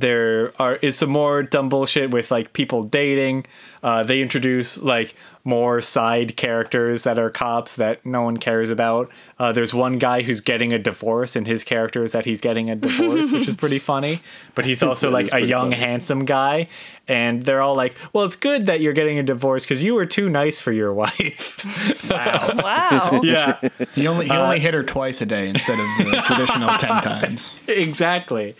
there 0.00 0.52
are 0.60 0.76
is 0.76 0.98
some 0.98 1.10
more 1.10 1.42
dumb 1.42 1.68
bullshit 1.68 2.10
with 2.10 2.30
like 2.30 2.52
people 2.52 2.82
dating. 2.82 3.46
Uh, 3.82 4.02
they 4.02 4.20
introduce 4.20 4.78
like 4.78 5.14
more 5.44 5.80
side 5.80 6.36
characters 6.36 7.04
that 7.04 7.18
are 7.18 7.30
cops 7.30 7.76
that 7.76 8.04
no 8.04 8.22
one 8.22 8.36
cares 8.36 8.68
about. 8.70 9.10
Uh, 9.38 9.52
there's 9.52 9.74
one 9.74 9.98
guy 9.98 10.22
who's 10.22 10.40
getting 10.40 10.72
a 10.72 10.78
divorce, 10.78 11.36
and 11.36 11.46
his 11.46 11.62
character 11.62 12.02
is 12.02 12.12
that 12.12 12.24
he's 12.24 12.40
getting 12.40 12.70
a 12.70 12.74
divorce, 12.74 13.30
which 13.30 13.46
is 13.46 13.54
pretty 13.64 13.78
funny. 13.78 14.20
But 14.54 14.64
he's 14.64 14.82
also 14.82 15.10
like 15.10 15.30
a 15.34 15.40
young, 15.40 15.72
funny. 15.72 15.76
handsome 15.82 16.24
guy, 16.24 16.68
and 17.06 17.44
they're 17.44 17.60
all 17.60 17.74
like, 17.74 17.96
"Well, 18.14 18.24
it's 18.24 18.36
good 18.36 18.64
that 18.66 18.80
you're 18.80 18.94
getting 18.94 19.18
a 19.18 19.22
divorce 19.22 19.64
because 19.66 19.82
you 19.82 19.94
were 19.94 20.06
too 20.06 20.30
nice 20.30 20.58
for 20.58 20.72
your 20.72 20.90
wife." 21.04 21.62
wow 22.10 22.48
wow. 22.62 23.20
yeah, 23.22 23.58
He 23.94 24.06
only 24.06 24.24
he 24.24 24.32
only 24.32 24.58
hit 24.58 24.72
her 24.72 24.82
twice 24.82 25.20
a 25.20 25.26
day 25.26 25.50
instead 25.50 25.78
of 25.78 26.06
the 26.06 26.22
traditional 26.24 26.70
ten 26.78 27.02
times. 27.02 27.58
exactly. 27.68 28.54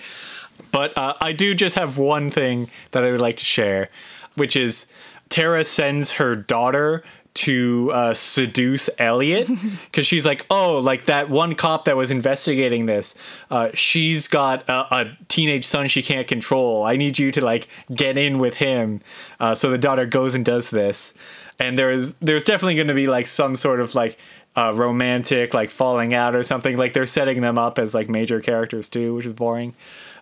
But 0.73 0.97
uh, 0.99 1.15
I 1.23 1.33
do 1.33 1.55
just 1.55 1.77
have 1.77 1.97
one 1.97 2.29
thing 2.29 2.69
that 2.91 3.03
I 3.03 3.11
would 3.11 3.21
like 3.23 3.39
to 3.39 3.45
share, 3.47 3.89
which 4.35 4.57
is 4.57 4.87
Tara 5.31 5.65
sends 5.65 6.13
her 6.13 6.37
daughter 6.37 7.03
to 7.37 7.91
uh, 7.93 8.15
seduce 8.15 8.91
Elliot 8.99 9.49
because 9.85 10.07
she's 10.07 10.27
like, 10.27 10.47
oh, 10.51 10.79
like 10.79 11.07
that 11.07 11.31
one 11.31 11.55
cop 11.55 11.85
that 11.85 11.97
was 11.97 12.11
investigating 12.11 12.87
this. 12.87 13.15
Uh, 13.51 13.71
she's 13.75 14.27
got 14.27 14.69
a, 14.69 14.95
a 14.95 15.19
teenage 15.29 15.65
son 15.67 15.87
she 15.89 16.03
can't 16.03 16.27
control. 16.27 16.85
I 16.85 16.97
need 16.97 17.19
you 17.19 17.31
to 17.33 17.45
like 17.45 17.69
get 17.95 18.17
in 18.17 18.39
with 18.39 18.55
him. 18.55 19.01
Uh, 19.39 19.55
so 19.55 19.71
the 19.71 19.79
daughter 19.79 20.07
goes 20.07 20.35
and 20.35 20.45
does 20.45 20.71
this, 20.71 21.15
and 21.59 21.79
there's 21.79 22.15
there's 22.15 22.45
definitely 22.45 22.75
going 22.75 22.89
to 22.89 22.95
be 22.95 23.07
like 23.07 23.27
some 23.27 23.55
sort 23.55 23.81
of 23.81 23.95
like 23.95 24.19
uh, 24.57 24.73
romantic 24.75 25.53
like 25.55 25.71
falling 25.71 26.15
out 26.15 26.35
or 26.35 26.43
something. 26.43 26.77
Like 26.77 26.95
they're 26.95 27.07
setting 27.07 27.41
them 27.43 27.59
up 27.59 27.79
as 27.79 27.95
like 27.95 28.09
major 28.09 28.41
characters 28.41 28.89
too, 28.89 29.15
which 29.15 29.27
is 29.27 29.33
boring. 29.33 29.75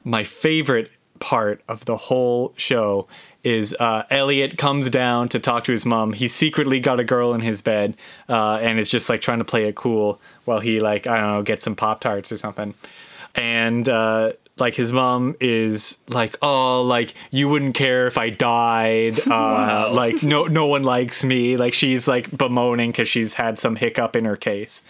My 0.03 0.25
favorite 0.25 0.91
part 1.21 1.63
of 1.69 1.85
the 1.85 1.97
whole 1.97 2.53
show 2.57 3.07
is 3.45 3.77
uh, 3.79 4.05
Elliot 4.11 4.59
comes 4.59 4.91
down 4.91 5.29
to 5.29 5.39
talk 5.39 5.65
to 5.65 5.73
his 5.73 5.85
mom. 5.85 6.13
He 6.13 6.29
secretly 6.29 6.81
got 6.81 6.99
a 6.99 7.05
girl 7.05 7.35
in 7.35 7.41
his 7.43 7.61
bed 7.63 7.97
uh, 8.29 8.59
and 8.63 8.79
is 8.79 8.89
just 8.89 9.09
like 9.09 9.21
trying 9.21 9.39
to 9.39 9.45
play 9.45 9.67
it 9.69 9.75
cool 9.75 10.21
while 10.47 10.61
he 10.61 10.81
like 10.81 11.07
I 11.07 11.19
don't 11.19 11.31
know 11.31 11.43
gets 11.43 11.63
some 11.63 11.77
pop 11.77 12.01
tarts 12.01 12.33
or 12.33 12.37
something. 12.39 12.75
And 13.37 13.89
uh, 13.89 14.33
like 14.59 14.75
his 14.75 14.93
mom 14.93 15.37
is 15.41 15.99
like, 16.09 16.37
oh, 16.41 16.83
like 16.83 17.15
you 17.31 17.49
wouldn't 17.49 17.75
care 17.75 18.07
if 18.07 18.17
I 18.19 18.31
died. 18.31 19.21
Uh, 19.29 19.91
Like 19.95 20.23
no, 20.23 20.47
no 20.47 20.67
one 20.67 20.83
likes 20.83 21.25
me. 21.25 21.57
Like 21.57 21.75
she's 21.75 22.09
like 22.09 22.31
bemoaning 22.37 22.91
because 22.91 23.09
she's 23.09 23.35
had 23.35 23.59
some 23.59 23.77
hiccup 23.77 24.17
in 24.17 24.25
her 24.25 24.37
case 24.37 24.83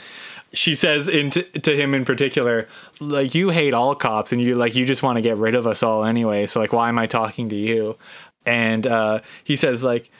she 0.54 0.74
says 0.74 1.08
into 1.08 1.42
to 1.60 1.76
him 1.76 1.94
in 1.94 2.04
particular 2.04 2.68
like 3.00 3.34
you 3.34 3.50
hate 3.50 3.74
all 3.74 3.94
cops 3.94 4.32
and 4.32 4.40
you 4.40 4.54
like 4.54 4.74
you 4.74 4.84
just 4.84 5.02
want 5.02 5.16
to 5.16 5.22
get 5.22 5.36
rid 5.36 5.54
of 5.54 5.66
us 5.66 5.82
all 5.82 6.04
anyway 6.04 6.46
so 6.46 6.60
like 6.60 6.72
why 6.72 6.88
am 6.88 6.98
i 6.98 7.06
talking 7.06 7.48
to 7.48 7.56
you 7.56 7.96
and 8.46 8.86
uh 8.86 9.20
he 9.44 9.56
says 9.56 9.82
like 9.84 10.10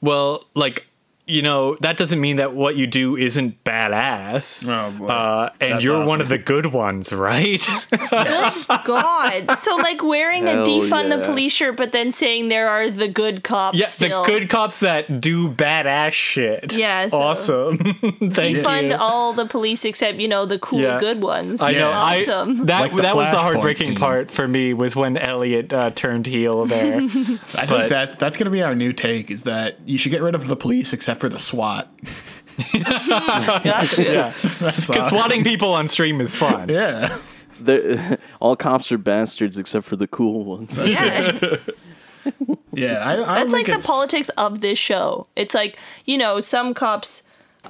well 0.00 0.44
like 0.54 0.86
you 1.30 1.42
know 1.42 1.76
that 1.80 1.96
doesn't 1.96 2.20
mean 2.20 2.36
that 2.36 2.52
what 2.54 2.76
you 2.76 2.86
do 2.86 3.16
isn't 3.16 3.62
badass 3.64 4.66
Oh, 4.68 4.90
boy. 4.98 5.06
uh 5.06 5.50
and 5.60 5.72
That's 5.74 5.84
you're 5.84 6.04
one 6.04 6.20
of 6.20 6.28
the 6.28 6.38
good 6.38 6.66
ones 6.66 7.12
right 7.12 7.66
Good 7.90 8.00
God. 8.84 9.58
So, 9.60 9.76
like, 9.76 10.02
wearing 10.02 10.44
a 10.48 10.52
Hell 10.52 10.66
defund 10.66 11.10
the 11.18 11.24
police 11.24 11.52
shirt, 11.52 11.76
but 11.76 11.92
then 11.92 12.12
saying 12.12 12.48
there 12.48 12.68
are 12.68 12.90
the 12.90 13.08
good 13.08 13.42
cops 13.44 13.78
yeah 13.78 13.86
the 13.98 14.22
good 14.26 14.48
cops 14.48 14.80
that 14.80 15.20
do 15.20 15.50
badass 15.50 16.12
shit 16.12 16.74
Yeah, 16.74 17.08
so- 17.08 17.18
awesome 17.20 17.76
thank 17.78 18.58
defund 18.58 18.90
you 18.90 18.96
all 18.96 19.32
the 19.32 19.46
police 19.46 19.84
except, 19.84 20.18
you 20.18 20.28
know, 20.28 20.46
the 20.46 20.58
cool 20.58 20.80
Yeah. 20.80 20.98
good 20.98 21.22
ones. 21.22 21.60
I 21.60 21.72
know. 21.72 21.90
Awesome. 21.90 22.62
I 22.62 22.64
that 22.64 22.80
Like 22.80 23.02
that 23.02 23.16
was 23.16 23.30
the 23.30 23.38
heartbreaking 23.38 23.88
team. 23.88 23.96
part 23.96 24.30
for 24.30 24.46
me 24.48 24.74
was 24.74 24.96
when 24.96 25.16
Elliot 25.16 25.72
uh, 25.72 25.90
turned 25.90 26.26
heel 26.26 26.66
there. 26.66 27.00
I 27.00 27.38
But- 27.54 27.68
think 27.68 27.88
that's 27.88 28.14
that's 28.16 28.36
gonna 28.36 28.50
be 28.50 28.62
our 28.62 28.74
new 28.74 28.92
take 28.92 29.30
is 29.30 29.44
that 29.44 29.78
you 29.86 29.98
should 29.98 30.10
get 30.10 30.22
rid 30.22 30.34
of 30.34 30.46
the 30.48 30.56
police 30.56 30.92
except 30.92 31.19
for 31.20 31.28
the 31.28 31.38
SWAT. 31.38 31.88
Gotcha. 32.72 34.02
yeah, 34.02 34.32
That's 34.60 34.88
because 34.88 34.90
awesome. 34.90 35.18
swatting 35.18 35.44
people 35.44 35.72
on 35.72 35.88
stream 35.88 36.20
is 36.20 36.34
fun. 36.34 36.68
Yeah. 36.68 37.16
They're- 37.60 38.18
all 38.40 38.56
cops 38.56 38.90
are 38.90 38.98
bastards 38.98 39.58
except 39.58 39.86
for 39.86 39.96
the 39.96 40.06
cool 40.06 40.44
ones. 40.44 40.84
Yeah. 40.86 41.56
Yeah. 42.72 42.98
I, 43.04 43.12
I 43.12 43.40
That's 43.40 43.52
like 43.52 43.66
the 43.66 43.72
it's- 43.72 43.86
politics 43.86 44.28
of 44.30 44.60
this 44.60 44.78
show. 44.78 45.26
It's 45.36 45.54
like, 45.54 45.78
you 46.06 46.18
know, 46.18 46.40
some 46.40 46.74
cops, 46.74 47.22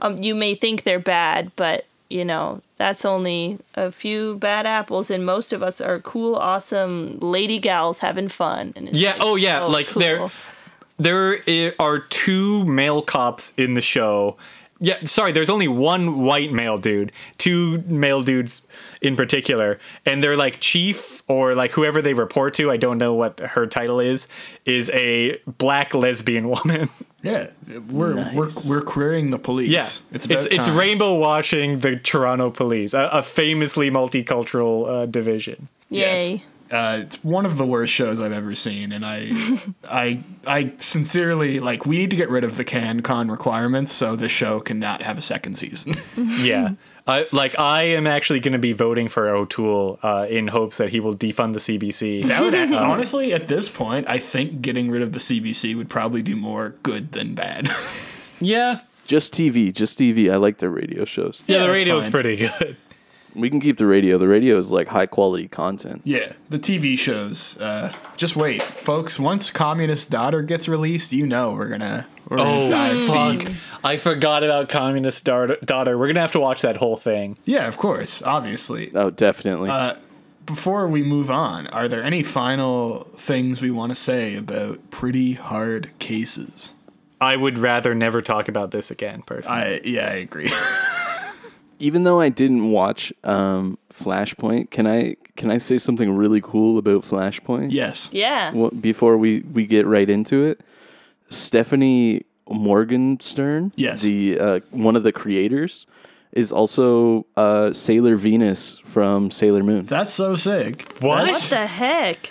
um, 0.02 0.18
you 0.22 0.34
may 0.34 0.54
think 0.54 0.82
they're 0.84 0.98
bad, 0.98 1.50
but, 1.56 1.86
you 2.08 2.24
know, 2.24 2.60
that's 2.76 3.04
only 3.04 3.58
a 3.74 3.92
few 3.92 4.36
bad 4.38 4.66
apples, 4.66 5.10
and 5.10 5.24
most 5.26 5.52
of 5.52 5.62
us 5.62 5.80
are 5.80 6.00
cool, 6.00 6.34
awesome 6.36 7.18
lady 7.20 7.58
gals 7.58 7.98
having 7.98 8.28
fun. 8.28 8.72
And 8.76 8.88
Yeah, 8.94 9.12
like, 9.12 9.20
oh, 9.20 9.36
yeah, 9.36 9.60
like, 9.62 9.90
they're- 9.90 10.30
There 11.00 11.74
are 11.78 11.98
two 11.98 12.64
male 12.66 13.00
cops 13.02 13.54
in 13.58 13.74
the 13.74 13.80
show. 13.80 14.36
Yeah, 14.82 14.96
sorry, 15.04 15.32
there's 15.32 15.50
only 15.50 15.68
one 15.68 16.20
white 16.22 16.52
male 16.52 16.78
dude, 16.78 17.12
two 17.36 17.82
male 17.86 18.22
dudes 18.22 18.62
in 19.02 19.14
particular, 19.14 19.78
and 20.06 20.22
they're 20.22 20.38
like 20.38 20.58
chief 20.60 21.22
or 21.28 21.54
like 21.54 21.70
whoever 21.72 22.00
they 22.00 22.14
report 22.14 22.54
to, 22.54 22.70
I 22.70 22.78
don't 22.78 22.96
know 22.96 23.12
what 23.12 23.40
her 23.40 23.66
title 23.66 24.00
is, 24.00 24.26
is 24.64 24.90
a 24.94 25.38
black 25.46 25.94
lesbian 25.94 26.48
woman. 26.48 26.88
Yeah. 27.22 27.50
We're 27.90 28.14
Nice. 28.14 28.34
we're 28.34 28.48
we're 28.66 28.80
querying 28.80 29.28
the 29.28 29.38
police. 29.38 29.68
Yeah, 29.68 29.86
It's 30.10 30.24
it's 30.24 30.46
it's, 30.46 30.70
rainbow 30.70 31.16
washing 31.16 31.76
the 31.80 31.96
Toronto 31.96 32.48
police, 32.50 32.94
a, 32.94 33.10
a 33.12 33.22
famously 33.22 33.90
multicultural 33.90 34.88
uh, 34.88 35.04
division. 35.04 35.68
Yay. 35.90 36.42
Uh, 36.70 37.00
it's 37.02 37.22
one 37.24 37.44
of 37.46 37.56
the 37.56 37.66
worst 37.66 37.92
shows 37.92 38.20
I've 38.20 38.33
ever 38.33 38.54
seen, 38.54 38.92
and 38.92 39.04
I, 39.04 39.30
I, 39.90 40.22
I 40.46 40.72
sincerely 40.76 41.59
like. 41.61 41.84
We 41.84 41.99
need 41.99 42.11
to 42.11 42.16
get 42.16 42.30
rid 42.30 42.44
of 42.44 42.57
the 42.57 42.64
CanCon 42.64 43.30
requirements 43.30 43.90
so 43.92 44.14
this 44.14 44.30
show 44.30 44.61
cannot 44.61 45.03
have 45.03 45.18
a 45.18 45.22
second 45.22 45.57
season. 45.57 45.94
Yeah, 46.40 46.74
I 47.07 47.26
like 47.32 47.59
I 47.59 47.82
am 47.84 48.07
actually 48.07 48.40
going 48.40 48.53
to 48.53 48.59
be 48.59 48.72
voting 48.72 49.09
for 49.09 49.28
O'Toole 49.28 49.99
uh, 50.03 50.26
in 50.30 50.47
hopes 50.49 50.78
that 50.78 50.90
he 50.90 51.01
will 51.01 51.16
defund 51.16 51.55
the 51.55 51.59
CBC. 51.61 52.24
That 52.26 52.40
would 52.42 52.55
honestly, 52.72 53.32
at 53.32 53.49
this 53.49 53.68
point, 53.68 54.07
I 54.09 54.18
think 54.18 54.61
getting 54.62 54.90
rid 54.90 55.03
of 55.03 55.12
the 55.12 55.18
CBC 55.18 55.76
would 55.76 55.88
probably 55.90 56.22
do 56.22 56.36
more 56.36 56.74
good 56.82 57.12
than 57.12 57.34
bad. 57.34 57.68
yeah, 58.40 58.80
Just 59.07 59.34
TV, 59.34 59.72
just 59.72 59.99
TV. 59.99 60.32
I 60.32 60.36
like 60.36 60.59
their 60.59 60.70
radio 60.70 61.05
shows. 61.05 61.42
yeah, 61.47 61.59
the 61.59 61.66
that's 61.66 61.72
radio's 61.78 62.03
fine. 62.05 62.12
pretty 62.12 62.36
good. 62.36 62.76
We 63.35 63.49
can 63.51 63.61
keep 63.61 63.76
the 63.76 63.87
radio. 63.87 64.18
The 64.18 64.28
radio 64.28 64.59
is 64.59 64.70
like 64.72 64.89
high 64.89 65.07
quality 65.07 65.49
content. 65.49 66.03
yeah, 66.05 66.33
the 66.49 66.59
TV 66.59 66.99
shows. 66.99 67.59
Uh, 67.59 67.93
just 68.16 68.37
wait, 68.37 68.62
folks. 68.62 69.18
Once 69.20 69.51
Communist 69.51 70.11
Daughter 70.11 70.43
gets 70.43 70.68
released, 70.68 71.12
you 71.12 71.26
know 71.26 71.53
we're 71.55 71.68
gonna 71.68 72.07
we're 72.28 72.39
gonna 72.39 72.70
dive 72.70 73.41
deep. 73.47 73.57
I 73.85 73.97
forgot 73.97 74.43
about 74.43 74.68
Communist 74.68 75.24
Daughter. 75.24 75.57
Daughter. 75.64 75.97
We're 75.97 76.09
gonna 76.09 76.20
have 76.20 76.33
to 76.33 76.41
watch 76.41 76.62
that 76.62 76.76
whole 76.76 76.97
thing. 76.97 77.39
Yeah, 77.45 77.66
of 77.68 77.76
course, 77.76 78.22
obviously. 78.22 78.91
Oh, 78.95 79.11
definitely. 79.11 79.70
Before 80.47 80.89
we 80.89 81.05
move 81.05 81.31
on, 81.31 81.68
are 81.68 81.87
there 81.87 82.03
any 82.03 82.24
final 82.24 83.05
things 83.16 83.62
we 83.62 83.70
want 83.70 83.91
to 83.91 83.95
say 83.95 84.35
about 84.35 84.91
pretty 84.91 85.35
hard 85.35 85.97
cases? 86.01 86.72
I 87.20 87.37
would 87.37 87.59
rather 87.59 87.95
never 87.95 88.20
talk 88.22 88.49
about 88.49 88.70
this 88.72 88.91
again, 88.91 89.22
personally. 89.26 89.61
I 89.61 89.81
yeah, 89.85 90.07
I 90.07 90.14
agree. 90.14 90.51
Even 91.81 92.03
though 92.05 92.20
I 92.20 92.28
didn't 92.28 92.70
watch 92.70 93.12
um, 93.24 93.78
Flashpoint, 93.93 94.70
can 94.70 94.87
I 94.87 95.16
can 95.37 95.51
I 95.51 95.59
say 95.59 95.78
something 95.78 96.14
really 96.14 96.41
cool 96.41 96.78
about 96.78 97.03
Flashpoint? 97.03 97.72
yes. 97.72 98.09
Yeah. 98.12 98.53
Well, 98.53 98.70
before 98.70 99.16
we 99.16 99.41
we 99.41 99.66
get 99.66 99.87
right 99.87 100.09
into 100.09 100.45
it, 100.45 100.61
Stephanie 101.31 102.22
Morgenstern, 102.49 103.72
Yes. 103.76 104.03
the 104.03 104.39
uh, 104.39 104.61
one 104.70 104.97
of 104.97 105.03
the 105.03 105.12
creators, 105.12 105.87
is 106.33 106.53
also 106.53 107.26
uh, 107.37 107.72
Sailor 107.72 108.16
Venus 108.16 108.78
from 108.85 109.31
Sailor 109.31 109.62
Moon. 109.62 109.87
That's 109.87 110.12
so 110.12 110.35
sick. 110.37 110.83
what? 111.01 111.28
What 111.28 111.43
the 111.45 111.66
heck? 111.66 112.31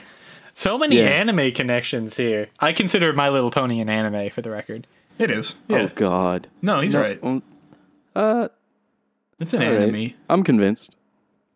So 0.55 0.77
many 0.77 0.97
Yeah. 0.97 1.05
anime 1.07 1.51
connections 1.53 2.17
here. 2.17 2.49
I 2.59 2.73
consider 2.73 3.13
My 3.13 3.29
Little 3.29 3.49
Pony 3.51 3.79
an 3.79 3.89
anime, 3.89 4.29
for 4.29 4.41
the 4.41 4.51
record. 4.51 4.85
It 5.17 5.31
is. 5.31 5.55
Yeah. 5.67 5.77
Oh 5.83 5.91
God! 5.95 6.47
no, 6.61 6.79
he's 6.81 6.93
No, 6.93 7.01
right. 7.01 7.19
um, 7.23 7.43
It's 9.39 9.53
an 9.53 9.61
anime. 9.61 9.81
enemy. 9.83 10.15
I'm 10.29 10.43
convinced. 10.43 10.95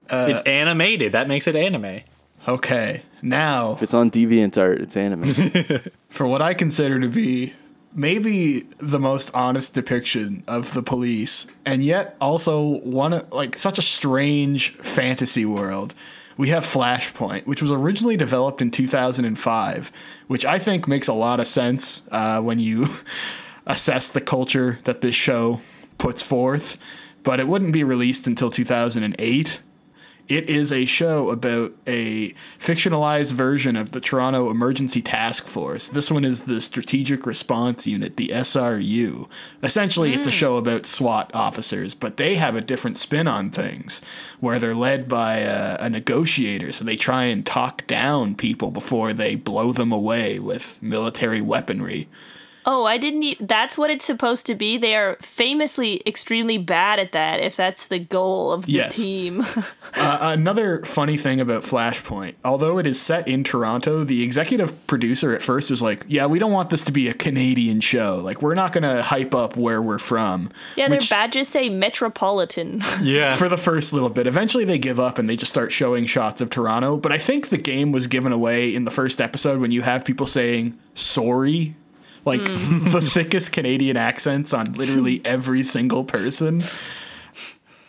it's 0.10 0.42
animated. 0.48 1.12
That 1.14 1.28
makes 1.28 1.48
it 1.48 1.56
anime. 1.56 2.02
Okay. 2.48 3.04
Now, 3.22 3.72
If 3.74 3.84
it's 3.84 3.94
on 3.94 4.12
DeviantArt, 4.12 4.82
it's 4.82 4.98
anime. 4.98 5.82
for 6.10 6.28
what 6.28 6.42
I 6.42 6.54
consider 6.54 7.00
to 7.00 7.08
be 7.08 7.54
maybe 7.96 8.62
the 8.80 9.00
most 9.00 9.32
honest 9.34 9.74
depiction 9.76 10.44
of 10.48 10.74
the 10.74 10.82
police, 10.84 11.46
and 11.66 11.84
yet 11.84 12.18
also 12.20 12.80
one 12.80 13.14
of- 13.14 13.32
like 13.32 13.56
such 13.58 13.78
a 13.78 13.82
strange 13.82 14.72
fantasy 14.72 15.46
world. 15.46 15.94
We 16.36 16.50
have 16.50 16.64
Flashpoint, 16.64 17.46
which 17.46 17.62
was 17.62 17.72
originally 17.72 18.18
developed 18.18 18.60
in 18.62 18.72
2005, 18.72 19.92
which 20.28 20.46
I 20.46 20.58
think 20.58 20.88
makes 20.88 21.08
a 21.08 21.14
lot 21.14 21.40
of 21.40 21.48
sense 21.48 22.02
uh, 22.12 22.42
when 22.42 22.58
you 22.60 22.88
assess 23.68 24.10
the 24.10 24.20
culture 24.22 24.80
that 24.86 25.02
this 25.02 25.16
show 25.16 25.62
puts 26.00 26.22
forth. 26.24 26.78
But 27.24 27.40
it 27.40 27.48
wouldn't 27.48 27.74
be 27.74 27.84
released 27.84 28.28
until 28.28 28.50
2008. 28.50 29.62
It 30.30 30.50
is 30.50 30.72
a 30.72 30.86
show 30.86 31.32
about 31.32 31.74
a 31.86 32.34
fictionalized 32.58 33.34
version 33.34 33.76
of 33.76 33.92
the 33.92 34.00
Toronto 34.00 34.50
Emergency 34.50 35.02
Task 35.02 35.46
Force. 35.46 35.90
This 35.90 36.10
one 36.10 36.24
is 36.24 36.44
the 36.44 36.62
Strategic 36.62 37.26
Response 37.26 37.86
Unit, 37.86 38.16
the 38.16 38.30
SRU. 38.30 39.28
Essentially, 39.62 40.14
it's 40.14 40.26
a 40.26 40.30
hmm. 40.30 40.36
show 40.36 40.56
about 40.56 40.86
SWAT 40.86 41.30
officers, 41.34 41.94
but 41.94 42.16
they 42.16 42.36
have 42.36 42.56
a 42.56 42.62
different 42.62 42.98
spin 42.98 43.28
on 43.28 43.50
things, 43.50 44.02
where 44.40 44.60
they're 44.60 44.74
led 44.74 45.10
by 45.10 45.40
a, 45.40 45.76
a 45.82 45.90
negotiator, 45.90 46.72
so 46.72 46.86
they 46.86 46.96
try 46.96 47.26
and 47.26 47.46
talk 47.46 47.86
down 47.86 48.34
people 48.34 48.72
before 48.72 49.12
they 49.12 49.36
blow 49.36 49.74
them 49.74 49.92
away 49.92 50.40
with 50.40 50.82
military 50.82 51.42
weaponry. 51.42 52.08
Oh, 52.66 52.86
I 52.86 52.98
didn't. 52.98 53.24
E- 53.24 53.38
that's 53.40 53.78
what 53.78 53.90
it's 53.90 54.06
supposed 54.06 54.46
to 54.48 54.56
be. 54.56 54.78
They 54.78 54.96
are 54.96 55.18
famously 55.22 56.02
extremely 56.06 56.58
bad 56.58 57.00
at 57.00 57.12
that. 57.12 57.40
If 57.42 57.56
that's 57.56 57.88
the 57.88 58.00
goal 58.00 58.52
of 58.52 58.66
the 58.66 58.72
Yes. 58.74 58.96
team. 58.98 59.44
Uh, 59.96 60.18
another 60.22 60.82
funny 60.86 61.18
thing 61.18 61.40
about 61.40 61.62
Flashpoint, 61.62 62.34
although 62.44 62.80
it 62.80 62.88
is 62.88 63.00
set 63.00 63.28
in 63.28 63.44
Toronto, 63.44 64.04
the 64.04 64.24
executive 64.24 64.88
producer 64.88 65.36
at 65.36 65.42
first 65.44 65.70
was 65.70 65.84
like, 65.84 66.04
"Yeah, 66.08 66.26
we 66.26 66.40
don't 66.40 66.52
want 66.52 66.72
this 66.72 66.84
to 66.86 66.92
be 66.92 67.08
a 67.10 67.14
Canadian 67.14 67.80
show. 67.80 68.18
Like, 68.24 68.42
we're 68.42 68.56
not 68.56 68.74
going 68.74 68.82
to 68.84 69.04
hype 69.04 69.36
up 69.36 69.56
where 69.56 69.84
we're 69.84 70.00
from." 70.00 70.50
yeah, 70.76 70.90
their 70.90 71.00
badges 71.12 71.48
say 71.48 71.70
metropolitan. 71.70 72.82
Yeah. 73.04 73.36
for 73.36 73.48
the 73.50 73.58
first 73.58 73.94
little 73.94 74.10
bit. 74.10 74.26
Eventually, 74.26 74.66
they 74.66 74.80
give 74.80 75.00
up 75.00 75.20
and 75.20 75.30
they 75.30 75.36
just 75.36 75.52
start 75.52 75.72
showing 75.72 76.06
shots 76.08 76.42
of 76.42 76.50
Toronto. 76.50 76.98
But 76.98 77.12
I 77.12 77.20
think 77.20 77.50
the 77.50 77.58
game 77.58 77.92
was 77.92 78.08
given 78.08 78.32
away 78.32 78.74
in 78.74 78.86
the 78.86 78.92
first 78.92 79.22
episode 79.22 79.62
when 79.62 79.72
you 79.72 79.84
have 79.84 80.04
people 80.06 80.26
saying 80.26 80.78
"sorry," 80.96 81.76
like 82.26 82.44
the 82.46 83.02
thickest 83.02 83.52
Canadian 83.52 83.98
accents 83.98 84.54
on 84.54 84.74
literally 84.74 85.22
every 85.26 85.64
single 85.64 86.04
person. 86.04 86.64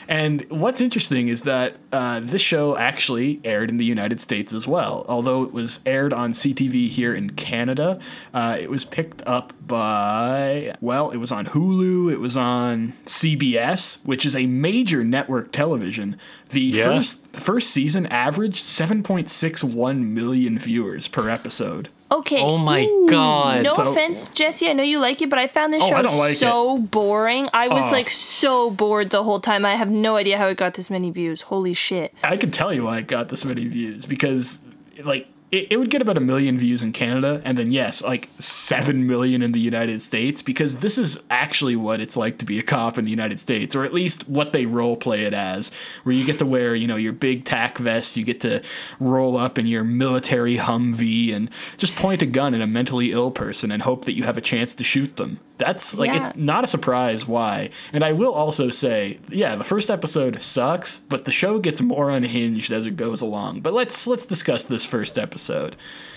And 0.07 0.45
what's 0.51 0.82
interesting 0.82 1.28
is 1.28 1.43
that 1.45 1.76
uh, 1.91 2.20
this 2.22 2.43
show 2.43 2.76
actually 2.76 3.41
aired 3.43 3.70
in 3.70 3.78
the 3.78 3.87
United 3.87 4.20
States 4.20 4.53
as 4.53 4.66
well. 4.68 5.07
Although 5.09 5.45
it 5.45 5.53
was 5.55 5.80
aired 5.87 6.12
on 6.12 6.32
CTV 6.32 6.89
here 6.91 7.14
in 7.14 7.30
Canada, 7.30 7.99
uh, 8.35 8.59
it 8.61 8.68
was 8.70 8.85
picked 8.85 9.22
up 9.26 9.55
by, 9.66 10.74
well, 10.82 11.11
it 11.11 11.16
was 11.16 11.32
on 11.32 11.47
Hulu, 11.47 12.12
it 12.12 12.20
was 12.20 12.37
on 12.37 12.93
CBS, 13.07 14.05
which 14.07 14.26
is 14.26 14.37
a 14.37 14.47
major 14.47 15.03
network 15.05 15.53
television. 15.53 16.18
The 16.51 16.61
Yeah. 16.61 16.85
first 16.85 17.26
first 17.28 17.70
season 17.70 18.05
averaged 18.09 18.62
7.61 18.62 20.12
million 20.12 20.59
viewers 20.59 21.09
per 21.09 21.30
episode. 21.30 21.89
Okay. 22.19 22.41
Oh 22.43 22.59
my 22.59 22.85
ooh, 22.85 23.07
God. 23.09 23.62
No 23.65 23.75
So- 23.75 23.91
offense, 23.91 24.29
Jesse. 24.29 24.69
I 24.69 24.73
know 24.73 24.83
you 24.83 24.99
like 25.01 25.21
it, 25.23 25.31
but 25.31 25.39
I 25.39 25.47
found 25.49 25.73
this 25.73 25.83
Oh, 25.85 25.89
show 25.89 26.19
like 26.19 26.37
so 26.37 26.79
boring. 26.79 27.49
I 27.53 27.69
was 27.69 27.87
Oh. 27.89 27.91
like 27.93 28.11
so 28.11 28.71
bored 28.71 29.11
the 29.11 29.23
whole 29.25 29.41
time. 29.41 29.65
I 29.65 29.75
have 29.77 29.91
no 29.91 30.17
idea 30.17 30.39
how 30.39 30.49
it 30.49 30.57
got 30.57 30.75
this 30.75 30.91
many 30.91 31.11
views. 31.11 31.43
Holy 31.43 31.75
shit. 31.75 32.15
I 32.23 32.37
can 32.37 32.51
tell 32.51 32.73
you 32.73 32.85
why 32.85 32.99
it 32.99 33.07
got 33.07 33.29
this 33.31 33.45
many 33.45 33.67
views 33.67 34.07
because, 34.07 34.61
like, 35.05 35.27
it, 35.55 35.69
it 35.71 35.77
would 35.77 35.91
get 35.91 36.03
about 36.03 36.17
a 36.17 36.21
million 36.21 36.59
views 36.59 36.83
in 36.83 36.93
Canada, 36.93 37.41
and 37.45 37.57
then 37.57 37.71
yes, 37.71 38.03
like 38.03 38.29
seven 38.41 39.07
million 39.07 39.41
in 39.41 39.53
the 39.53 39.61
United 39.61 40.03
States 40.03 40.43
because 40.43 40.81
this 40.81 40.99
is 40.99 41.23
actually 41.31 41.77
what 41.77 42.01
it's 42.01 42.17
like 42.17 42.39
to 42.39 42.45
be 42.45 42.59
a 42.59 42.63
cop 42.63 42.99
in 42.99 43.05
the 43.05 43.11
United 43.11 43.39
States, 43.39 43.77
or 43.77 43.85
at 43.85 43.95
least 43.95 44.29
what 44.29 44.53
they 44.53 44.67
role 44.67 44.97
play 44.97 45.23
it 45.23 45.33
as, 45.33 45.71
where 46.03 46.15
you 46.15 46.25
get 46.25 46.41
to 46.41 46.47
wear, 46.47 46.75
you 46.75 46.89
know, 46.89 46.97
your 46.97 47.13
big 47.13 47.45
tack 47.45 47.79
vest, 47.79 48.17
you 48.17 48.25
get 48.25 48.41
to 48.41 48.63
roll 48.99 49.37
up 49.37 49.57
in 49.57 49.67
your 49.67 49.85
military 49.85 50.57
Humvee 50.57 51.33
and 51.33 51.49
just 51.77 51.95
point 51.95 52.21
a 52.21 52.27
gun 52.27 52.55
at 52.55 52.61
a 52.61 52.67
mentally 52.67 53.13
ill 53.13 53.31
person 53.31 53.71
and 53.71 53.83
hope 53.83 54.07
that 54.07 54.15
you 54.15 54.25
have 54.25 54.37
a 54.37 54.41
chance 54.41 54.75
to 54.75 54.83
shoot 54.83 55.17
them. 55.17 55.39
That's 55.57 55.97
like 55.97 56.11
Yeah. 56.11 56.27
it's 56.27 56.37
not 56.37 56.65
a 56.65 56.67
surprise 56.67 57.29
why. 57.29 57.71
And 57.93 58.03
I 58.03 58.13
will 58.13 58.33
also 58.33 58.71
say, 58.71 59.19
yeah, 59.29 59.55
the 59.55 59.63
first 59.65 59.89
episode 59.89 60.43
sucks, 60.43 60.99
but 60.99 61.25
the 61.27 61.31
show 61.33 61.59
gets 61.61 61.81
more 61.81 62.11
unhinged 62.11 62.73
as 62.73 62.87
it 62.87 62.97
goes 62.97 63.21
along. 63.21 63.61
But 63.61 63.73
let's 63.73 64.07
let's 64.07 64.27
discuss 64.27 64.65
this 64.65 64.85
first 64.85 65.17
episode. 65.19 65.77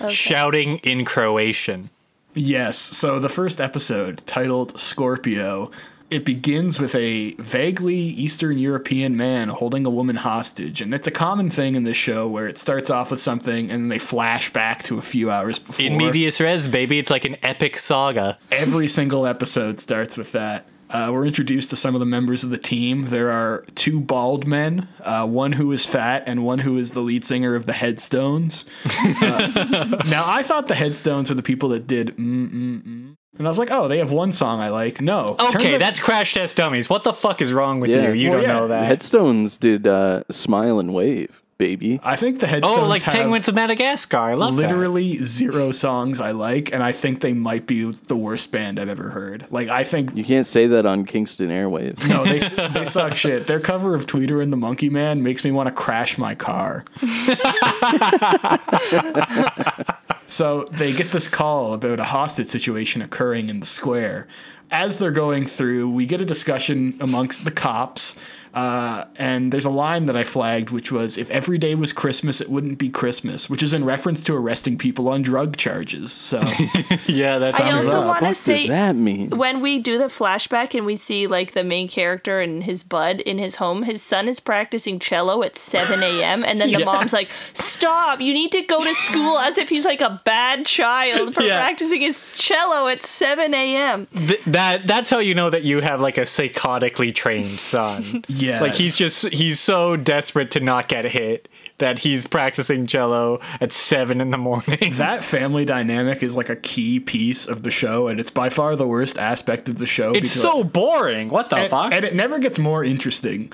Shouting 0.10 0.78
in 0.80 1.06
Croatian. 1.06 1.90
Yes, 2.34 2.78
so 2.78 3.20
the 3.20 3.30
first 3.30 3.60
episode, 3.60 4.22
titled 4.28 4.80
Scorpio, 4.80 5.72
it 6.10 6.24
begins 6.24 6.80
with 6.80 6.96
a 6.96 7.34
vaguely 7.34 7.96
Eastern 7.96 8.58
European 8.58 9.18
man 9.18 9.50
holding 9.50 9.86
a 9.86 9.90
woman 9.90 10.16
hostage. 10.16 10.82
And 10.82 10.94
it's 10.94 11.08
a 11.08 11.12
common 11.12 11.50
thing 11.50 11.76
in 11.76 11.84
this 11.84 11.98
show 11.98 12.30
where 12.30 12.48
it 12.48 12.58
starts 12.58 12.90
off 12.90 13.12
with 13.12 13.20
something 13.20 13.70
and 13.70 13.84
then 13.84 13.88
they 13.90 14.00
flash 14.00 14.52
back 14.54 14.84
to 14.84 14.98
a 14.98 15.02
few 15.02 15.30
hours 15.30 15.60
before. 15.60 15.86
In 15.86 15.98
medias 15.98 16.40
res, 16.40 16.68
baby. 16.68 16.98
It's 16.98 17.10
like 17.10 17.26
an 17.26 17.36
epic 17.44 17.78
saga. 17.78 18.38
Every 18.52 18.88
single 18.88 19.26
episode 19.26 19.80
starts 19.80 20.16
with 20.16 20.32
that. 20.32 20.66
Uh, 20.90 21.10
we're 21.12 21.26
introduced 21.26 21.70
to 21.70 21.76
some 21.76 21.96
of 21.96 22.00
the 22.00 22.06
members 22.06 22.46
of 22.46 22.50
the 22.50 22.58
team. 22.58 23.08
There 23.08 23.30
are 23.30 23.66
two 23.76 24.00
bald 24.00 24.48
men, 24.48 24.88
uh, 25.02 25.28
one 25.28 25.52
who 25.52 25.72
is 25.74 25.86
fat 25.86 26.24
and 26.28 26.46
one 26.46 26.60
who 26.60 26.78
is 26.78 26.92
the 26.92 27.02
lead 27.02 27.26
singer 27.26 27.56
of 27.56 27.66
the 27.66 27.74
Headstones. 27.74 28.66
Uh, 29.20 30.02
now, 30.10 30.24
I 30.26 30.44
thought 30.44 30.68
the 30.68 30.76
Headstones 30.76 31.30
were 31.30 31.36
the 31.36 31.44
people 31.44 31.70
that 31.70 31.88
did 31.88 32.18
mm 32.18 32.50
mm 32.50 32.84
mm, 32.84 33.07
and 33.38 33.48
I 33.48 33.50
was 33.50 33.58
like, 33.58 33.70
oh, 33.72 33.88
they 33.88 33.98
have 34.00 34.12
one 34.12 34.32
song 34.32 34.60
I 34.60 34.70
like. 34.70 35.02
No, 35.02 35.36
Okay, 35.40 35.76
out- 35.76 35.80
that's 35.80 36.00
Crash 36.00 36.34
Test 36.34 36.58
Dummies. 36.58 36.90
What 36.90 37.04
the 37.04 37.14
fuck 37.14 37.42
is 37.42 37.54
wrong 37.54 37.80
with 37.80 37.90
Yeah. 37.92 38.10
you? 38.10 38.14
You 38.14 38.30
Well, 38.30 38.40
don't 38.40 38.48
yeah, 38.50 38.54
know 38.60 38.68
that. 38.70 38.86
Headstones 38.86 39.58
did 39.58 39.86
uh, 39.88 40.24
Smile 40.32 40.80
and 40.80 40.94
Wave, 40.94 41.42
baby. 41.58 42.00
I 42.04 42.16
think 42.16 42.40
the 42.40 42.48
Headstones 42.48 42.80
oh, 42.80 42.86
like 42.88 43.02
have 43.04 43.16
Penguins 43.16 43.48
of 43.48 43.56
Madagascar. 43.56 44.18
I 44.18 44.34
love 44.36 44.56
that. 44.56 44.62
literally 44.64 45.18
zero 45.24 45.72
songs 45.72 46.20
I 46.20 46.32
like, 46.32 46.72
and 46.74 46.84
I 46.84 46.92
think 46.92 47.22
they 47.22 47.34
might 47.34 47.66
be 47.68 47.92
the 47.92 48.16
worst 48.18 48.52
band 48.52 48.80
I've 48.80 48.90
ever 48.90 49.10
heard. 49.10 49.48
Like, 49.50 49.70
I 49.70 49.84
think 49.84 50.16
You 50.16 50.24
can't 50.24 50.46
say 50.46 50.68
that 50.68 50.86
on 50.86 51.06
Kingston 51.06 51.50
Airwaves. 51.50 52.08
No, 52.08 52.26
they 52.26 52.40
they 52.80 52.86
suck 52.86 53.16
shit. 53.16 53.48
Their 53.48 53.60
cover 53.60 53.96
of 53.96 54.06
Tweeter 54.06 54.42
and 54.42 54.52
the 54.54 54.58
Monkey 54.58 54.90
Man 54.90 55.24
makes 55.24 55.44
me 55.44 55.52
want 55.52 55.68
to 55.68 55.74
crash 55.74 56.18
my 56.18 56.36
car. 56.36 56.86
so 60.28 60.64
they 60.66 60.94
get 60.94 61.12
this 61.12 61.28
call 61.28 61.74
about 61.74 62.00
a 62.00 62.06
hostage 62.06 62.48
situation 62.48 63.02
occurring 63.02 63.50
in 63.50 63.60
the 63.60 63.66
square. 63.66 64.28
As 64.70 65.00
they're 65.00 65.12
going 65.12 65.46
through, 65.46 65.90
we 65.90 66.06
get 66.06 66.20
a 66.20 66.26
discussion 66.26 66.98
amongst 67.00 67.46
the 67.46 67.52
cops. 67.52 68.18
Uh, 68.58 69.06
and 69.18 69.52
there's 69.52 69.66
a 69.66 69.70
line 69.70 70.08
that 70.08 70.18
I 70.18 70.24
flagged, 70.24 70.72
which 70.72 70.92
was, 70.92 71.16
"If 71.16 71.30
every 71.30 71.60
day 71.60 71.76
was 71.76 71.94
Christmas, 71.94 72.42
it 72.42 72.50
wouldn't 72.50 72.80
be 72.80 72.90
Christmas," 72.90 73.52
which 73.52 73.62
is 73.62 73.72
in 73.72 73.86
reference 73.86 74.24
to 74.24 74.36
arresting 74.36 74.80
people 74.80 75.10
on 75.10 75.22
drug 75.22 75.58
charges. 75.58 76.12
So 76.12 76.40
yeah, 77.06 77.38
that's 77.38 77.60
I 77.60 77.70
also 77.70 78.02
want 78.02 78.20
to 78.20 78.26
fuck 78.26 78.30
does 78.30 78.40
say 78.40 78.68
that 78.68 78.96
mean? 78.96 79.30
when 79.30 79.62
we 79.62 79.78
do 79.78 80.00
the 80.00 80.06
flashback 80.06 80.74
and 80.76 80.88
we 80.88 80.96
see 80.96 81.28
like 81.28 81.52
the 81.52 81.64
main 81.64 81.88
character 81.88 82.40
and 82.40 82.64
his 82.64 82.82
bud 82.84 83.20
in 83.20 83.38
his 83.38 83.58
home, 83.58 83.84
his 83.84 84.02
son 84.02 84.28
is 84.28 84.40
practicing 84.40 84.98
cello 84.98 85.44
at 85.44 85.56
7 85.56 86.02
a.m. 86.02 86.44
And 86.44 86.60
then 86.60 86.72
the 86.72 86.80
Yeah. 86.80 86.86
mom's 86.86 87.14
like, 87.14 87.30
Stop, 87.54 88.22
you 88.22 88.34
need 88.34 88.52
to 88.54 88.64
go 88.64 88.84
to 88.84 88.96
school 88.96 89.38
as 89.38 89.60
if 89.60 89.70
he's 89.70 89.86
like 89.86 90.02
a 90.02 90.20
bad 90.26 90.66
child 90.66 91.36
for 91.36 91.44
Yeah. 91.44 91.58
practicing 91.60 92.02
his 92.02 92.26
cello 92.34 92.88
at 92.88 93.06
7 93.06 93.54
a.m. 93.54 94.08
Th- 94.16 94.42
that 94.48 94.88
that's 94.88 95.12
how 95.12 95.20
you 95.20 95.36
know 95.36 95.52
that 95.52 95.64
you 95.64 95.82
have 95.82 96.02
like 96.02 96.18
a 96.18 96.22
psychotically 96.26 97.14
trained 97.14 97.60
son. 97.60 98.24
Yeah. 98.28 98.47
Like 98.62 98.74
he's 98.74 98.98
just 98.98 99.28
he's 99.30 99.60
so 99.60 99.96
desperate 99.96 100.52
to 100.52 100.60
not 100.60 100.88
get 100.88 101.06
hit 101.06 101.48
that 101.78 102.00
he's 102.00 102.26
practicing 102.26 102.88
cello 102.88 103.40
at 103.62 103.72
seven 103.72 104.20
in 104.22 104.32
the 104.32 104.38
morning. 104.38 104.94
that 104.94 105.24
family 105.24 105.66
dynamic 105.66 106.24
is 106.24 106.36
like 106.36 106.50
a 106.50 106.56
key 106.56 107.00
piece 107.00 107.48
of 107.48 107.64
the 107.64 107.72
show, 107.72 108.08
and 108.08 108.20
it's 108.20 108.32
by 108.32 108.50
far 108.50 108.76
the 108.76 108.88
worst 108.88 109.18
aspect 109.18 109.70
of 109.70 109.78
the 109.78 109.86
show. 109.86 110.14
it's 110.14 110.32
so 110.32 110.64
boring. 110.64 111.30
What 111.30 111.50
the 111.50 111.58
and, 111.58 111.70
fuck? 111.70 111.94
and 111.94 112.04
it 112.04 112.16
never 112.16 112.40
gets 112.40 112.58
more 112.58 112.84
interesting. 112.84 113.52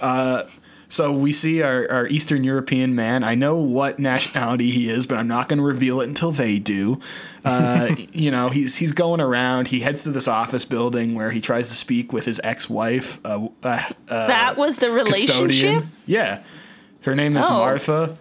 Uh, 0.00 0.44
so 0.90 1.12
we 1.12 1.32
see 1.32 1.62
our, 1.62 1.90
our 1.90 2.06
Eastern 2.08 2.44
European 2.44 2.94
man. 2.94 3.22
I 3.24 3.36
know 3.36 3.56
what 3.56 3.98
nationality 4.00 4.70
he 4.72 4.90
is, 4.90 5.06
but 5.06 5.18
I'm 5.18 5.28
not 5.28 5.48
going 5.48 5.58
to 5.58 5.64
reveal 5.64 6.00
it 6.00 6.08
until 6.08 6.32
they 6.32 6.58
do. 6.58 7.00
Uh, 7.44 7.94
you 8.12 8.30
know, 8.30 8.48
he's 8.50 8.76
he's 8.76 8.92
going 8.92 9.20
around. 9.20 9.68
He 9.68 9.80
heads 9.80 10.02
to 10.02 10.10
this 10.10 10.28
office 10.28 10.64
building 10.64 11.14
where 11.14 11.30
he 11.30 11.40
tries 11.40 11.68
to 11.70 11.76
speak 11.76 12.12
with 12.12 12.24
his 12.26 12.40
ex-wife. 12.44 13.24
Uh, 13.24 13.48
uh, 13.62 13.82
uh, 14.08 14.26
that 14.26 14.56
was 14.56 14.76
the 14.78 14.90
relationship? 14.90 15.28
custodian. 15.48 15.90
Yeah, 16.06 16.42
her 17.02 17.14
name 17.14 17.36
is 17.36 17.46
Oh. 17.48 17.58
Martha, 17.58 18.18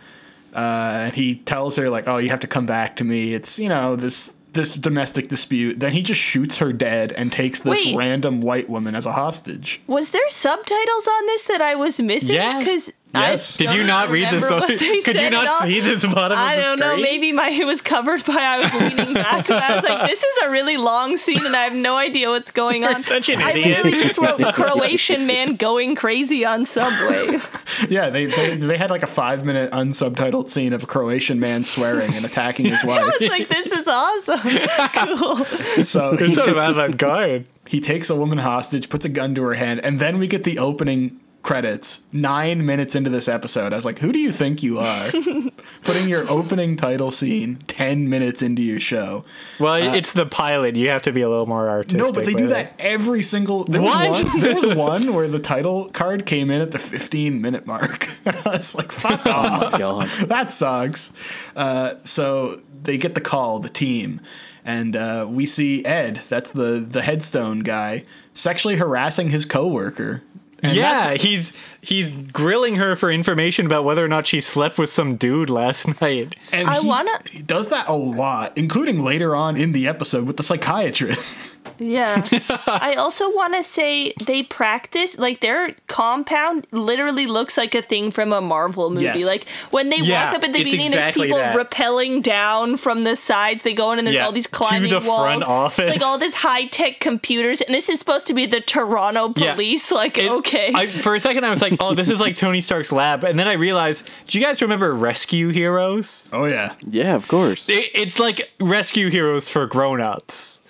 uh, 0.53 0.57
and 0.57 1.13
he 1.15 1.35
tells 1.35 1.75
her 1.75 1.89
like, 1.89 2.07
"Oh, 2.07 2.17
you 2.17 2.29
have 2.29 2.41
to 2.41 2.47
come 2.47 2.65
back 2.67 2.95
to 2.97 3.03
me." 3.03 3.33
It's 3.33 3.57
you 3.59 3.67
know 3.69 3.95
this 3.95 4.35
this 4.53 4.73
domestic 4.75 5.29
dispute. 5.29 5.79
Then 5.79 5.93
he 5.93 6.01
just 6.01 6.19
shoots 6.19 6.57
her 6.57 6.73
dead 6.73 7.11
and 7.13 7.31
takes 7.31 7.61
this 7.61 7.85
Wait. 7.85 7.95
random 7.95 8.41
white 8.41 8.69
woman 8.69 8.95
as 8.95 9.05
a 9.05 9.11
hostage. 9.11 9.81
Was 9.87 10.11
there 10.11 10.29
subtitles 10.29 11.07
on 11.07 11.25
this 11.27 11.43
that 11.43 11.61
I 11.61 11.75
was 11.75 11.99
missing? 11.99 12.35
Yeah. 12.35 12.59
Because 12.59 12.91
Yes. 13.11 13.57
Did 13.57 13.73
you 13.73 13.83
not 13.85 14.09
read 14.09 14.27
the 14.29 14.35
Remember 14.35 14.59
what 14.67 14.67
they 14.79 15.01
Could 15.01 15.15
you 15.19 15.29
not 15.31 15.63
see 15.63 15.79
the 15.79 16.07
bottom 16.09 16.37
I 16.37 16.53
of 16.53 16.57
the 16.59 16.63
don't 16.63 16.79
know. 16.79 16.97
Maybe 17.01 17.31
my 17.31 17.49
it 17.49 17.65
was 17.65 17.81
covered 17.81 18.23
by 18.23 18.33
I 18.35 18.59
was 18.59 18.73
leaning 18.73 19.15
back, 19.15 19.49
and 19.49 19.59
I 19.59 19.75
was 19.75 19.83
like, 19.83 20.07
"This 20.07 20.21
is 20.21 20.37
a 20.45 20.51
really 20.51 20.77
long 20.77 21.17
scene, 21.17 21.43
and 21.43 21.55
I 21.55 21.63
have 21.63 21.73
no 21.73 21.97
idea 21.97 22.29
what's 22.29 22.51
going 22.51 22.85
on." 22.85 23.01
such 23.01 23.29
an 23.29 23.41
I 23.41 23.49
idiot. 23.51 23.83
literally 23.83 24.03
just 24.07 24.19
wrote 24.19 24.53
Croatian 24.53 25.25
man 25.25 25.55
going 25.55 25.95
crazy 25.95 26.45
on 26.45 26.65
subway. 26.65 27.37
Yeah, 27.87 28.09
they, 28.09 28.25
they 28.25 28.55
they 28.57 28.77
had 28.77 28.89
like 28.89 29.03
a 29.03 29.07
five 29.07 29.45
minute 29.45 29.71
unsubtitled 29.71 30.49
scene 30.49 30.73
of 30.73 30.83
a 30.83 30.85
Croatian 30.85 31.39
man 31.39 31.63
swearing 31.63 32.13
and 32.13 32.25
attacking 32.25 32.65
his 32.65 32.83
wife. 32.83 32.99
I 33.01 33.05
wife. 33.05 33.15
was 33.21 33.29
like, 33.29 33.47
"This 33.47 33.67
is 33.67 33.87
awesome, 33.87 35.17
cool." 35.17 35.45
So 35.85 36.17
he, 36.17 36.25
It's 36.25 36.35
sort 36.35 36.47
ta- 36.47 36.51
of 36.51 36.57
avant-garde. 36.57 37.45
he 37.67 37.79
takes 37.79 38.09
a 38.09 38.15
woman 38.15 38.39
hostage, 38.39 38.89
puts 38.89 39.05
a 39.05 39.09
gun 39.09 39.33
to 39.35 39.43
her 39.43 39.53
head, 39.53 39.79
and 39.79 39.99
then 39.99 40.17
we 40.17 40.27
get 40.27 40.43
the 40.43 40.59
opening 40.59 41.19
credits. 41.41 42.01
Nine 42.11 42.65
minutes 42.65 42.95
into 42.95 43.09
this 43.09 43.27
episode, 43.27 43.71
I 43.73 43.75
was 43.77 43.85
like, 43.85 43.99
"Who 43.99 44.11
do 44.11 44.19
you 44.19 44.31
think 44.31 44.61
you 44.61 44.79
are?" 44.79 45.09
Putting 45.83 46.09
your 46.09 46.29
opening 46.29 46.75
title 46.75 47.11
scene 47.11 47.59
ten 47.67 48.09
minutes 48.09 48.41
into 48.41 48.61
your 48.61 48.79
show. 48.79 49.23
Well, 49.59 49.75
it's 49.93 50.13
the 50.13 50.25
pilot. 50.25 50.75
You 50.75 50.89
have 50.89 51.01
to 51.03 51.11
be 51.11 51.21
a 51.21 51.29
little 51.29 51.45
more 51.45 51.69
artistic. 51.69 52.01
Uh, 52.01 52.07
No, 52.07 52.13
but 52.13 52.25
they 52.25 52.33
do 52.33 52.47
that 52.47 52.67
it. 52.67 52.73
every 52.79 53.21
single. 53.21 53.63
There 53.63 53.81
What? 53.81 54.09
was 54.09 54.23
one. 54.25 54.39
There 54.41 54.55
was 54.55 54.67
one 54.75 55.13
where 55.13 55.27
the 55.27 55.39
title 55.39 55.89
card 55.89 56.25
came 56.25 56.51
in 56.51 56.61
at 56.61 56.71
the 56.71 56.79
15 56.79 57.41
minute 57.41 57.65
mark. 57.65 58.07
I 58.25 58.41
was 58.45 58.75
like, 58.75 58.91
"Fuck 58.91 59.25
off." 59.25 59.77
God. 59.79 60.07
that 60.27 60.51
sucks. 60.51 61.11
Uh, 61.55 61.95
so 62.03 62.61
they 62.83 62.97
get 62.97 63.15
the 63.15 63.21
call, 63.21 63.59
the 63.59 63.69
team, 63.69 64.19
and 64.65 64.95
uh, 64.95 65.25
we 65.29 65.45
see 65.45 65.83
Ed. 65.85 66.17
That's 66.29 66.51
the 66.51 66.85
the 66.87 67.01
headstone 67.01 67.59
guy 67.59 68.03
sexually 68.33 68.75
harassing 68.75 69.29
his 69.29 69.45
coworker. 69.45 70.21
And 70.63 70.75
yeah, 70.75 71.13
he's 71.13 71.55
he's 71.81 72.09
grilling 72.09 72.75
her 72.75 72.95
for 72.95 73.11
information 73.11 73.65
about 73.65 73.83
whether 73.83 74.03
or 74.03 74.07
not 74.07 74.27
she 74.27 74.41
slept 74.41 74.77
with 74.77 74.89
some 74.89 75.15
dude 75.15 75.49
last 75.49 76.01
night. 76.01 76.35
and 76.51 76.67
I 76.67 76.79
he- 76.79 76.87
wanna- 76.87 77.19
He 77.29 77.41
does 77.41 77.69
that 77.69 77.87
a 77.87 77.93
lot, 77.93 78.53
including 78.55 79.03
later 79.03 79.35
on 79.35 79.55
in 79.57 79.71
the 79.71 79.87
episode 79.87 80.27
with 80.27 80.37
the 80.37 80.43
psychiatrist. 80.43 81.51
Yeah. 81.81 82.27
I 82.67 82.95
also 82.95 83.33
want 83.33 83.53
to 83.55 83.63
say 83.63 84.11
they 84.25 84.43
practice 84.43 85.17
like 85.17 85.39
their 85.39 85.75
compound 85.87 86.67
literally 86.71 87.25
looks 87.25 87.55
like 87.57 87.73
a 87.73 87.81
thing 87.81 88.11
from 88.11 88.33
a 88.33 88.41
Marvel 88.41 88.89
movie. 88.89 89.03
Yes. 89.05 89.25
Like 89.25 89.47
when 89.71 89.89
they 89.89 89.95
Yeah, 89.99 90.25
walk 90.25 90.35
up 90.35 90.43
at 90.43 90.51
the 90.51 90.61
beginning, 90.61 90.87
exactly 90.87 91.29
there's 91.29 91.41
people 91.53 91.63
that. 91.63 91.69
rappelling 91.71 92.21
down 92.21 92.75
from 92.75 93.05
the 93.05 93.15
sides. 93.15 93.63
They 93.63 93.73
go 93.73 93.93
in 93.93 93.97
and 93.99 94.05
there's 94.05 94.17
Yeah, 94.17 94.25
all 94.25 94.33
these 94.33 94.45
to 94.47 94.51
climbing 94.51 94.89
the 94.91 94.99
walls. 94.99 95.21
front 95.21 95.43
office. 95.43 95.87
It's 95.87 95.99
like 96.01 96.05
all 96.05 96.17
this 96.17 96.35
high 96.35 96.65
tech 96.65 96.99
computers, 96.99 97.61
and 97.61 97.73
this 97.73 97.87
is 97.87 97.97
supposed 97.99 98.27
to 98.27 98.33
be 98.33 98.45
the 98.45 98.59
Toronto 98.59 99.31
Yeah. 99.37 99.53
police. 99.53 99.89
Like 99.89 100.17
It- 100.17 100.29
okay, 100.29 100.73
I, 100.75 100.87
for 100.87 101.15
a 101.15 101.19
second, 101.21 101.45
I 101.45 101.49
was 101.49 101.61
like, 101.61 101.68
"Oh, 101.79 101.93
this 101.93 102.09
is 102.09 102.19
like 102.19 102.35
Tony 102.37 102.61
Stark's 102.61 102.91
lab," 102.91 103.23
and 103.23 103.37
then 103.37 103.47
I 103.47 103.53
realized, 103.53 104.09
do 104.27 104.39
you 104.39 104.45
guys 104.45 104.61
remember 104.61 104.93
Rescue 104.93 105.49
Heroes? 105.49 106.29
Oh 106.33 106.45
yeah, 106.45 106.73
Yeah, 106.87 107.15
of 107.15 107.27
course. 107.27 107.69
It, 107.69 107.89
it's 107.93 108.19
like 108.19 108.51
Rescue 108.59 109.09
Heroes 109.09 109.49
for 109.49 109.65
grown-ups. 109.65 110.61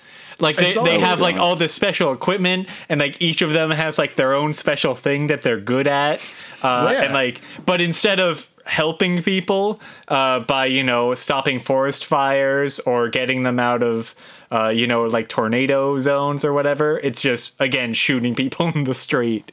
Like 0.42 0.56
they, 0.56 0.72
they 0.74 1.00
have 1.00 1.20
like 1.20 1.36
all 1.36 1.56
this 1.58 1.74
special 1.74 2.14
equipment, 2.14 2.70
and 2.88 3.00
like 3.02 3.22
each 3.22 3.42
of 3.42 3.52
them 3.52 3.72
has 3.72 3.98
like 3.98 4.16
their 4.16 4.34
own 4.34 4.54
special 4.54 4.96
thing 4.96 5.28
that 5.28 5.42
they're 5.42 5.60
good 5.60 5.88
at. 5.88 6.22
Uh, 6.64 6.90
Yeah. 6.94 7.04
And 7.04 7.14
like, 7.14 7.42
but 7.66 7.82
instead 7.82 8.20
of 8.22 8.50
helping 8.66 9.22
people 9.24 9.82
uh, 10.08 10.40
by 10.42 10.66
you 10.66 10.84
know 10.84 11.14
stopping 11.14 11.60
forest 11.60 12.06
fires 12.06 12.80
or 12.82 13.10
getting 13.10 13.44
them 13.44 13.60
out 13.60 13.84
of 13.84 14.16
uh, 14.52 14.70
you 14.70 14.88
know 14.88 15.04
like 15.06 15.28
tornado 15.28 15.98
zones 15.98 16.46
or 16.46 16.54
whatever, 16.54 17.00
it's 17.04 17.22
just 17.22 17.60
again 17.60 17.94
shooting 17.94 18.34
people 18.34 18.68
in 18.76 18.86
the 18.86 18.94
street. 18.94 19.52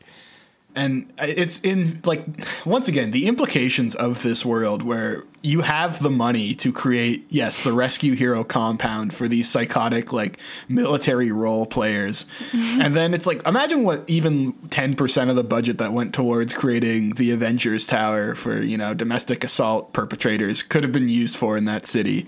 And 0.77 1.11
it's 1.19 1.61
in 1.63 2.01
like 2.05 2.25
once 2.67 2.87
again 2.87 3.11
the 3.11 3.27
implications 3.27 3.95
of 3.95 4.23
this 4.23 4.45
world 4.45 4.85
where 4.85 5.25
you 5.43 5.63
have 5.63 6.03
the 6.03 6.11
money 6.11 6.55
to 6.55 6.73
create 6.73 7.25
yes 7.31 7.65
the 7.65 7.73
rescue 7.73 8.15
hero 8.15 8.45
compound 8.45 9.15
for 9.15 9.27
these 9.27 9.49
psychotic 9.49 10.13
like 10.13 10.39
military 10.69 11.33
role 11.33 11.67
players. 11.67 12.27
And 12.53 12.95
then 12.95 13.15
it's 13.15 13.27
like 13.27 13.47
imagine 13.47 13.85
what 13.85 14.05
even 14.07 14.53
10% 14.53 15.31
of 15.31 15.37
the 15.37 15.45
budget 15.45 15.79
that 15.79 15.93
went 15.93 16.13
towards 16.13 16.53
creating 16.53 17.15
the 17.15 17.31
avengers 17.31 17.87
tower 17.87 18.35
for 18.35 18.61
you 18.61 18.77
know 18.77 18.93
domestic 18.93 19.45
assault 19.45 19.93
perpetrators 19.93 20.63
could 20.63 20.83
have 20.83 20.93
been 20.93 21.09
used 21.09 21.37
for 21.37 21.57
in 21.57 21.65
that 21.65 21.87
city. 21.87 22.27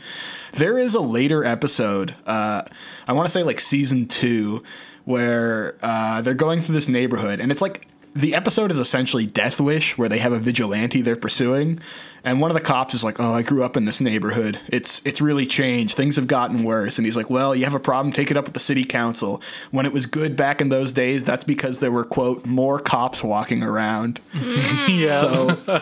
There 0.54 0.78
is 0.78 0.94
a 0.94 1.00
later 1.00 1.44
episode 1.44 2.14
uh, 2.26 2.62
i 3.06 3.12
want 3.12 3.26
to 3.26 3.30
say 3.30 3.42
like 3.42 3.60
season 3.60 4.06
two 4.06 4.62
where 5.04 5.76
uh, 5.82 6.20
they're 6.22 6.34
going 6.34 6.60
through 6.60 6.74
this 6.74 6.88
neighborhood 6.88 7.40
and 7.40 7.50
it's 7.50 7.62
like 7.62 7.86
the 8.14 8.34
episode 8.34 8.70
is 8.70 8.78
essentially 8.78 9.26
Death 9.26 9.60
Wish, 9.60 9.96
where 9.98 10.08
they 10.08 10.18
have 10.18 10.32
a 10.32 10.38
vigilante 10.38 11.02
they're 11.02 11.16
pursuing, 11.16 11.80
and 12.24 12.40
one 12.40 12.50
of 12.50 12.54
the 12.54 12.60
cops 12.60 12.94
is 12.94 13.04
like, 13.04 13.20
"Oh, 13.20 13.32
I 13.32 13.42
grew 13.42 13.62
up 13.64 13.76
in 13.76 13.84
this 13.84 14.00
neighborhood. 14.00 14.58
It's 14.68 15.04
it's 15.06 15.20
really 15.20 15.46
changed. 15.46 15.96
Things 15.96 16.16
have 16.16 16.26
gotten 16.26 16.64
worse." 16.64 16.98
And 16.98 17.06
he's 17.06 17.16
like, 17.16 17.30
"Well, 17.30 17.54
you 17.54 17.64
have 17.64 17.74
a 17.74 17.80
problem. 17.80 18.12
Take 18.12 18.30
it 18.30 18.36
up 18.36 18.44
with 18.44 18.54
the 18.54 18.60
city 18.60 18.84
council. 18.84 19.40
When 19.70 19.86
it 19.86 19.92
was 19.92 20.06
good 20.06 20.36
back 20.36 20.60
in 20.60 20.68
those 20.68 20.92
days, 20.92 21.24
that's 21.24 21.44
because 21.44 21.78
there 21.78 21.92
were 21.92 22.04
quote 22.04 22.46
more 22.46 22.78
cops 22.78 23.22
walking 23.22 23.62
around." 23.62 24.20
Mm. 24.32 24.88
Yeah. 24.98 25.16
So 25.16 25.80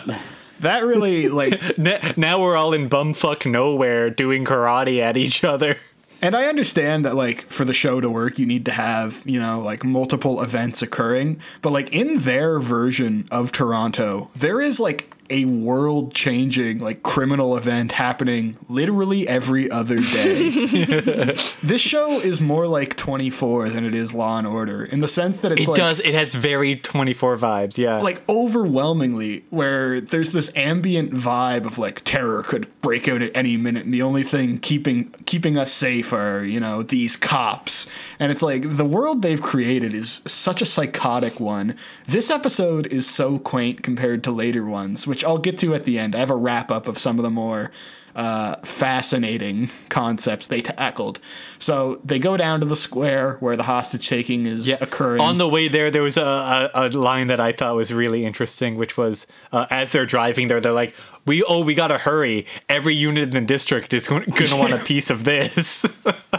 that 0.61 0.85
really 0.85 1.29
like 1.29 1.79
now 2.19 2.43
we're 2.43 2.57
all 2.57 2.75
in 2.75 2.89
bumfuck 2.89 3.51
nowhere 3.51 4.11
doing 4.11 4.45
karate 4.45 5.01
at 5.01 5.17
each 5.17 5.45
other. 5.45 5.77
And 6.23 6.35
I 6.35 6.47
understand 6.47 7.05
that, 7.05 7.15
like, 7.15 7.43
for 7.43 7.65
the 7.65 7.75
show 7.75 8.01
to 8.01 8.09
work, 8.09 8.39
you 8.39 8.47
need 8.47 8.65
to 8.67 8.73
have, 8.73 9.23
you 9.27 9.39
know, 9.39 9.61
like 9.61 9.85
multiple 9.85 10.43
events 10.43 10.81
occurring. 10.83 11.41
But, 11.63 11.73
like, 11.73 11.93
in 11.93 12.21
their 12.21 12.59
version 12.59 13.29
of 13.31 13.53
Toronto, 13.53 14.31
there 14.35 14.61
is, 14.61 14.81
like, 14.81 15.16
a 15.31 15.45
world 15.45 16.15
changing, 16.15 16.79
like, 16.79 17.03
criminal 17.03 17.57
event 17.57 17.93
happening 17.93 18.57
literally 18.69 19.27
every 19.29 19.71
other 19.71 20.01
day. 20.01 20.51
this 21.63 21.81
show 21.81 22.21
is 22.21 22.41
more 22.41 22.67
like 22.67 22.97
24 22.97 23.69
than 23.71 23.85
it 23.85 23.95
is 23.95 24.13
Law 24.15 24.39
and 24.39 24.47
Order 24.47 24.85
in 24.85 25.01
the 25.01 25.09
sense 25.09 25.41
that 25.41 25.53
it's 25.53 25.63
It 25.63 25.69
like. 25.69 25.77
does. 25.77 26.01
It 26.01 26.15
has 26.15 26.35
very 26.35 26.77
24 26.77 27.37
vibes. 27.37 27.79
Yeah. 27.79 27.99
like 27.99 28.23
overwhelmingly 28.29 29.45
where 29.51 30.01
there's 30.01 30.33
this 30.33 30.51
ambient 30.57 31.13
vibe 31.13 31.65
of 31.67 31.79
like 31.79 32.03
terror 32.05 32.43
could 32.43 32.69
break 32.81 33.09
out 33.09 33.23
at 33.23 33.31
any 33.35 33.57
minute 33.57 33.85
and 33.85 33.93
the 33.95 34.03
only 34.03 34.23
thing 34.23 34.59
keeping 34.59 35.11
keeping 35.27 35.57
us 35.59 35.73
safe 35.73 36.13
are 36.13 36.45
you 36.45 36.59
know 36.61 36.83
these 36.83 37.17
cops 37.17 37.87
and 38.19 38.31
it's 38.33 38.43
like 38.43 38.77
the 38.77 38.85
world 38.85 39.23
they've 39.23 39.43
created 39.43 39.93
is 39.95 40.21
such 40.27 40.63
a 40.63 40.67
psychotic 40.67 41.39
one 41.41 41.77
this 42.07 42.31
episode 42.31 42.87
is 42.89 43.09
so 43.09 43.39
quaint 43.39 43.83
compared 43.83 44.23
to 44.25 44.31
later 44.31 44.65
ones 44.67 45.07
which 45.07 45.16
i'll 45.25 45.39
get 45.39 45.59
to 45.59 45.75
at 45.75 45.85
the 45.85 45.99
end 45.99 46.15
i 46.15 46.19
have 46.19 46.31
a 46.31 46.37
wrap 46.37 46.71
up 46.71 46.89
of 46.89 46.99
some 46.99 47.19
of 47.19 47.23
the 47.23 47.31
more 47.31 47.71
uh, 48.17 48.57
fascinating 48.65 49.69
concepts 49.91 50.49
they 50.49 50.63
tackled. 50.63 51.21
So 51.59 52.01
they 52.03 52.19
go 52.19 52.39
down 52.39 52.61
to 52.61 52.67
the 52.67 52.75
square 52.75 53.37
where 53.41 53.57
the 53.57 53.63
hostage 53.63 54.09
taking 54.09 54.47
is 54.47 54.69
occurring. 54.81 55.21
On 55.21 55.37
the 55.37 55.47
way 55.47 55.69
there, 55.69 55.91
there 55.91 56.03
was 56.03 56.17
a, 56.17 56.71
a, 56.75 56.89
a 56.89 56.89
line 56.89 57.27
that 57.27 57.41
I 57.41 57.53
thought 57.53 57.77
was 57.77 57.93
really 57.93 58.25
interesting, 58.25 58.77
which 58.77 58.97
was 58.97 59.27
uh, 59.53 59.67
as 59.71 59.91
they're 59.91 60.07
driving 60.07 60.49
there, 60.49 60.61
they're 60.61 60.73
like, 60.73 60.95
"We 61.27 61.43
oh, 61.43 61.65
we 61.65 61.75
gotta 61.75 61.99
hurry! 61.99 62.47
Every 62.69 62.95
unit 62.95 63.25
in 63.25 63.31
the 63.31 63.41
district 63.41 63.93
is 63.93 64.07
going 64.09 64.31
to 64.31 64.57
want 64.57 64.73
a 64.73 64.79
piece 64.85 65.11
of 65.11 65.25
this. 65.25 65.85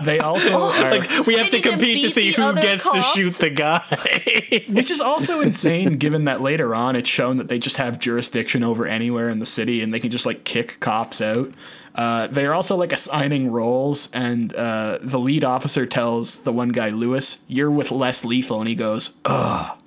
they 0.04 0.20
also 0.20 0.54
are, 0.60 0.98
like 0.98 1.26
we 1.28 1.36
have 1.36 1.50
to 1.52 1.62
compete 1.62 2.02
to 2.04 2.10
see 2.10 2.32
who 2.32 2.42
other 2.42 2.62
gets 2.62 2.90
to 2.90 3.02
shoot 3.14 3.34
the 3.36 3.50
guy." 3.50 3.84
which 4.70 4.92
is 4.92 5.02
also 5.02 5.42
insane 5.42 5.98
given 5.98 6.26
that 6.26 6.42
later 6.42 6.74
on 6.74 6.96
it's 6.96 7.10
shown 7.10 7.38
that 7.38 7.48
they 7.48 7.60
just 7.60 7.78
have 7.78 8.00
jurisdiction 8.00 8.64
over 8.64 8.86
anywhere 8.86 9.30
in 9.30 9.40
the 9.40 9.46
city 9.46 9.82
and 9.82 9.94
they 9.94 10.00
can 10.00 10.12
just 10.12 10.26
like 10.26 10.44
kick 10.44 10.80
cops 10.80 11.22
out 11.22 11.52
uh, 11.96 12.28
they 12.28 12.46
are 12.46 12.54
also 12.54 12.76
like 12.76 12.94
assigning 12.94 13.52
roles 13.52 14.10
and 14.14 14.54
uh, 14.56 15.00
the 15.02 15.20
lead 15.20 15.44
officer 15.44 15.86
tells 15.86 16.42
the 16.42 16.54
one 16.54 16.70
guy 16.70 16.90
lewis 16.90 17.40
you're 17.48 17.72
with 17.72 17.92
less 17.92 18.24
lethal 18.24 18.60
and 18.60 18.70
he 18.70 18.76
goes 18.76 19.16
ugh 19.26 19.78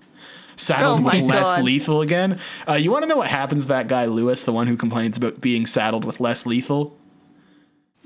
saddled 0.61 1.01
Oh 1.01 1.05
with 1.05 1.15
my 1.15 1.21
less 1.21 1.57
God. 1.57 1.65
lethal 1.65 2.01
again 2.03 2.39
uh, 2.69 2.75
you 2.75 2.91
want 2.91 3.03
to 3.03 3.09
know 3.09 3.17
what 3.17 3.29
happens 3.29 3.63
to 3.63 3.69
that 3.69 3.89
guy 3.89 4.05
lewis 4.07 4.45
the 4.45 4.53
one 4.53 4.67
who 4.67 4.77
complains 4.77 5.17
about 5.17 5.41
being 5.41 5.67
saddled 5.67 6.05
with 6.05 6.21
less 6.21 6.47
lethal 6.47 6.97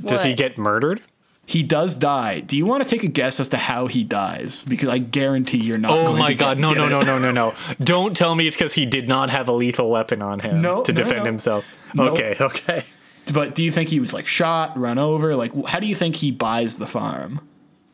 Does 0.05 0.23
he 0.23 0.35
get 0.35 0.59
murdered? 0.59 1.01
he 1.47 1.63
does 1.63 1.95
die 1.97 2.41
do 2.41 2.57
you 2.57 2.65
want 2.65 2.83
to 2.83 2.89
take 2.89 3.03
a 3.05 3.09
guess 3.09 3.39
as 3.39 3.51
to 3.51 3.59
how 3.59 3.87
he 3.87 4.03
dies 4.03 4.63
because 4.63 4.89
i 4.89 4.97
guarantee 4.99 5.59
you're 5.59 5.77
not 5.77 5.93
Oh 5.93 6.07
going 6.07 6.19
my 6.19 6.29
to 6.29 6.35
god, 6.35 6.55
get- 6.57 6.61
no, 6.61 6.69
get 6.71 6.77
no, 6.79 6.89
no, 6.89 7.01
no, 7.01 7.19
no, 7.19 7.31
no. 7.33 7.55
Don't 7.85 8.17
tell 8.17 8.35
me 8.35 8.47
it's 8.47 8.57
because 8.57 8.73
he 8.73 8.87
did 8.87 9.09
not 9.09 9.29
have 9.31 9.49
a 9.49 9.53
lethal 9.53 9.91
weapon 9.91 10.23
on 10.23 10.41
him 10.41 10.63
No, 10.63 10.83
to 10.85 10.93
no, 10.93 10.97
defend 10.97 11.19
no. 11.19 11.25
himself. 11.27 11.67
No. 11.93 12.09
Okay, 12.11 12.35
okay. 12.41 12.85
But 13.33 13.55
do 13.55 13.63
you 13.63 13.71
think 13.73 13.89
he 13.91 14.01
was 14.01 14.13
like 14.15 14.27
shot, 14.27 14.77
run 14.79 14.99
over? 14.99 15.35
Like, 15.37 15.53
how 15.67 15.81
do 15.81 15.87
you 15.87 15.95
think 15.95 16.17
he 16.17 16.31
buys 16.31 16.77
the 16.77 16.87
farm? 16.87 17.41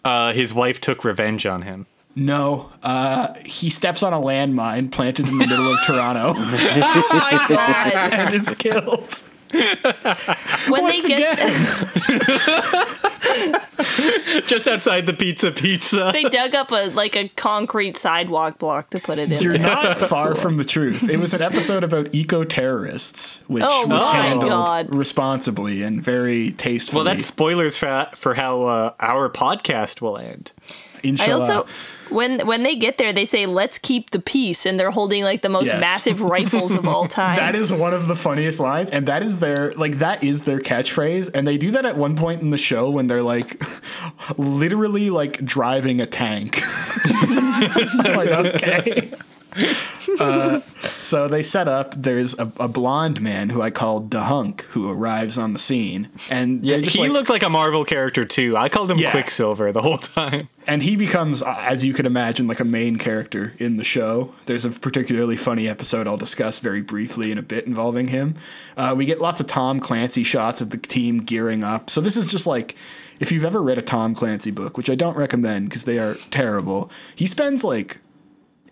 Uh, 0.04 0.32
his 0.32 0.52
wife 0.54 0.80
took 0.80 1.04
revenge 1.04 1.44
on 1.46 1.62
him. 1.62 1.86
No, 2.16 2.70
uh, 2.82 3.34
he 3.44 3.70
steps 3.70 4.02
on 4.02 4.12
a 4.12 4.18
landmine 4.20 4.90
planted 4.90 5.28
in 5.28 5.38
the 5.38 5.46
middle 5.46 5.72
of 5.72 5.78
Toronto 5.86 6.32
Oh 6.36 7.08
my 7.12 7.46
god! 7.48 8.12
and 8.12 8.34
is 8.34 8.48
killed. 8.58 9.22
When 10.68 10.82
Once 10.84 11.02
they 11.02 11.08
get 11.08 11.32
again, 11.40 11.52
Just 14.46 14.68
outside 14.68 15.06
the 15.06 15.12
pizza 15.12 15.50
pizza. 15.50 16.10
they 16.12 16.22
dug 16.24 16.54
up 16.54 16.70
a 16.70 16.90
like 16.90 17.16
a 17.16 17.28
concrete 17.30 17.96
sidewalk 17.96 18.58
block 18.58 18.90
to 18.90 19.00
put 19.00 19.18
it 19.18 19.32
in. 19.32 19.40
you're 19.42 19.58
there. 19.58 19.66
not 19.66 19.98
far 19.98 20.34
from 20.36 20.56
the 20.56 20.64
truth. 20.64 21.08
It 21.08 21.18
was 21.18 21.34
an 21.34 21.42
episode 21.42 21.82
about 21.84 22.14
eco 22.14 22.44
terrorists, 22.44 23.42
which 23.48 23.64
Oh 23.66 23.86
was 23.88 24.00
my 24.02 24.16
handled 24.16 24.50
God. 24.50 24.94
responsibly 24.94 25.82
and 25.82 26.02
very 26.02 26.52
tastefully. 26.52 26.98
Well, 27.04 27.04
that's 27.12 27.26
spoilers 27.26 27.76
for 27.76 28.08
for 28.14 28.34
how 28.34 28.62
uh, 28.62 28.94
our 29.00 29.28
podcast 29.30 30.00
will 30.00 30.16
end. 30.18 30.52
I 31.04 31.30
also 31.32 31.66
when 32.10 32.46
when 32.46 32.62
they 32.62 32.74
get 32.76 32.98
there, 32.98 33.12
they 33.12 33.24
say, 33.26 33.46
"Let's 33.46 33.78
keep 33.78 34.10
the 34.10 34.18
peace," 34.18 34.66
and 34.66 34.78
they're 34.78 34.90
holding 34.90 35.22
like 35.24 35.42
the 35.42 35.48
most 35.48 35.66
Yes. 35.66 35.80
massive 35.80 36.20
rifles 36.20 36.72
of 36.72 36.86
all 36.88 37.06
time. 37.22 37.36
That 37.36 37.54
is 37.54 37.72
one 37.72 37.94
of 37.94 38.06
the 38.08 38.16
funniest 38.16 38.60
lines, 38.60 38.90
and 38.90 39.06
that 39.06 39.22
is 39.22 39.38
their 39.40 39.72
like 39.74 39.98
that 39.98 40.22
is 40.24 40.44
their 40.44 40.58
catchphrase, 40.60 41.30
and 41.34 41.46
they 41.46 41.56
do 41.56 41.70
that 41.72 41.84
at 41.84 41.96
one 41.96 42.16
point 42.16 42.42
in 42.42 42.50
the 42.50 42.58
show 42.58 42.90
when 42.90 43.06
they're 43.06 43.22
like 43.22 43.62
literally 44.38 45.10
like 45.10 45.44
driving 45.44 46.00
a 46.00 46.06
tank. 46.06 46.60
like 48.04 48.28
okay. 48.28 49.10
Uh, 50.18 50.60
so 51.00 51.28
they 51.28 51.42
set 51.42 51.68
up. 51.68 51.94
There's 51.96 52.36
a, 52.38 52.50
a 52.58 52.68
blonde 52.68 53.20
man 53.20 53.48
who 53.50 53.62
I 53.62 53.70
call 53.70 54.02
Dahunk 54.02 54.62
who 54.62 54.90
arrives 54.90 55.38
on 55.38 55.52
the 55.52 55.58
scene, 55.58 56.08
and 56.28 56.64
Yeah, 56.64 56.78
just 56.78 56.96
he 56.96 57.02
like, 57.02 57.12
looked 57.12 57.28
like 57.30 57.42
a 57.42 57.48
Marvel 57.48 57.84
character 57.84 58.24
too. 58.24 58.54
I 58.56 58.68
called 58.68 58.90
him 58.90 58.98
Yeah. 58.98 59.12
Quicksilver 59.12 59.72
the 59.72 59.82
whole 59.82 59.98
time. 59.98 60.48
and 60.66 60.82
he 60.82 60.96
becomes, 60.96 61.42
uh, 61.42 61.54
as 61.60 61.84
you 61.84 61.94
can 61.94 62.06
imagine, 62.06 62.48
like 62.48 62.60
a 62.60 62.64
main 62.64 62.96
character 62.96 63.54
in 63.58 63.76
the 63.76 63.84
show. 63.84 64.34
There's 64.46 64.64
a 64.64 64.70
particularly 64.70 65.36
funny 65.36 65.68
episode 65.68 66.06
I'll 66.08 66.16
discuss 66.16 66.58
very 66.58 66.82
briefly 66.82 67.30
in 67.30 67.38
a 67.38 67.42
bit 67.42 67.66
involving 67.66 68.08
him. 68.08 68.34
Uh, 68.76 68.94
we 68.96 69.04
get 69.06 69.20
lots 69.20 69.40
of 69.40 69.46
Tom 69.46 69.80
Clancy 69.80 70.24
shots 70.24 70.60
of 70.60 70.70
the 70.70 70.76
team 70.78 71.18
gearing 71.18 71.62
up. 71.62 71.88
So 71.88 72.00
this 72.00 72.16
is 72.16 72.30
just 72.30 72.46
like, 72.46 72.74
if 73.20 73.30
you've 73.30 73.44
ever 73.44 73.62
read 73.62 73.78
a 73.78 73.82
Tom 73.82 74.14
Clancy 74.14 74.50
book, 74.50 74.76
which 74.76 74.90
I 74.90 74.96
don't 74.96 75.16
recommend 75.16 75.68
because 75.68 75.84
they 75.84 75.98
are 75.98 76.16
terrible, 76.30 76.90
he 77.14 77.26
spends 77.26 77.62
like 77.64 77.98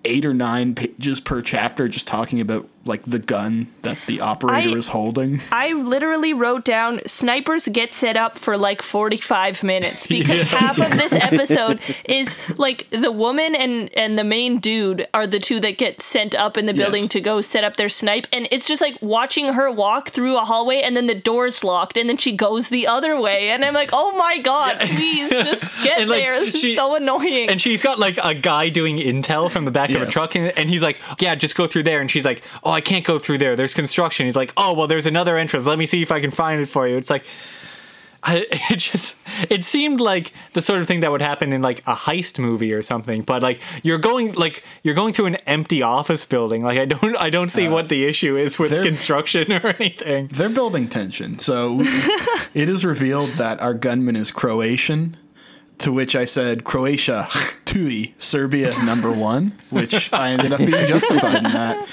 eight 0.08 0.24
or 0.24 0.34
nine 0.34 0.74
pages 0.74 1.20
per 1.20 1.42
chapter 1.42 1.88
just 1.88 2.08
talking 2.08 2.40
about 2.40 2.68
like 2.88 3.02
the 3.04 3.18
gun 3.18 3.68
that 3.82 3.98
the 4.06 4.20
operator 4.20 4.70
I- 4.70 4.78
is 4.78 4.88
holding. 4.88 5.40
I 5.52 5.72
literally 5.74 6.32
wrote 6.32 6.64
down 6.64 7.00
snipers 7.06 7.68
get 7.68 7.92
set 7.94 8.16
up 8.16 8.38
for 8.38 8.56
like 8.56 8.82
45 8.82 9.62
minutes 9.62 10.06
because 10.06 10.50
half 10.50 10.78
of 10.80 10.90
this 10.98 11.12
episode 11.12 11.80
is 12.08 12.36
like 12.58 12.88
the 12.90 13.12
woman 13.12 13.54
and 13.54 13.90
and 13.96 14.18
the 14.18 14.24
main 14.24 14.58
dude 14.58 15.06
are 15.14 15.26
the 15.26 15.38
two 15.38 15.60
that 15.60 15.78
get 15.78 16.00
sent 16.00 16.34
up 16.34 16.56
in 16.56 16.66
the 16.66 16.74
building 16.74 17.02
Yes. 17.04 17.12
to 17.12 17.20
go 17.20 17.40
set 17.40 17.64
up 17.64 17.76
their 17.76 17.88
snipe 17.88 18.26
and 18.32 18.48
it's 18.50 18.66
just 18.66 18.80
like 18.82 18.96
watching 19.02 19.52
her 19.52 19.70
walk 19.70 20.08
through 20.08 20.36
a 20.36 20.44
hallway 20.44 20.80
and 20.82 20.96
then 20.96 21.06
the 21.06 21.14
door's 21.14 21.62
locked 21.62 21.96
and 21.96 22.08
then 22.08 22.16
she 22.16 22.32
goes 22.34 22.68
the 22.70 22.86
other 22.86 23.20
way 23.20 23.50
and 23.50 23.64
I'm 23.64 23.74
like, 23.74 23.90
"Oh 23.92 24.16
my 24.16 24.38
god, 24.40 24.78
please 24.80 25.28
just 25.30 25.70
get 25.82 26.00
And, 26.00 26.10
like, 26.10 26.20
there. 26.22 26.40
This 26.40 26.60
she- 26.60 26.70
is 26.72 26.76
so 26.76 26.94
annoying." 26.94 27.50
And 27.50 27.60
she's 27.60 27.82
got 27.82 27.98
like 27.98 28.18
a 28.22 28.34
guy 28.34 28.68
doing 28.70 28.98
intel 28.98 29.50
from 29.50 29.64
the 29.64 29.70
back 29.70 29.90
of 29.90 30.00
a 30.02 30.06
truck, 30.06 30.34
and, 30.34 30.46
and 30.56 30.68
he's 30.70 30.82
like, 30.82 30.98
"Yeah, 31.20 31.34
just 31.34 31.54
go 31.56 31.66
through 31.66 31.82
there." 31.84 32.00
And 32.00 32.10
she's 32.10 32.24
like, 32.24 32.42
"Oh, 32.64 32.70
I 32.78 32.80
can't 32.80 33.04
go 33.04 33.18
through 33.18 33.38
there. 33.38 33.56
There's 33.56 33.74
construction." 33.74 34.26
He's 34.26 34.36
like, 34.36 34.52
"Oh, 34.56 34.72
well, 34.72 34.86
there's 34.86 35.06
another 35.06 35.36
entrance. 35.36 35.66
Let 35.66 35.78
me 35.78 35.86
see 35.86 36.00
if 36.00 36.12
I 36.12 36.20
can 36.20 36.30
find 36.30 36.60
it 36.60 36.66
for 36.66 36.86
you." 36.86 36.96
It's 36.96 37.10
like, 37.10 37.24
I, 38.22 38.46
it 38.70 38.76
just 38.76 39.18
it 39.48 39.64
seemed 39.64 40.00
like 40.00 40.32
the 40.52 40.62
sort 40.62 40.80
of 40.80 40.86
thing 40.86 41.00
that 41.00 41.10
would 41.10 41.22
happen 41.22 41.52
in 41.52 41.62
like 41.62 41.80
a 41.80 41.94
heist 41.94 42.38
movie 42.38 42.72
or 42.72 42.82
something. 42.82 43.22
But 43.22 43.42
like 43.42 43.60
you're 43.82 43.98
going 43.98 44.32
like 44.34 44.64
you're 44.82 44.94
going 44.94 45.12
through 45.12 45.26
an 45.26 45.36
empty 45.46 45.82
office 45.82 46.24
building. 46.24 46.62
Like 46.62 46.78
I 46.78 46.84
don't 46.84 47.16
I 47.16 47.30
don't 47.30 47.50
see 47.50 47.66
uh, 47.66 47.72
what 47.72 47.88
the 47.88 48.04
issue 48.04 48.36
is 48.36 48.58
with 48.58 48.70
construction 48.82 49.52
or 49.64 49.74
anything. 49.78 50.28
They're 50.28 50.48
building 50.48 50.88
tension. 50.88 51.38
So 51.38 51.78
it 52.54 52.68
is 52.68 52.84
revealed 52.84 53.30
that 53.30 53.60
our 53.60 53.74
gunman 53.74 54.16
is 54.16 54.30
Croatian, 54.30 55.16
to 55.78 55.92
which 55.92 56.16
I 56.16 56.24
said, 56.24 56.64
Croatia, 56.64 57.28
tui, 57.64 58.14
Serbia, 58.18 58.72
number 58.84 59.12
one, 59.12 59.52
which 59.70 60.12
I 60.12 60.30
ended 60.30 60.52
up 60.52 60.58
being 60.58 60.86
justified 60.86 61.36
in 61.36 61.42
that. 61.44 61.88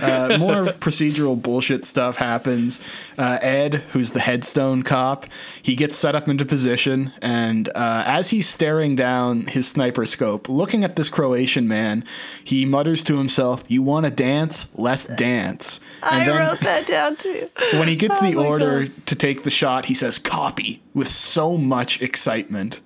Uh, 0.00 0.36
more 0.38 0.66
procedural 0.74 1.40
bullshit 1.40 1.84
stuff 1.84 2.16
happens. 2.16 2.80
Uh, 3.16 3.38
Ed, 3.40 3.76
who's 3.92 4.10
the 4.12 4.20
headstone 4.20 4.82
cop, 4.82 5.26
he 5.62 5.74
gets 5.76 5.96
set 5.96 6.14
up 6.14 6.28
into 6.28 6.44
position, 6.44 7.12
and 7.22 7.68
uh, 7.70 8.04
as 8.06 8.30
he's 8.30 8.48
staring 8.48 8.94
down 8.96 9.46
his 9.46 9.68
sniper 9.68 10.04
scope, 10.06 10.48
looking 10.48 10.84
at 10.84 10.96
this 10.96 11.08
Croatian 11.08 11.66
man, 11.68 12.04
he 12.44 12.64
mutters 12.66 13.02
to 13.04 13.16
himself, 13.18 13.64
You 13.68 13.82
want 13.82 14.04
to 14.04 14.10
dance? 14.10 14.68
Let's 14.74 15.06
dance. 15.06 15.80
I 16.02 16.24
then- 16.24 16.36
wrote 16.38 16.60
that 16.60 16.86
down 16.86 17.16
too. 17.16 17.48
when 17.74 17.88
he 17.88 17.96
gets 17.96 18.16
Oh 18.22 18.26
the 18.26 18.34
order 18.36 18.84
God. 18.84 19.06
to 19.06 19.14
take 19.14 19.44
the 19.44 19.50
shot, 19.50 19.86
he 19.86 19.94
says 19.94 20.18
"copy" 20.18 20.82
with 20.94 21.08
so 21.08 21.56
much 21.56 22.00
excitement. 22.02 22.80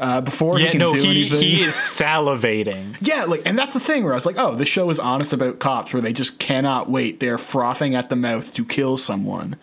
Uh, 0.00 0.20
before 0.20 0.58
he 0.58 0.66
can 0.68 0.78
no, 0.78 0.92
do 0.92 0.98
he 0.98 1.22
anything, 1.26 1.38
he 1.40 1.62
is 1.62 1.74
salivating. 1.74 2.96
yeah, 3.00 3.24
like, 3.24 3.42
and 3.46 3.58
that's 3.58 3.74
the 3.74 3.80
thing 3.80 4.02
where 4.04 4.12
I 4.12 4.16
was 4.16 4.26
like, 4.26 4.36
"Oh, 4.38 4.54
this 4.56 4.68
show 4.68 4.90
is 4.90 4.98
honest 4.98 5.32
about 5.32 5.60
cops, 5.60 5.92
where 5.92 6.02
they 6.02 6.12
just 6.12 6.38
cannot 6.38 6.90
wait. 6.90 7.20
They're 7.20 7.38
frothing 7.38 7.94
at 7.94 8.10
the 8.10 8.16
mouth 8.16 8.52
to 8.54 8.64
kill 8.64 8.96
someone." 8.96 9.56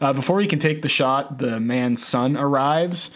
Uh, 0.00 0.12
before 0.12 0.40
he 0.40 0.46
can 0.46 0.58
take 0.58 0.82
the 0.82 0.88
shot, 0.88 1.38
the 1.38 1.60
man's 1.60 2.04
son 2.06 2.36
arrives. 2.36 3.10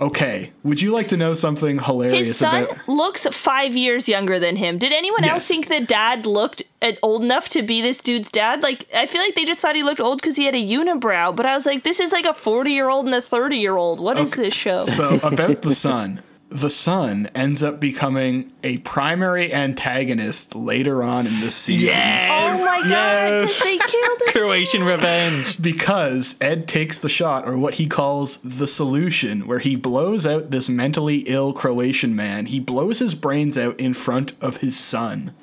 Okay, 0.00 0.52
would 0.62 0.80
you 0.80 0.92
like 0.92 1.08
to 1.08 1.16
know 1.16 1.34
something 1.34 1.80
hilarious 1.80 2.28
His 2.28 2.36
son 2.36 2.64
about? 2.64 2.88
looks 2.88 3.26
five 3.26 3.76
years 3.76 4.08
younger 4.08 4.38
than 4.38 4.54
him. 4.54 4.78
Did 4.78 4.92
anyone 4.92 5.24
Yes. 5.24 5.32
else 5.32 5.48
think 5.48 5.66
that 5.68 5.88
dad 5.88 6.24
looked 6.24 6.62
old 7.02 7.22
enough 7.22 7.48
to 7.50 7.62
be 7.62 7.80
this 7.82 8.00
dude's 8.00 8.30
dad? 8.30 8.62
Like, 8.62 8.86
I 8.94 9.06
feel 9.06 9.20
like 9.20 9.34
they 9.34 9.44
just 9.44 9.60
thought 9.60 9.74
he 9.76 9.82
looked 9.82 10.00
old 10.00 10.20
because 10.20 10.36
he 10.36 10.44
had 10.44 10.54
a 10.54 10.58
unibrow. 10.66 11.34
But 11.34 11.46
I 11.46 11.54
was 11.54 11.66
like, 11.66 11.82
this 11.84 12.00
is 12.00 12.12
like 12.12 12.24
a 12.24 12.34
forty-year-old 12.34 13.06
and 13.06 13.14
a 13.14 13.22
thirty-year-old. 13.22 14.00
What 14.00 14.18
is 14.18 14.32
Okay. 14.32 14.42
this 14.42 14.54
show? 14.54 14.84
So 14.84 15.16
about 15.22 15.62
the 15.62 15.74
son, 15.74 16.22
the 16.50 16.70
son 16.70 17.28
ends 17.34 17.62
up 17.62 17.78
becoming 17.80 18.52
a 18.62 18.78
primary 18.78 19.52
antagonist 19.52 20.54
later 20.54 21.02
on 21.02 21.26
in 21.26 21.40
this 21.40 21.54
season. 21.54 21.88
Yes! 21.88 22.30
oh 22.60 22.64
my 22.64 22.88
god! 22.88 23.46
'cause 23.48 23.60
They 23.60 23.76
killed 23.78 24.20
him. 24.22 24.32
Croatian 24.32 24.84
revenge. 24.84 25.60
because 25.60 26.36
Ed 26.40 26.66
takes 26.68 26.98
the 27.00 27.08
shot, 27.08 27.46
or 27.46 27.58
what 27.58 27.74
he 27.74 27.86
calls 27.86 28.38
the 28.38 28.66
solution, 28.66 29.46
where 29.46 29.58
he 29.58 29.76
blows 29.76 30.24
out 30.26 30.50
this 30.50 30.68
mentally 30.68 31.18
ill 31.26 31.52
Croatian 31.52 32.14
man. 32.16 32.46
He 32.46 32.60
blows 32.60 32.98
his 33.00 33.14
brains 33.14 33.58
out 33.58 33.78
in 33.80 33.92
front 33.94 34.32
of 34.40 34.58
his 34.58 34.78
son. 34.78 35.34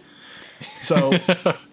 So 0.82 1.14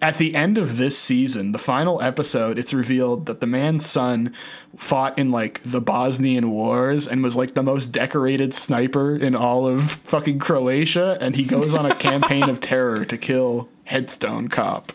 at 0.01 0.17
the 0.17 0.35
end 0.35 0.57
of 0.57 0.77
this 0.77 0.97
season, 0.97 1.51
the 1.51 1.59
final 1.59 2.01
episode, 2.01 2.57
it's 2.57 2.73
revealed 2.73 3.25
that 3.27 3.41
the 3.41 3.47
man's 3.47 3.85
son 3.85 4.33
fought 4.75 5.17
in 5.17 5.31
like 5.31 5.61
the 5.63 5.81
Bosnian 5.81 6.49
Wars 6.51 7.07
and 7.07 7.23
was 7.23 7.35
like 7.35 7.53
the 7.53 7.63
most 7.63 7.87
decorated 7.87 8.53
sniper 8.53 9.15
in 9.15 9.35
all 9.35 9.67
of 9.67 9.83
fucking 9.91 10.39
Croatia, 10.39 11.17
and 11.21 11.35
he 11.35 11.43
goes 11.43 11.73
on 11.73 11.85
a 11.85 11.95
campaign 12.09 12.49
of 12.49 12.59
terror 12.59 13.05
to 13.05 13.17
kill 13.17 13.69
Headstone 13.85 14.47
Cop. 14.47 14.93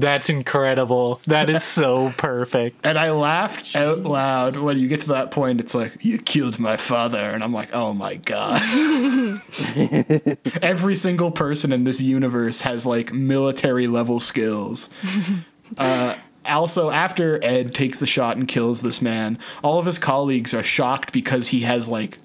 That's 0.00 0.28
incredible. 0.30 1.20
That 1.26 1.50
is 1.50 1.62
so 1.62 2.12
perfect. 2.16 2.84
And 2.84 2.98
I 2.98 3.10
laughed 3.10 3.76
out 3.76 4.00
loud 4.00 4.56
when 4.56 4.78
you 4.78 4.88
get 4.88 5.02
to 5.02 5.08
that 5.08 5.30
point. 5.30 5.60
It's 5.60 5.74
like, 5.74 6.04
you 6.04 6.18
killed 6.18 6.58
my 6.58 6.76
father. 6.76 7.18
And 7.18 7.44
I'm 7.44 7.52
like, 7.52 7.74
oh 7.74 7.92
my 7.92 8.16
God. 8.16 8.60
Every 10.62 10.96
single 10.96 11.30
person 11.30 11.72
in 11.72 11.84
this 11.84 12.00
universe 12.00 12.62
has 12.62 12.86
like 12.86 13.12
military 13.12 13.86
level 13.86 14.20
skills. 14.20 14.88
Uh, 15.78 16.16
also, 16.46 16.90
after 16.90 17.38
Ed 17.44 17.76
takes 17.76 18.00
the 18.00 18.06
shot 18.06 18.36
and 18.36 18.48
kills 18.48 18.80
this 18.80 19.00
man, 19.00 19.38
all 19.62 19.78
of 19.78 19.86
his 19.86 20.00
colleagues 20.00 20.52
are 20.52 20.64
shocked 20.64 21.12
because 21.12 21.46
he 21.46 21.60
has 21.60 21.88
like 21.88 22.18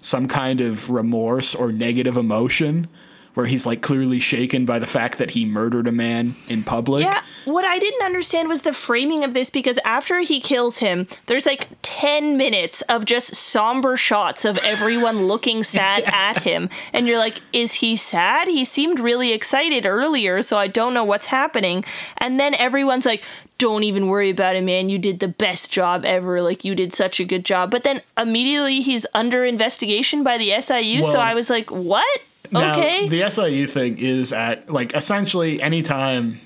some 0.00 0.26
kind 0.26 0.60
of 0.60 0.90
remorse 0.90 1.54
or 1.54 1.70
negative 1.70 2.16
emotion 2.16 2.88
where 3.34 3.46
he's 3.46 3.66
like 3.66 3.82
clearly 3.82 4.18
shaken 4.18 4.66
by 4.66 4.78
the 4.78 4.86
fact 4.86 5.18
that 5.18 5.30
he 5.30 5.44
murdered 5.44 5.86
a 5.86 5.92
man 5.92 6.34
in 6.48 6.64
public. 6.64 7.04
Yeah, 7.04 7.22
what 7.44 7.64
I 7.64 7.78
didn't 7.78 8.02
understand 8.02 8.48
was 8.48 8.62
the 8.62 8.72
framing 8.72 9.24
of 9.24 9.34
this 9.34 9.50
because 9.50 9.78
after 9.84 10.20
he 10.20 10.40
kills 10.40 10.78
him, 10.78 11.06
there's 11.26 11.46
like 11.46 11.68
10 11.82 12.36
minutes 12.36 12.82
of 12.82 13.04
just 13.04 13.34
somber 13.34 13.96
shots 13.96 14.44
of 14.44 14.58
everyone 14.58 15.26
looking 15.28 15.62
sad 15.62 16.04
at 16.06 16.42
him. 16.42 16.68
And 16.92 17.06
you're 17.06 17.18
like, 17.18 17.40
is 17.52 17.74
he 17.74 17.96
sad? 17.96 18.48
He 18.48 18.64
seemed 18.64 18.98
really 18.98 19.32
excited 19.32 19.86
earlier, 19.86 20.42
so 20.42 20.58
I 20.58 20.66
don't 20.66 20.94
know 20.94 21.04
what's 21.04 21.26
happening. 21.26 21.84
And 22.18 22.40
then 22.40 22.54
everyone's 22.56 23.06
like, 23.06 23.24
don't 23.58 23.84
even 23.84 24.06
worry 24.06 24.30
about 24.30 24.56
it, 24.56 24.64
man. 24.64 24.88
You 24.88 24.98
did 24.98 25.20
the 25.20 25.28
best 25.28 25.70
job 25.70 26.04
ever. 26.04 26.40
Like, 26.40 26.64
you 26.64 26.74
did 26.74 26.94
such 26.94 27.20
a 27.20 27.24
good 27.24 27.44
job. 27.44 27.70
But 27.70 27.84
then 27.84 28.00
immediately 28.16 28.80
he's 28.80 29.06
under 29.12 29.44
investigation 29.44 30.24
by 30.24 30.38
the 30.38 30.58
SIU. 30.60 31.04
so 31.04 31.20
I 31.20 31.34
was 31.34 31.50
like, 31.50 31.70
what? 31.70 32.22
Now, 32.50 32.72
okay. 32.72 33.08
The 33.08 33.30
SIU 33.30 33.66
thing 33.66 33.98
is 33.98 34.32
at 34.32 34.70
like 34.70 34.94
essentially 34.94 35.62
anytime 35.62 36.40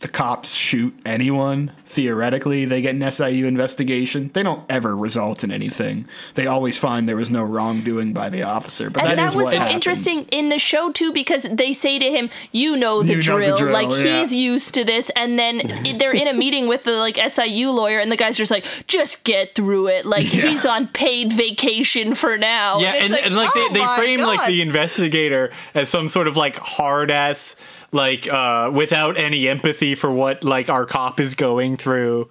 the 0.00 0.08
cops 0.08 0.52
shoot 0.54 0.94
anyone, 1.06 1.72
theoretically, 1.86 2.66
they 2.66 2.82
get 2.82 2.94
an 2.94 3.10
SIU 3.10 3.46
investigation. 3.46 4.30
They 4.34 4.42
don't 4.42 4.62
ever 4.70 4.94
result 4.94 5.42
in 5.42 5.50
anything. 5.50 6.06
They 6.34 6.46
always 6.46 6.76
find 6.76 7.08
there 7.08 7.16
was 7.16 7.30
no 7.30 7.42
wrongdoing 7.42 8.12
by 8.12 8.28
the 8.28 8.42
officer. 8.42 8.90
But 8.90 9.04
and 9.04 9.12
that 9.12 9.16
that, 9.16 9.28
is 9.30 9.34
was 9.36 9.44
what 9.46 9.52
so 9.52 9.58
happens. 9.60 9.74
interesting 9.74 10.24
in 10.30 10.50
the 10.50 10.58
show 10.58 10.92
too 10.92 11.14
because 11.14 11.44
they 11.50 11.72
say 11.72 11.98
to 11.98 12.10
him 12.10 12.28
you 12.52 12.76
know 12.76 13.02
the, 13.02 13.08
You 13.08 13.14
know 13.16 13.20
the 13.20 13.22
drill. 13.22 13.56
drill, 13.56 13.72
like 13.72 13.88
yeah. 14.04 14.20
he's 14.22 14.34
used 14.34 14.74
to 14.74 14.84
this 14.84 15.10
and 15.16 15.38
then 15.38 15.62
they're 15.98 16.14
in 16.14 16.28
a 16.28 16.34
meeting 16.34 16.66
with 16.68 16.82
the 16.82 16.92
like 16.92 17.16
siu 17.30 17.70
lawyer 17.70 17.98
and 17.98 18.12
the 18.12 18.16
guy's 18.16 18.36
just 18.36 18.50
like 18.50 18.66
just 18.86 19.24
get 19.24 19.54
through 19.54 19.88
it 19.88 20.04
like 20.04 20.30
Yeah. 20.32 20.42
he's 20.42 20.66
on 20.66 20.88
paid 20.88 21.32
vacation 21.32 22.14
for 22.14 22.36
now 22.36 22.80
Yeah, 22.80 22.96
it's 22.96 23.04
and, 23.06 23.14
and 23.14 23.34
like 23.34 23.50
oh 23.54 23.68
they, 23.68 23.74
they 23.74 23.80
oh 23.80 23.86
my 23.86 23.96
frame 23.96 24.20
like 24.20 24.46
the 24.46 24.60
investigator 24.60 25.52
as 25.74 25.88
some 25.88 26.08
sort 26.10 26.28
of 26.28 26.36
like 26.36 26.56
hard 26.58 27.10
ass 27.10 27.56
like 27.96 28.28
uh 28.28 28.70
without 28.72 29.18
any 29.18 29.48
empathy 29.48 29.94
for 29.94 30.10
what 30.10 30.44
like 30.44 30.70
our 30.70 30.86
cop 30.86 31.18
is 31.18 31.34
going 31.34 31.76
through. 31.76 32.30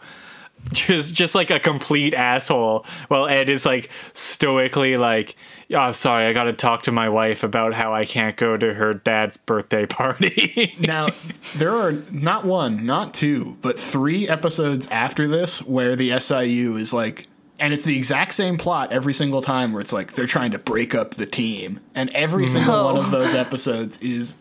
Just 0.71 1.13
just 1.13 1.35
like 1.35 1.51
a 1.51 1.59
complete 1.59 2.13
asshole. 2.13 2.85
While 3.07 3.27
Ed 3.27 3.49
is 3.49 3.65
like 3.65 3.89
stoically 4.13 4.97
like 4.97 5.35
Oh, 5.73 5.91
sorry, 5.93 6.25
I 6.25 6.33
gotta 6.33 6.53
talk 6.53 6.83
to 6.83 6.91
my 6.91 7.09
wife 7.09 7.43
about 7.43 7.73
how 7.73 7.93
I 7.93 8.05
can't 8.05 8.37
go 8.37 8.55
to 8.55 8.73
her 8.75 8.93
dad's 8.93 9.37
birthday 9.37 9.85
party. 9.87 10.75
Now, 10.79 11.09
there 11.55 11.75
are 11.75 11.93
not 12.11 12.45
one, 12.45 12.85
not 12.85 13.13
two, 13.13 13.57
but 13.61 13.79
three 13.79 14.27
episodes 14.27 14.87
after 14.87 15.27
this 15.27 15.63
where 15.63 15.95
the 15.95 16.19
SIU 16.19 16.75
is 16.75 16.93
like, 16.93 17.27
and 17.59 17.73
it's 17.73 17.83
the 17.83 17.97
exact 17.97 18.33
same 18.33 18.57
plot 18.57 18.91
every 18.91 19.13
single 19.13 19.41
time 19.41 19.71
where 19.71 19.81
it's 19.81 19.93
like 19.93 20.13
they're 20.13 20.27
trying 20.27 20.51
to 20.51 20.59
break 20.59 20.93
up 20.93 21.15
the 21.15 21.25
team. 21.25 21.79
And 21.95 22.11
every 22.11 22.45
single 22.45 22.85
one 22.85 22.97
of 22.97 23.09
those 23.09 23.33
episodes 23.33 23.97
is 23.99 24.35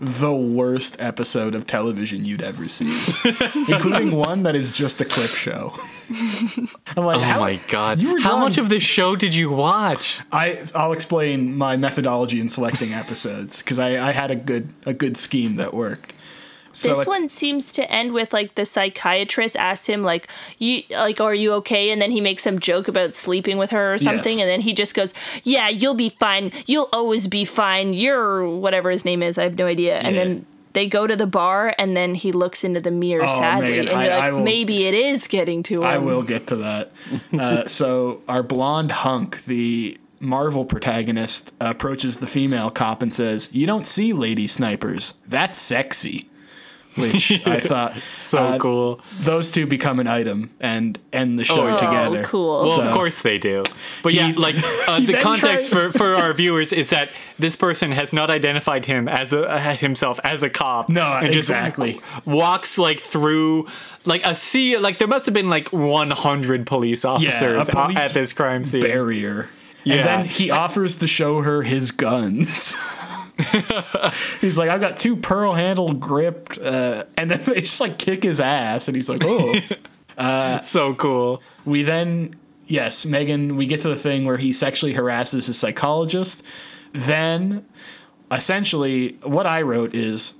the 0.00 0.32
worst 0.34 0.96
episode 1.00 1.54
of 1.54 1.66
television 1.66 2.24
you'd 2.24 2.42
ever 2.42 2.68
see, 2.68 2.98
including 3.68 4.12
one 4.14 4.42
that 4.42 4.54
is 4.54 4.70
just 4.72 5.00
a 5.00 5.04
clip 5.04 5.30
show. 5.30 5.72
I'm 6.96 7.04
like, 7.04 7.16
oh 7.16 7.20
how, 7.20 7.40
my 7.40 7.60
god. 7.68 8.00
How 8.00 8.32
done- 8.32 8.40
much 8.40 8.58
of 8.58 8.68
this 8.68 8.82
show 8.82 9.16
did 9.16 9.34
you 9.34 9.50
watch? 9.50 10.20
I 10.32 10.62
I'll 10.74 10.92
explain 10.92 11.56
my 11.56 11.76
methodology 11.76 12.40
in 12.40 12.48
selecting 12.48 12.92
episodes 12.92 13.62
because 13.62 13.78
I, 13.78 14.08
I 14.08 14.12
had 14.12 14.30
a 14.30 14.36
good 14.36 14.72
a 14.84 14.92
good 14.94 15.16
scheme 15.16 15.56
that 15.56 15.74
worked. 15.74 16.12
So 16.76 16.88
this 16.90 17.00
it- 17.02 17.06
one 17.08 17.28
seems 17.28 17.72
to 17.72 17.90
end 17.90 18.12
with 18.12 18.32
like 18.32 18.54
the 18.54 18.66
psychiatrist 18.66 19.56
asks 19.56 19.86
him 19.86 20.02
like 20.02 20.28
you 20.58 20.82
like 20.90 21.20
are 21.20 21.34
you 21.34 21.52
okay 21.54 21.90
and 21.90 22.00
then 22.02 22.10
he 22.10 22.20
makes 22.20 22.42
some 22.42 22.58
joke 22.58 22.86
about 22.88 23.14
sleeping 23.14 23.56
with 23.58 23.70
her 23.70 23.94
or 23.94 23.98
something 23.98 24.38
Yes. 24.38 24.42
and 24.42 24.50
then 24.50 24.60
he 24.60 24.72
just 24.74 24.94
goes 24.94 25.14
yeah 25.42 25.68
you'll 25.68 25.94
be 25.94 26.10
fine 26.10 26.52
you'll 26.66 26.88
always 26.92 27.28
be 27.28 27.44
fine 27.44 27.92
you're 27.94 28.46
whatever 28.48 28.90
his 28.90 29.04
name 29.04 29.22
is 29.22 29.38
I 29.38 29.44
have 29.44 29.56
no 29.58 29.66
idea 29.66 29.96
and 29.98 30.16
then 30.16 30.46
they 30.74 30.86
go 30.86 31.06
to 31.06 31.16
the 31.16 31.26
bar 31.26 31.74
and 31.78 31.96
then 31.96 32.14
he 32.14 32.32
looks 32.32 32.62
into 32.62 32.80
the 32.80 32.90
mirror 32.90 33.24
Oh, 33.24 33.38
sadly 33.38 33.70
Megan, 33.70 33.88
and 33.88 34.02
you're 34.04 34.12
I- 34.12 34.18
like 34.18 34.32
will- 34.34 34.42
maybe 34.42 34.86
it 34.86 34.92
is 34.94 35.26
getting 35.26 35.62
to 35.64 35.80
him 35.80 35.86
I 35.86 35.96
will 35.98 36.22
get 36.22 36.46
to 36.48 36.56
that. 36.56 36.92
Uh, 37.32 37.66
so 37.80 38.20
our 38.28 38.42
blonde 38.42 38.92
hunk, 38.92 39.44
the 39.46 39.96
Marvel 40.20 40.64
protagonist, 40.66 41.52
approaches 41.60 42.18
the 42.18 42.26
female 42.26 42.70
cop 42.70 43.00
and 43.02 43.12
says, 43.14 43.48
"You 43.52 43.66
don't 43.66 43.86
see 43.86 44.12
lady 44.12 44.46
snipers. 44.46 45.14
That's 45.26 45.58
sexy." 45.58 46.28
Which 46.96 47.46
I 47.46 47.60
thought 47.60 47.96
So 48.18 48.38
uh, 48.38 48.58
cool. 48.58 49.00
Those 49.18 49.50
two 49.50 49.66
become 49.66 50.00
an 50.00 50.06
item 50.06 50.50
and 50.60 50.98
end 51.12 51.38
the 51.38 51.44
show 51.44 51.66
Oh, 51.68 51.76
together. 51.76 52.24
cool. 52.24 52.64
Well, 52.64 52.76
So- 52.76 52.82
of 52.82 52.92
course 52.94 53.22
they 53.22 53.38
do. 53.38 53.64
But 54.02 54.14
yeah, 54.14 54.32
like 54.36 54.54
uh, 54.88 55.00
the 55.00 55.18
context 55.20 55.70
tried- 55.70 55.92
for, 55.92 55.98
for 55.98 56.14
our 56.22 56.32
viewers 56.32 56.72
is 56.72 56.90
that 56.90 57.10
this 57.38 57.54
person 57.56 57.92
has 57.92 58.12
not 58.12 58.30
identified 58.30 58.86
him 58.86 59.08
as 59.08 59.32
a 59.32 59.42
uh, 59.42 59.74
himself 59.76 60.18
as 60.24 60.42
a 60.42 60.48
cop. 60.50 60.88
No, 60.88 61.02
and 61.16 61.32
just 61.32 61.50
exactly. 61.50 62.00
walks 62.24 62.78
like 62.78 63.00
through 63.00 63.66
like 64.06 64.24
a 64.24 64.34
sea. 64.34 64.78
Like 64.78 64.98
there 64.98 65.08
must 65.08 65.26
have 65.26 65.34
been 65.34 65.50
like 65.50 65.70
100 65.72 66.66
police 66.66 67.04
officers 67.04 67.68
a 67.68 67.78
uh, 67.78 67.84
police 67.86 67.98
at 67.98 68.12
this 68.12 68.32
crime 68.32 68.64
scene. 68.64 68.80
barrier. 68.80 69.50
Yeah. 69.84 69.96
And 69.96 70.06
then 70.06 70.24
he 70.24 70.50
offers 70.50 70.96
to 70.96 71.06
show 71.06 71.42
her 71.42 71.62
his 71.62 71.90
guns. 71.92 72.74
he's 74.40 74.56
like, 74.56 74.70
I've 74.70 74.80
got 74.80 74.96
two 74.96 75.16
pearl 75.16 75.52
handled 75.54 76.00
gripped, 76.00 76.58
uh, 76.58 77.04
and 77.16 77.30
then 77.30 77.40
they 77.44 77.60
just 77.60 77.80
like 77.80 77.98
kick 77.98 78.22
his 78.22 78.40
ass, 78.40 78.88
and 78.88 78.96
he's 78.96 79.08
like, 79.08 79.22
oh. 79.24 79.60
So 80.62 80.94
cool. 80.94 81.42
we 81.66 81.82
then, 81.82 82.36
yes, 82.66 83.04
Megan, 83.04 83.56
we 83.56 83.66
get 83.66 83.80
to 83.80 83.88
the 83.88 83.96
thing 83.96 84.24
where 84.24 84.38
he 84.38 84.52
sexually 84.52 84.94
harasses 84.94 85.46
his 85.46 85.58
psychologist. 85.58 86.42
Then, 86.92 87.66
essentially, 88.30 89.18
what 89.22 89.46
I 89.46 89.62
wrote 89.62 89.94
is 89.94 90.34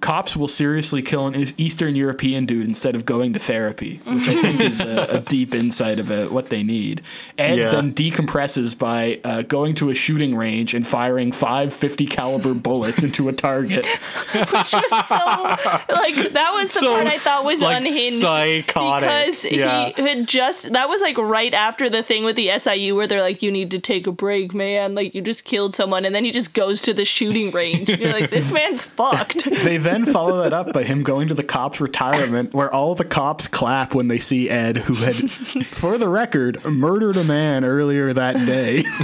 cops 0.00 0.34
will 0.36 0.48
seriously 0.48 1.02
kill 1.02 1.26
an 1.26 1.34
Eastern 1.58 1.94
European 1.94 2.46
dude 2.46 2.66
instead 2.66 2.94
of 2.94 3.04
going 3.04 3.32
to 3.34 3.38
therapy, 3.38 4.00
which 4.04 4.28
I 4.28 4.34
think 4.40 4.60
is 4.60 4.80
a, 4.80 5.16
a 5.16 5.20
deep 5.20 5.54
insight 5.54 6.00
about 6.00 6.32
what 6.32 6.46
they 6.46 6.62
need. 6.62 7.02
Ed 7.38 7.58
Yeah. 7.58 7.70
then 7.70 7.92
decompresses 7.92 8.78
by 8.78 9.20
uh, 9.24 9.42
going 9.42 9.74
to 9.76 9.90
a 9.90 9.94
shooting 9.94 10.34
range 10.36 10.74
and 10.74 10.86
firing 10.86 11.32
five 11.32 11.72
50 11.74 12.06
caliber 12.06 12.54
bullets 12.54 13.02
into 13.02 13.28
a 13.28 13.32
target. 13.32 13.84
which 14.32 14.50
was 14.52 14.70
so 14.72 15.16
like 15.94 16.32
that 16.32 16.50
was 16.54 16.72
the 16.72 16.80
So 16.80 16.94
part 16.94 17.06
I 17.06 17.18
thought 17.18 17.44
was 17.44 17.60
like, 17.60 17.76
unhinged 17.78 18.20
psychotic. 18.20 19.08
because 19.08 19.44
Yeah. 19.44 19.90
he 19.96 20.02
had 20.02 20.26
just 20.28 20.72
that 20.72 20.88
was 20.88 21.00
like 21.00 21.18
right 21.18 21.52
after 21.52 21.90
the 21.90 22.02
thing 22.02 22.24
with 22.24 22.36
the 22.36 22.50
SIU 22.58 22.94
where 22.96 23.06
they're 23.06 23.20
like 23.22 23.42
you 23.42 23.50
need 23.52 23.70
to 23.72 23.78
take 23.78 24.06
a 24.06 24.12
break 24.12 24.54
man 24.54 24.94
like 24.94 25.14
you 25.14 25.20
just 25.22 25.44
killed 25.44 25.74
someone 25.74 26.04
and 26.04 26.14
then 26.14 26.24
he 26.24 26.30
just 26.30 26.52
goes 26.54 26.82
to 26.82 26.94
the 26.94 27.04
shooting 27.04 27.50
range 27.50 27.88
you're 27.88 28.12
like 28.12 28.30
this 28.30 28.52
man's 28.52 28.84
fucked 28.84 29.44
They 29.44 29.76
then 29.92 30.04
follow 30.06 30.42
that 30.42 30.52
up 30.52 30.72
by 30.72 30.82
him 30.82 31.02
going 31.02 31.28
to 31.28 31.34
the 31.34 31.42
cops' 31.42 31.80
retirement, 31.80 32.52
where 32.54 32.72
all 32.72 32.94
the 32.94 33.04
cops 33.04 33.46
clap 33.48 33.94
when 33.94 34.08
they 34.08 34.18
see 34.18 34.48
Ed, 34.48 34.78
who 34.78 34.94
had, 34.94 35.30
for 35.30 35.98
the 35.98 36.08
record, 36.08 36.64
murdered 36.64 37.16
a 37.16 37.24
man 37.24 37.64
earlier 37.64 38.12
that 38.12 38.36
day. 38.46 38.84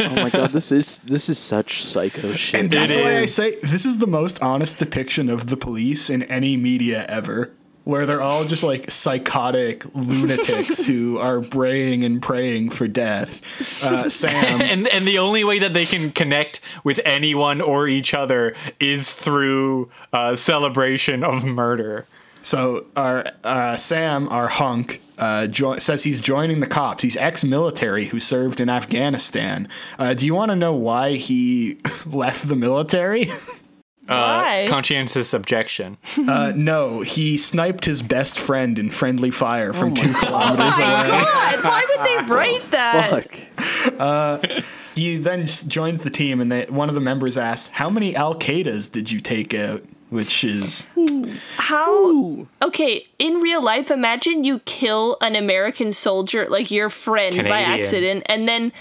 Oh 0.00 0.14
my 0.16 0.30
god, 0.30 0.52
this 0.52 0.72
is 0.72 0.98
this 0.98 1.28
is 1.28 1.38
such 1.38 1.84
psycho 1.84 2.34
shit. 2.34 2.60
And 2.60 2.70
that's 2.70 2.94
It 2.96 3.02
why 3.02 3.18
I 3.18 3.26
say 3.26 3.58
this 3.62 3.86
is 3.86 3.98
the 3.98 4.06
most 4.06 4.42
honest 4.42 4.78
depiction 4.78 5.28
of 5.28 5.46
the 5.46 5.56
police 5.56 6.10
in 6.10 6.22
any 6.24 6.56
media 6.56 7.06
ever. 7.08 7.52
Where 7.84 8.06
they're 8.06 8.22
all 8.22 8.44
just 8.44 8.62
like 8.62 8.90
psychotic 8.90 9.84
lunatics 9.94 10.84
who 10.86 11.18
are 11.18 11.40
braying 11.40 12.04
and 12.04 12.22
praying 12.22 12.70
for 12.70 12.86
death. 12.86 13.82
Uh, 13.82 14.08
Sam, 14.08 14.60
and 14.60 14.86
and 14.88 15.06
the 15.06 15.18
only 15.18 15.42
way 15.42 15.58
that 15.58 15.74
they 15.74 15.84
can 15.84 16.12
connect 16.12 16.60
with 16.84 17.00
anyone 17.04 17.60
or 17.60 17.88
each 17.88 18.14
other 18.14 18.54
is 18.78 19.12
through 19.12 19.90
uh, 20.12 20.36
celebration 20.36 21.24
of 21.24 21.44
murder. 21.44 22.06
So 22.42 22.86
our 22.96 23.24
uh, 23.44 23.76
Sam, 23.76 24.28
our 24.28 24.48
hunk, 24.48 25.00
uh, 25.18 25.46
jo- 25.46 25.78
says 25.78 26.02
he's 26.02 26.20
joining 26.20 26.60
the 26.60 26.66
cops. 26.66 27.02
He's 27.02 27.16
ex-military 27.16 28.06
who 28.06 28.18
served 28.18 28.60
in 28.60 28.68
Afghanistan. 28.68 29.68
Uh, 29.98 30.14
do 30.14 30.26
you 30.26 30.34
want 30.34 30.50
to 30.50 30.56
know 30.56 30.74
why 30.74 31.12
he 31.12 31.78
left 32.06 32.48
the 32.48 32.56
military? 32.56 33.26
Why 34.06 34.66
Conscientious 34.68 35.32
objection. 35.32 35.98
uh, 36.28 36.52
no, 36.54 37.00
he 37.00 37.38
sniped 37.38 37.84
his 37.84 38.02
best 38.02 38.38
friend 38.38 38.78
in 38.78 38.90
friendly 38.90 39.30
fire 39.30 39.72
from 39.72 39.94
two 39.94 40.12
kilometers 40.14 40.74
Oh 40.78 40.80
my 40.80 41.06
away. 41.06 41.20
God, 41.20 41.64
why 41.64 41.86
would 41.88 42.06
they 42.06 42.32
write 42.32 42.62
that 42.70 43.34
Fuck. 43.98 44.64
He 44.94 45.16
then 45.16 45.46
joins 45.46 46.02
the 46.02 46.10
team, 46.10 46.40
and 46.40 46.52
they, 46.52 46.66
one 46.66 46.88
of 46.88 46.94
the 46.94 47.00
members 47.00 47.38
asks, 47.38 47.68
"How 47.68 47.88
many 47.88 48.14
Al 48.14 48.34
Qaedas 48.34 48.92
did 48.92 49.10
you 49.10 49.20
take 49.20 49.54
out?" 49.54 49.82
which 50.12 50.44
is 50.44 50.86
How? 51.56 52.46
Okay, 52.60 53.06
in 53.18 53.36
real 53.36 53.62
life, 53.62 53.90
imagine 53.90 54.44
you 54.44 54.58
kill 54.60 55.16
an 55.22 55.34
American 55.34 55.94
soldier, 55.94 56.46
like 56.50 56.70
your 56.70 56.90
friend, 56.90 57.36
by 57.48 57.62
accident, 57.62 58.24
and 58.26 58.46
then. 58.46 58.72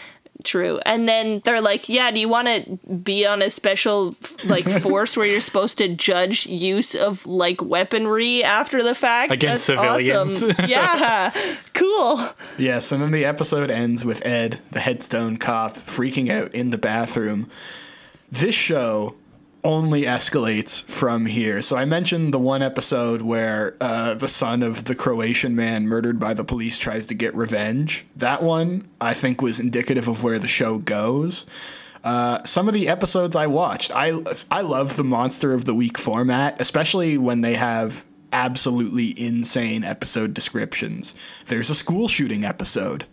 True. 0.43 0.79
And 0.85 1.07
then 1.07 1.41
they're 1.43 1.61
like, 1.61 1.89
"Yeah, 1.89 2.11
do 2.11 2.19
you 2.19 2.27
want 2.27 2.47
to 2.47 2.77
be 2.93 3.25
on 3.25 3.41
a 3.41 3.49
special 3.49 4.15
like 4.45 4.67
force 4.81 5.15
where 5.15 5.25
you're 5.25 5.39
supposed 5.41 5.77
to 5.79 5.87
judge 5.87 6.45
use 6.47 6.95
of 6.95 7.25
like 7.25 7.61
weaponry 7.61 8.43
after 8.43 8.81
the 8.81 8.95
fact 8.95 9.31
Against 9.31 9.67
That's 9.67 9.79
civilians." 9.79 10.43
awesome. 10.43 10.65
yeah, 10.69 11.31
cool. 11.73 12.29
Yes, 12.57 12.91
and 12.91 13.01
then 13.01 13.11
the 13.11 13.25
episode 13.25 13.69
ends 13.69 14.03
with 14.03 14.25
Ed, 14.25 14.59
the 14.71 14.79
headstone 14.79 15.37
cop, 15.37 15.75
freaking 15.75 16.29
out 16.29 16.53
in 16.53 16.71
the 16.71 16.77
bathroom. 16.77 17.49
This 18.31 18.55
show 18.55 19.15
only 19.63 20.03
escalates 20.03 20.81
from 20.83 21.25
here. 21.25 21.61
So 21.61 21.77
I 21.77 21.85
mentioned 21.85 22.33
the 22.33 22.39
one 22.39 22.61
episode 22.61 23.21
where 23.21 23.75
uh, 23.79 24.15
the 24.15 24.27
son 24.27 24.63
of 24.63 24.85
the 24.85 24.95
Croatian 24.95 25.55
man 25.55 25.87
murdered 25.87 26.19
by 26.19 26.33
the 26.33 26.43
police 26.43 26.77
tries 26.77 27.07
to 27.07 27.13
get 27.13 27.35
revenge. 27.35 28.05
That 28.15 28.41
one, 28.41 28.87
I 28.99 29.13
think, 29.13 29.41
was 29.41 29.59
indicative 29.59 30.07
of 30.07 30.23
where 30.23 30.39
the 30.39 30.47
show 30.47 30.77
goes. 30.77 31.45
Uh, 32.03 32.43
some 32.43 32.67
of 32.67 32.73
the 32.73 32.87
episodes 32.87 33.35
I 33.35 33.45
watched, 33.45 33.91
I 33.93 34.19
I 34.49 34.61
love 34.61 34.95
the 34.95 35.03
monster 35.03 35.53
of 35.53 35.65
the 35.65 35.75
week 35.75 35.99
format, 35.99 36.59
especially 36.59 37.17
when 37.17 37.41
they 37.41 37.53
have 37.53 38.03
absolutely 38.33 39.19
insane 39.19 39.83
episode 39.83 40.33
descriptions. 40.33 41.13
There's 41.45 41.69
a 41.69 41.75
school 41.75 42.07
shooting 42.07 42.43
episode. 42.43 43.05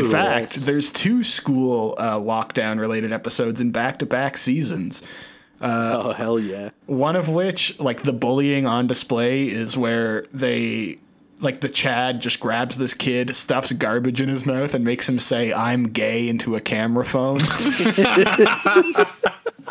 In 0.00 0.04
fact, 0.04 0.54
there's 0.66 0.92
two 0.92 1.24
school 1.24 1.94
uh, 1.98 2.18
lockdown 2.18 2.78
related 2.80 3.12
episodes 3.12 3.60
in 3.60 3.70
back 3.70 3.98
to 4.00 4.06
back 4.06 4.36
seasons. 4.36 5.02
Uh, 5.60 6.02
oh 6.06 6.12
hell 6.14 6.38
yeah! 6.38 6.70
One 6.86 7.16
of 7.16 7.28
which, 7.28 7.78
like 7.78 8.02
the 8.02 8.12
bullying 8.14 8.66
on 8.66 8.86
display, 8.86 9.48
is 9.48 9.76
where 9.76 10.22
they, 10.32 10.98
like 11.40 11.60
the 11.60 11.68
Chad 11.68 12.22
just 12.22 12.40
grabs 12.40 12.78
this 12.78 12.94
kid, 12.94 13.36
stuffs 13.36 13.70
garbage 13.72 14.20
in 14.22 14.28
his 14.30 14.46
mouth, 14.46 14.72
and 14.74 14.84
makes 14.84 15.06
him 15.08 15.18
say 15.18 15.52
"I'm 15.52 15.84
gay" 15.84 16.26
into 16.28 16.56
a 16.56 16.60
camera 16.60 17.04
phone. 17.04 17.40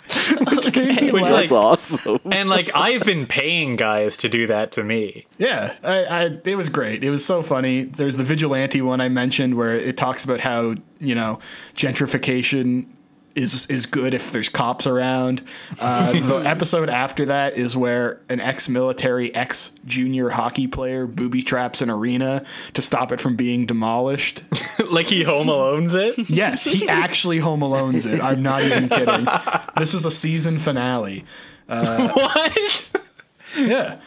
Which 0.51 0.75
made 0.75 1.01
me 1.01 1.11
Which, 1.11 1.23
laugh. 1.23 1.31
like- 1.31 1.39
That's 1.49 1.51
awesome. 1.51 2.19
And 2.31 2.49
like 2.49 2.71
I've 2.75 3.03
been 3.05 3.25
paying 3.27 3.75
guys 3.75 4.17
to 4.17 4.29
do 4.29 4.47
that 4.47 4.71
to 4.73 4.83
me. 4.83 5.25
Yeah, 5.37 5.75
I, 5.83 6.03
I, 6.05 6.23
it 6.45 6.55
was 6.55 6.69
great. 6.69 7.03
It 7.03 7.09
was 7.11 7.23
so 7.25 7.41
funny. 7.43 7.83
There's 7.83 8.17
the 8.17 8.23
vigilante 8.23 8.81
one 8.81 9.01
I 9.01 9.09
mentioned 9.09 9.55
where 9.55 9.75
it 9.75 9.97
talks 9.97 10.23
about 10.23 10.39
how 10.39 10.75
you 10.99 11.15
know 11.15 11.39
gentrification 11.75 12.85
is 13.35 13.65
is 13.67 13.85
good 13.85 14.13
if 14.13 14.31
there's 14.31 14.49
cops 14.49 14.87
around. 14.87 15.41
Uh, 15.79 16.11
the 16.11 16.35
episode 16.45 16.89
after 16.89 17.25
that 17.25 17.55
is 17.55 17.75
where 17.77 18.21
an 18.29 18.39
ex-military, 18.39 19.33
ex-junior 19.33 20.29
hockey 20.29 20.67
player 20.67 21.05
booby 21.05 21.41
traps 21.41 21.81
an 21.81 21.89
arena 21.89 22.43
to 22.73 22.81
stop 22.81 23.11
it 23.11 23.21
from 23.21 23.35
being 23.35 23.65
demolished. 23.65 24.43
like 24.91 25.07
he 25.07 25.23
home 25.23 25.47
alones 25.47 25.93
it. 25.93 26.29
Yes, 26.29 26.63
he 26.63 26.87
actually 26.87 27.39
home 27.39 27.61
alones 27.61 28.05
it. 28.05 28.21
I'm 28.21 28.41
not 28.41 28.61
even 28.63 28.89
kidding. 28.89 29.27
This 29.77 29.93
is 29.93 30.05
a 30.05 30.11
season 30.11 30.57
finale. 30.59 31.25
what? 31.67 32.91
Yeah. 33.57 33.99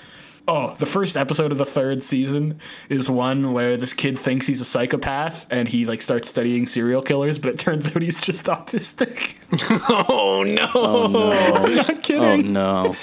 Oh, 0.49 0.75
the 0.81 0.87
first 0.87 1.17
episode 1.17 1.53
of 1.53 1.59
the 1.59 1.65
third 1.65 2.03
season 2.03 2.59
is 2.89 3.09
one 3.09 3.53
where 3.53 3.77
this 3.77 3.95
kid 3.95 4.19
thinks 4.19 4.45
he's 4.49 4.61
a 4.61 4.65
psychopath 4.65 5.47
and 5.51 5.69
he 5.69 5.87
like 5.87 6.03
starts 6.03 6.29
studying 6.29 6.67
serial 6.67 7.01
killers, 7.01 7.39
but 7.39 7.53
it 7.53 7.61
turns 7.61 7.87
out 7.95 8.03
he's 8.03 8.21
just 8.21 8.45
autistic. 8.47 9.37
Oh 10.09 10.43
no. 10.45 10.67
Oh 10.75 11.07
no! 11.09 11.67
Not 11.77 11.91
oh 11.91 11.95
kidding. 12.01 12.53
no! 12.55 12.97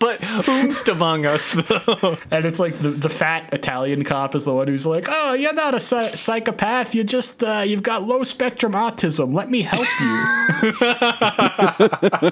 But 0.00 0.20
whomst 0.20 0.88
among 0.92 1.24
us 1.26 1.52
though? 1.52 2.18
And 2.32 2.44
it's 2.44 2.58
like 2.58 2.76
the, 2.78 2.90
the 2.90 3.08
fat 3.08 3.54
Italian 3.54 4.02
cop 4.02 4.34
is 4.34 4.42
the 4.44 4.52
one 4.52 4.66
who's 4.66 4.84
like, 4.84 5.04
"Oh, 5.08 5.34
you're 5.34 5.52
not 5.54 5.74
a 5.74 5.80
psy- 5.80 6.16
psychopath. 6.16 6.92
You 6.94 7.04
just 7.04 7.42
uh, 7.44 7.62
you've 7.64 7.84
got 7.84 8.02
low 8.02 8.24
spectrum 8.24 8.72
autism. 8.72 9.32
Let 9.32 9.48
me 9.48 9.62
help 9.62 9.86
you." 10.00 10.72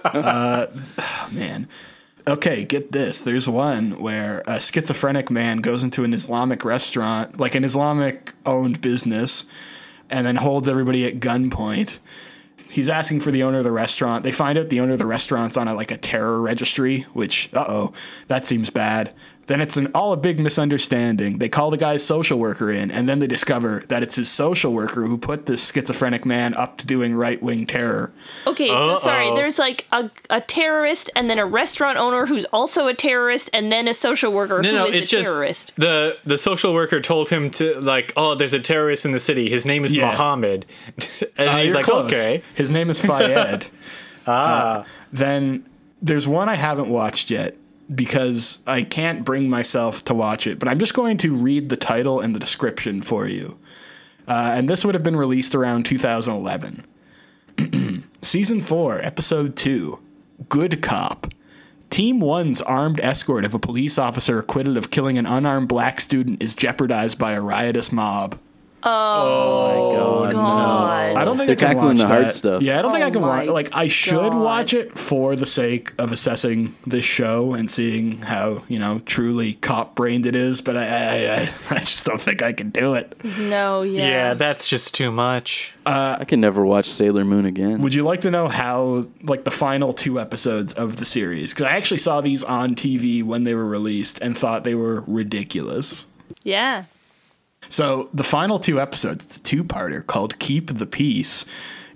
uh, 0.05 0.67
man. 1.31 1.69
Okay, 2.27 2.65
get 2.65 2.91
this. 2.91 3.21
There's 3.21 3.47
one 3.47 4.01
where 4.01 4.43
a 4.47 4.59
schizophrenic 4.59 5.31
man 5.31 5.59
goes 5.59 5.83
into 5.83 6.05
an 6.05 6.15
Islamic 6.15 6.65
restaurant, 6.65 7.39
like 7.39 7.55
an 7.55 7.65
Islamic 7.65 8.33
owned 8.47 8.81
business, 8.81 9.45
and 10.09 10.27
then 10.27 10.37
holds 10.37 10.67
everybody 10.67 11.07
at 11.07 11.21
gunpoint. 11.21 11.99
He's 12.71 12.89
asking 12.89 13.21
for 13.21 13.31
the 13.31 13.43
owner 13.43 13.59
of 13.59 13.65
the 13.65 13.71
restaurant. 13.71 14.25
They 14.25 14.33
find 14.33 14.57
out 14.57 14.71
the 14.71 14.81
owner 14.81 14.95
of 14.95 14.99
the 14.99 15.07
restaurant's 15.07 15.59
on 15.59 15.69
a, 15.69 15.75
like 15.75 15.91
a 15.91 15.99
terror 15.99 16.41
registry, 16.41 17.03
which, 17.13 17.51
uh 17.53 17.67
oh, 17.69 17.93
that 18.29 18.47
seems 18.47 18.71
bad. 18.71 19.13
Then 19.47 19.61
it's 19.61 19.77
an 19.77 19.89
all 19.95 20.13
a 20.13 20.17
big 20.17 20.41
misunderstanding. 20.41 21.39
They 21.39 21.49
call 21.49 21.71
the 21.71 21.77
guy's 21.77 22.05
social 22.05 22.39
worker 22.39 22.71
in, 22.71 22.91
and 22.91 23.09
then 23.09 23.19
they 23.19 23.27
discover 23.27 23.83
that 23.89 24.03
it's 24.03 24.15
his 24.17 24.31
social 24.31 24.73
worker 24.73 25.03
who 25.07 25.19
put 25.19 25.47
this 25.47 25.71
schizophrenic 25.71 26.25
man 26.25 26.55
up 26.55 26.79
to 26.79 26.87
doing 26.87 27.15
right 27.15 27.43
wing 27.43 27.67
terror. 27.67 28.13
Okay, 28.47 28.69
so 28.69 28.97
sorry. 28.97 29.31
There's 29.35 29.59
like 29.59 29.87
a, 29.93 30.11
a 30.31 30.41
terrorist, 30.41 31.11
and 31.15 31.29
then 31.29 31.39
a 31.39 31.45
restaurant 31.47 31.99
owner 31.99 32.27
who's 32.27 32.45
also 32.47 32.87
a 32.87 32.95
terrorist, 32.95 33.51
and 33.53 33.71
then 33.71 33.87
a 33.87 33.95
social 33.95 34.33
worker 34.33 34.63
No, 34.63 34.69
who 34.71 34.75
no, 34.77 34.87
is 34.87 34.95
it's 34.95 35.13
a 35.13 35.17
just 35.17 35.29
terrorist. 35.31 35.73
the 35.77 36.17
the 36.25 36.39
social 36.39 36.73
worker 36.73 37.01
told 37.01 37.29
him 37.29 37.51
to 37.51 37.79
like, 37.81 38.13
oh, 38.17 38.35
there's 38.35 38.55
a 38.55 38.61
terrorist 38.61 39.05
in 39.05 39.13
the 39.13 39.21
city. 39.21 39.51
His 39.51 39.67
name 39.67 39.85
is 39.85 39.95
Yeah. 39.95 40.07
Mohammed, 40.07 40.67
and 41.37 41.49
Uh, 41.51 41.57
he's 41.59 41.75
like, 41.75 41.85
close. 41.85 42.07
okay. 42.11 42.43
His 42.55 42.71
name 42.71 42.89
is 42.89 43.01
Fayed. 43.01 43.67
ah. 44.27 44.85
then 45.13 45.67
there's 46.01 46.27
one 46.27 46.49
I 46.49 46.55
haven't 46.55 46.89
watched 46.89 47.31
yet 47.31 47.57
because 47.93 48.63
I 48.67 48.83
can't 48.83 49.25
bring 49.25 49.51
myself 49.51 50.05
to 50.05 50.15
watch 50.15 50.47
it, 50.47 50.59
but 50.59 50.69
I'm 50.69 50.79
just 50.79 50.95
going 50.95 51.17
to 51.19 51.35
read 51.35 51.69
the 51.69 51.77
title 51.77 52.21
and 52.21 52.35
the 52.35 52.39
description 52.39 53.03
for 53.03 53.27
you. 53.27 53.59
Uh, 54.27 54.53
and 54.55 54.69
this 54.69 54.85
would 54.85 54.95
have 54.95 55.05
been 55.05 55.17
released 55.17 55.55
around 55.55 55.85
2011. 55.85 56.85
Season 58.23 58.61
4, 58.61 59.01
Episode 59.03 59.57
2 59.57 60.01
Good 60.49 60.83
Cop. 60.83 61.33
Team 61.91 62.21
1's 62.21 62.61
armed 62.63 63.01
escort 63.01 63.45
of 63.45 63.55
a 63.55 63.59
police 63.59 63.99
officer 63.99 64.39
acquitted 64.39 64.77
of 64.77 64.91
killing 64.91 65.19
an 65.19 65.27
unarmed 65.27 65.69
black 65.69 66.01
student 66.01 66.43
is 66.43 66.55
jeopardized 66.55 67.19
by 67.19 67.33
a 67.33 67.41
riotous 67.41 67.93
mob. 67.93 68.39
Oh, 68.87 68.91
oh 68.91 69.93
God! 69.93 70.33
God. 70.33 71.17
I 71.17 71.25
don't 71.25 71.37
think 71.39 71.47
They're 71.47 71.69
I 71.69 71.73
can 71.73 71.77
tackling 71.77 71.87
watch 71.89 71.97
the 71.99 72.07
hard 72.07 72.25
that. 72.27 72.33
stuff. 72.33 72.63
Yeah, 72.63 72.79
I 72.79 72.83
don't 72.83 72.93
think 72.93 73.05
Oh 73.05 73.07
I 73.07 73.11
can 73.11 73.23
watch. 73.23 73.47
my 73.47 73.53
Like, 73.53 73.71
I 73.73 73.89
should 73.89 74.33
God. 74.33 74.35
watch 74.35 74.75
it 74.75 74.99
for 74.99 75.37
the 75.37 75.47
sake 75.47 75.93
of 75.99 76.13
assessing 76.13 76.75
this 76.87 77.05
show 77.05 77.55
and 77.55 77.69
seeing 77.71 78.19
how 78.19 78.63
you 78.69 78.79
know 78.79 79.01
truly 79.07 79.55
cop 79.55 79.95
brained 79.95 80.27
it 80.27 80.37
is. 80.37 80.61
But 80.61 80.77
I, 80.77 80.87
I, 80.87 81.35
I, 81.35 81.39
I 81.71 81.79
just 81.79 82.05
don't 82.07 82.21
think 82.21 82.43
I 82.43 82.53
can 82.53 82.71
do 82.71 82.95
it. 82.95 83.15
No, 83.39 83.83
yeah. 83.83 84.09
Yeah, 84.09 84.35
that's 84.35 84.69
just 84.69 84.95
too 84.95 85.11
much. 85.11 85.73
Uh, 85.87 86.17
I 86.21 86.25
can 86.25 86.41
never 86.41 86.65
watch 86.65 86.87
Sailor 86.87 87.25
Moon 87.25 87.45
again. 87.47 87.81
Would 87.83 87.95
you 87.95 88.03
like 88.05 88.23
to 88.23 88.31
know 88.31 88.49
how, 88.49 89.07
like, 89.23 89.45
the 89.45 89.51
final 89.51 89.93
two 89.93 90.19
episodes 90.19 90.73
of 90.73 90.97
the 90.97 91.05
series? 91.05 91.53
Because 91.53 91.67
I 91.67 91.73
actually 91.73 91.99
saw 91.99 92.23
these 92.23 92.43
on 92.43 92.75
TV 92.75 93.23
when 93.23 93.45
they 93.45 93.55
were 93.55 93.69
released 93.69 94.19
and 94.23 94.37
thought 94.37 94.65
they 94.65 94.75
were 94.75 95.05
ridiculous. 95.07 96.07
yeah. 96.43 96.85
So 97.75 98.09
the 98.15 98.23
final 98.23 98.61
two 98.61 98.81
episodes, 98.81 99.27
it's 99.27 99.37
a 99.37 99.41
two-parter 99.41 100.07
called 100.07 100.39
"Keep 100.39 100.79
the 100.79 100.87
Peace," 100.87 101.45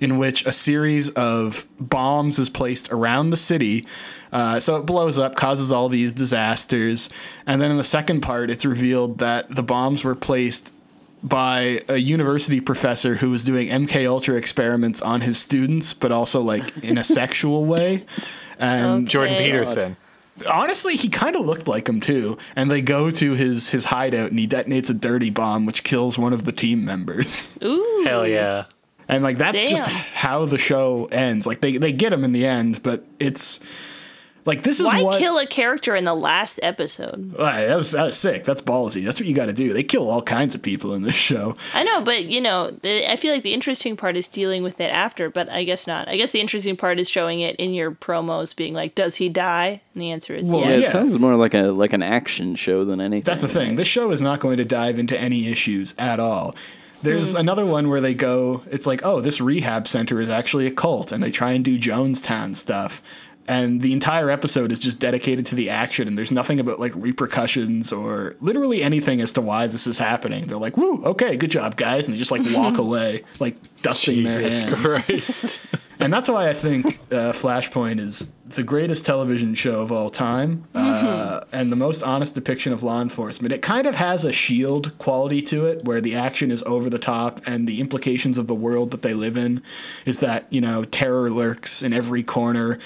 in 0.00 0.18
which 0.18 0.44
a 0.44 0.50
series 0.50 1.08
of 1.10 1.66
bombs 1.78 2.40
is 2.40 2.50
placed 2.50 2.90
around 2.90 3.30
the 3.30 3.36
city. 3.36 3.86
Uh, 4.32 4.58
so 4.58 4.74
it 4.74 4.86
blows 4.86 5.20
up, 5.20 5.36
causes 5.36 5.70
all 5.70 5.88
these 5.88 6.12
disasters, 6.12 7.08
and 7.46 7.62
then 7.62 7.70
in 7.70 7.76
the 7.76 7.84
second 7.84 8.22
part, 8.22 8.50
it's 8.50 8.64
revealed 8.64 9.18
that 9.18 9.54
the 9.54 9.62
bombs 9.62 10.02
were 10.02 10.16
placed 10.16 10.72
by 11.22 11.80
a 11.86 11.98
university 11.98 12.60
professor 12.60 13.14
who 13.14 13.30
was 13.30 13.44
doing 13.44 13.68
MK 13.68 14.04
Ultra 14.08 14.34
experiments 14.34 15.00
on 15.00 15.20
his 15.20 15.38
students, 15.38 15.94
but 15.94 16.10
also 16.10 16.40
like 16.40 16.76
in 16.82 16.98
a 16.98 17.04
sexual 17.20 17.66
way. 17.66 18.04
And 18.58 19.08
Jordan 19.08 19.36
Okay. 19.36 19.44
Peterson. 19.44 19.96
Honestly, 20.47 20.97
he 20.97 21.09
kind 21.09 21.36
of 21.36 21.45
looked 21.45 21.66
like 21.66 21.89
him 21.89 22.01
too. 22.01 22.39
And 22.57 22.70
they 22.70 22.82
go 22.82 23.11
to 23.11 23.34
his 23.34 23.70
his 23.70 23.86
hideout, 23.86 24.30
and 24.30 24.39
he 24.39 24.47
detonates 24.47 24.91
a 24.91 24.95
dirty 24.95 25.30
bomb, 25.30 25.66
which 25.66 25.84
kills 25.84 26.18
one 26.18 26.32
of 26.32 26.45
the 26.45 26.53
team 26.53 26.84
members. 26.84 27.57
Ooh. 27.64 28.05
Hell 28.07 28.26
yeah. 28.26 28.64
And 29.09 29.24
like 29.24 29.39
that's 29.39 29.62
just 29.62 29.89
how 29.89 30.45
the 30.45 30.59
show 30.59 31.09
ends. 31.11 31.47
Like 31.47 31.61
they 31.61 31.78
they 31.78 31.93
get 31.93 32.12
him 32.12 32.24
in 32.24 32.32
the 32.32 32.47
end, 32.47 32.82
but 32.82 33.05
it's 33.18 33.61
like 34.45 34.62
this 34.62 34.80
is 34.80 34.86
Why 34.86 35.03
what 35.03 35.18
kill 35.18 35.39
a 35.39 35.47
character 35.47 35.95
in 35.95 36.05
the 36.05 36.14
last 36.14 36.59
episode? 36.62 37.34
Right, 37.39 37.66
that 37.66 37.76
was 37.76 37.93
that 37.93 38.05
was 38.05 38.16
sick. 38.16 38.45
That's 38.45 38.62
ballsy. 38.62 39.05
That's 39.05 39.20
what 39.20 39.28
you 39.28 39.34
got 39.34 39.47
to 39.47 39.53
do. 39.53 39.72
They 39.72 39.82
kill 39.82 40.09
all 40.09 40.22
kinds 40.22 40.55
of 40.55 40.62
people 40.62 40.95
in 40.95 41.03
this 41.03 41.14
show. 41.14 41.55
I 41.74 41.84
know, 41.84 42.01
but 42.01 42.24
you 42.24 42.41
know, 42.41 42.70
the, 42.70 43.11
I 43.11 43.16
feel 43.16 43.34
like 43.34 43.43
the 43.43 43.55
interesting 43.55 43.97
part 43.97 44.16
is 44.16 44.28
dealing 44.28 44.62
with 44.62 44.80
it 44.80 44.91
after, 44.91 45.30
but 45.30 45.49
I 45.49 45.64
guess 45.64 45.86
not. 45.86 46.09
I 46.09 46.16
guess 46.16 46.30
the 46.30 46.41
interesting 46.41 46.76
part 46.76 46.99
is 46.99 47.09
showing 47.09 47.41
it 47.41 47.57
in 47.57 47.74
your 47.74 47.91
promos, 47.91 48.55
being 48.55 48.74
like, 48.74 48.95
"Does 48.95 49.16
he 49.16 49.28
die?" 49.28 49.82
And 49.95 50.03
the 50.03 50.11
answer 50.11 50.34
is 50.34 50.49
Well, 50.49 50.62
yeah, 50.62 50.70
it 50.70 50.80
yeah. 50.82 50.91
sounds 50.91 51.18
more 51.18 51.36
like 51.36 51.55
a 51.55 51.68
like 51.68 51.93
an 51.93 52.03
action 52.03 52.55
show 52.55 52.84
than 52.84 53.01
anything. 53.01 53.24
That's 53.24 53.41
the 53.41 53.49
thing. 53.49 53.76
This 53.76 53.89
show 53.89 54.11
is 54.11 54.22
not 54.22 54.41
going 54.41 54.57
to 54.57 54.64
dive 54.64 54.99
into 54.99 55.18
any 55.18 55.49
issues 55.49 55.95
at 55.99 56.20
all. 56.20 56.55
There's 57.03 57.32
hmm. 57.32 57.41
another 57.41 57.64
one 57.64 57.89
where 57.89 58.01
they 58.01 58.14
go, 58.14 58.62
it's 58.70 58.86
like, 58.86 59.05
oh, 59.05 59.20
this 59.20 59.41
rehab 59.41 59.86
center 59.86 60.20
is 60.20 60.28
actually 60.28 60.66
a 60.66 60.70
cult, 60.70 61.12
and 61.12 61.22
they 61.22 61.30
try 61.30 61.53
and 61.53 61.64
do 61.64 61.78
Jonestown 61.78 62.57
stuff. 62.57 63.03
And 63.49 63.80
the 63.80 63.94
entire 63.94 64.30
episode 64.30 64.70
is 64.70 64.78
just 64.78 65.01
dedicated 65.01 65.46
to 65.46 65.55
the 65.55 65.70
action 65.70 66.07
and 66.07 66.16
there's 66.16 66.30
nothing 66.30 66.61
about 66.61 66.78
like 66.78 66.92
repercussions 66.94 67.90
or 67.92 68.36
literally 68.40 68.82
anything 68.82 69.20
as 69.22 69.32
to 69.32 69.40
why 69.40 69.66
this 69.66 69.86
is 69.86 69.99
happening. 69.99 70.46
They're 70.46 70.59
like 70.59 70.76
woo 70.76 71.03
okay 71.05 71.36
good 71.36 71.51
job 71.51 71.76
guys 71.76 72.07
and 72.07 72.14
they 72.14 72.18
just 72.18 72.30
like 72.30 72.42
walk 72.55 72.78
away 72.78 73.24
like 73.40 73.57
dusting 73.82 74.22
their 74.22 74.42
Jesus 74.42 74.61
hands. 74.61 75.05
Christ. 75.05 75.61
and 75.99 76.12
that's 76.12 76.28
why 76.28 76.49
i 76.49 76.55
think 76.55 76.86
uh, 77.11 77.32
flashpoint 77.32 77.99
is 77.99 78.30
the 78.49 78.62
greatest 78.62 79.05
television 79.05 79.55
show 79.55 79.82
of 79.82 79.92
all 79.92 80.09
time 80.09 80.64
uh, 80.74 81.40
and 81.53 81.70
the 81.70 81.76
most 81.76 82.03
honest 82.03 82.34
depiction 82.34 82.72
of 82.72 82.82
law 82.82 83.03
enforcement. 83.03 83.53
It 83.53 83.61
kind 83.61 83.86
of 83.86 83.94
has 83.96 84.24
a 84.24 84.32
shield 84.32 84.96
quality 84.99 85.42
to 85.42 85.66
it 85.66 85.84
where 85.84 86.01
the 86.01 86.14
action 86.14 86.51
is 86.51 86.62
over 86.62 86.88
the 86.88 86.99
top 86.99 87.40
and 87.46 87.68
the 87.68 87.80
implications 87.80 88.38
of 88.38 88.46
the 88.46 88.55
world 88.55 88.90
that 88.92 89.03
they 89.03 89.12
live 89.12 89.36
in 89.36 89.62
is 90.07 90.20
that 90.20 90.51
you 90.51 90.61
know 90.61 90.84
terror 90.84 91.30
lurks 91.30 91.82
in 91.82 91.92
every 91.92 92.22
corner 92.22 92.78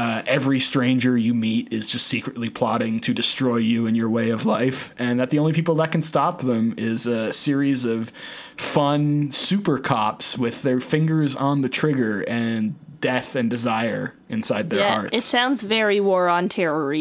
uh, 0.00 0.22
every 0.26 0.58
stranger 0.58 1.14
you 1.18 1.34
meet 1.34 1.70
is 1.70 1.86
just 1.86 2.06
secretly 2.06 2.48
plotting 2.48 3.00
to 3.00 3.12
destroy 3.12 3.58
you 3.58 3.86
and 3.86 3.94
your 3.94 4.08
way 4.08 4.30
of 4.30 4.46
life, 4.46 4.94
and 4.98 5.20
that 5.20 5.28
the 5.28 5.38
only 5.38 5.52
people 5.52 5.74
that 5.74 5.92
can 5.92 6.00
stop 6.00 6.40
them 6.40 6.72
is 6.78 7.06
a 7.06 7.30
series 7.34 7.84
of 7.84 8.10
fun 8.56 9.30
super 9.30 9.78
cops 9.78 10.38
with 10.38 10.62
their 10.62 10.80
fingers 10.80 11.36
on 11.36 11.60
the 11.60 11.68
trigger 11.68 12.22
and 12.26 12.76
death 13.02 13.36
and 13.36 13.50
desire 13.50 14.14
inside 14.30 14.70
their 14.70 14.80
yeah, 14.80 14.94
hearts. 14.94 15.18
it 15.18 15.22
sounds 15.22 15.62
very 15.62 16.00
war 16.00 16.30
on 16.30 16.48
terror 16.48 16.94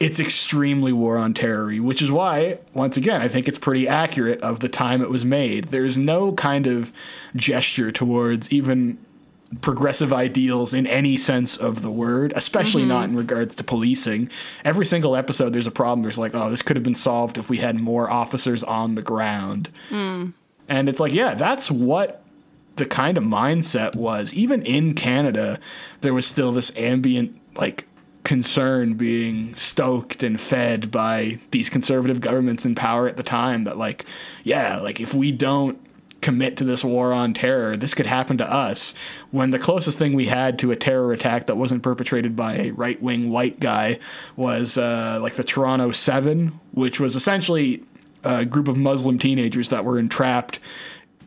it's 0.00 0.20
extremely 0.20 0.92
war 0.92 1.16
on 1.16 1.34
terror, 1.34 1.72
which 1.76 2.02
is 2.02 2.10
why, 2.10 2.58
once 2.72 2.96
again, 2.96 3.22
I 3.22 3.28
think 3.28 3.46
it's 3.48 3.58
pretty 3.58 3.86
accurate 3.88 4.42
of 4.42 4.58
the 4.58 4.68
time 4.68 5.00
it 5.00 5.08
was 5.08 5.24
made. 5.24 5.66
There's 5.66 5.96
no 5.96 6.32
kind 6.32 6.66
of 6.66 6.92
gesture 7.36 7.92
towards 7.92 8.50
even 8.52 8.98
progressive 9.60 10.12
ideals 10.12 10.74
in 10.74 10.86
any 10.86 11.16
sense 11.16 11.56
of 11.56 11.82
the 11.82 11.90
word, 11.90 12.32
especially 12.34 12.84
not 12.84 13.04
mm-hmm. 13.04 13.12
in 13.12 13.18
regards 13.18 13.54
to 13.56 13.64
policing. 13.64 14.30
Every 14.64 14.86
single 14.86 15.16
episode, 15.16 15.52
there's 15.52 15.66
a 15.66 15.72
problem. 15.72 16.02
There's 16.02 16.18
like, 16.18 16.34
oh, 16.34 16.50
this 16.50 16.62
could 16.62 16.76
have 16.76 16.82
been 16.82 16.94
solved 16.94 17.38
if 17.38 17.50
we 17.50 17.58
had 17.58 17.78
more 17.78 18.10
officers 18.10 18.64
on 18.64 18.94
the 18.94 19.02
ground. 19.02 19.70
Mm. 19.90 20.32
And 20.68 20.88
it's 20.88 21.00
like, 21.00 21.12
yeah, 21.12 21.34
that's 21.34 21.70
what 21.70 22.22
the 22.76 22.86
kind 22.86 23.18
of 23.18 23.24
mindset 23.24 23.94
was. 23.94 24.32
Even 24.34 24.62
in 24.62 24.94
Canada, 24.94 25.60
there 26.00 26.14
was 26.14 26.26
still 26.26 26.52
this 26.52 26.74
ambient, 26.76 27.38
like, 27.54 27.86
concern 28.24 28.94
being 28.94 29.54
stoked 29.54 30.22
and 30.22 30.40
fed 30.40 30.90
by 30.90 31.38
these 31.50 31.68
conservative 31.68 32.22
governments 32.22 32.64
in 32.64 32.74
power 32.74 33.06
at 33.06 33.18
the 33.18 33.22
time 33.22 33.64
that, 33.64 33.76
like, 33.76 34.06
yeah, 34.42 34.80
like, 34.80 35.00
if 35.00 35.12
we 35.12 35.30
don't 35.30 35.78
commit 36.24 36.56
to 36.56 36.64
this 36.64 36.82
war 36.82 37.12
on 37.12 37.34
terror, 37.34 37.76
this 37.76 37.94
could 37.94 38.06
happen 38.06 38.38
to 38.38 38.52
us. 38.52 38.94
When 39.30 39.50
the 39.50 39.58
closest 39.60 39.98
thing 39.98 40.14
we 40.14 40.26
had 40.26 40.58
to 40.60 40.72
a 40.72 40.76
terror 40.76 41.12
attack 41.12 41.46
that 41.46 41.56
wasn't 41.56 41.82
perpetrated 41.84 42.34
by 42.34 42.54
a 42.56 42.70
right 42.72 43.00
wing 43.00 43.30
white 43.30 43.60
guy 43.60 44.00
was 44.34 44.76
uh, 44.76 45.20
like 45.22 45.34
the 45.34 45.44
Toronto 45.44 45.92
Seven, 45.92 46.58
which 46.72 46.98
was 46.98 47.14
essentially 47.14 47.84
a 48.24 48.44
group 48.44 48.66
of 48.66 48.76
Muslim 48.76 49.18
teenagers 49.18 49.68
that 49.68 49.84
were 49.84 49.98
entrapped 49.98 50.58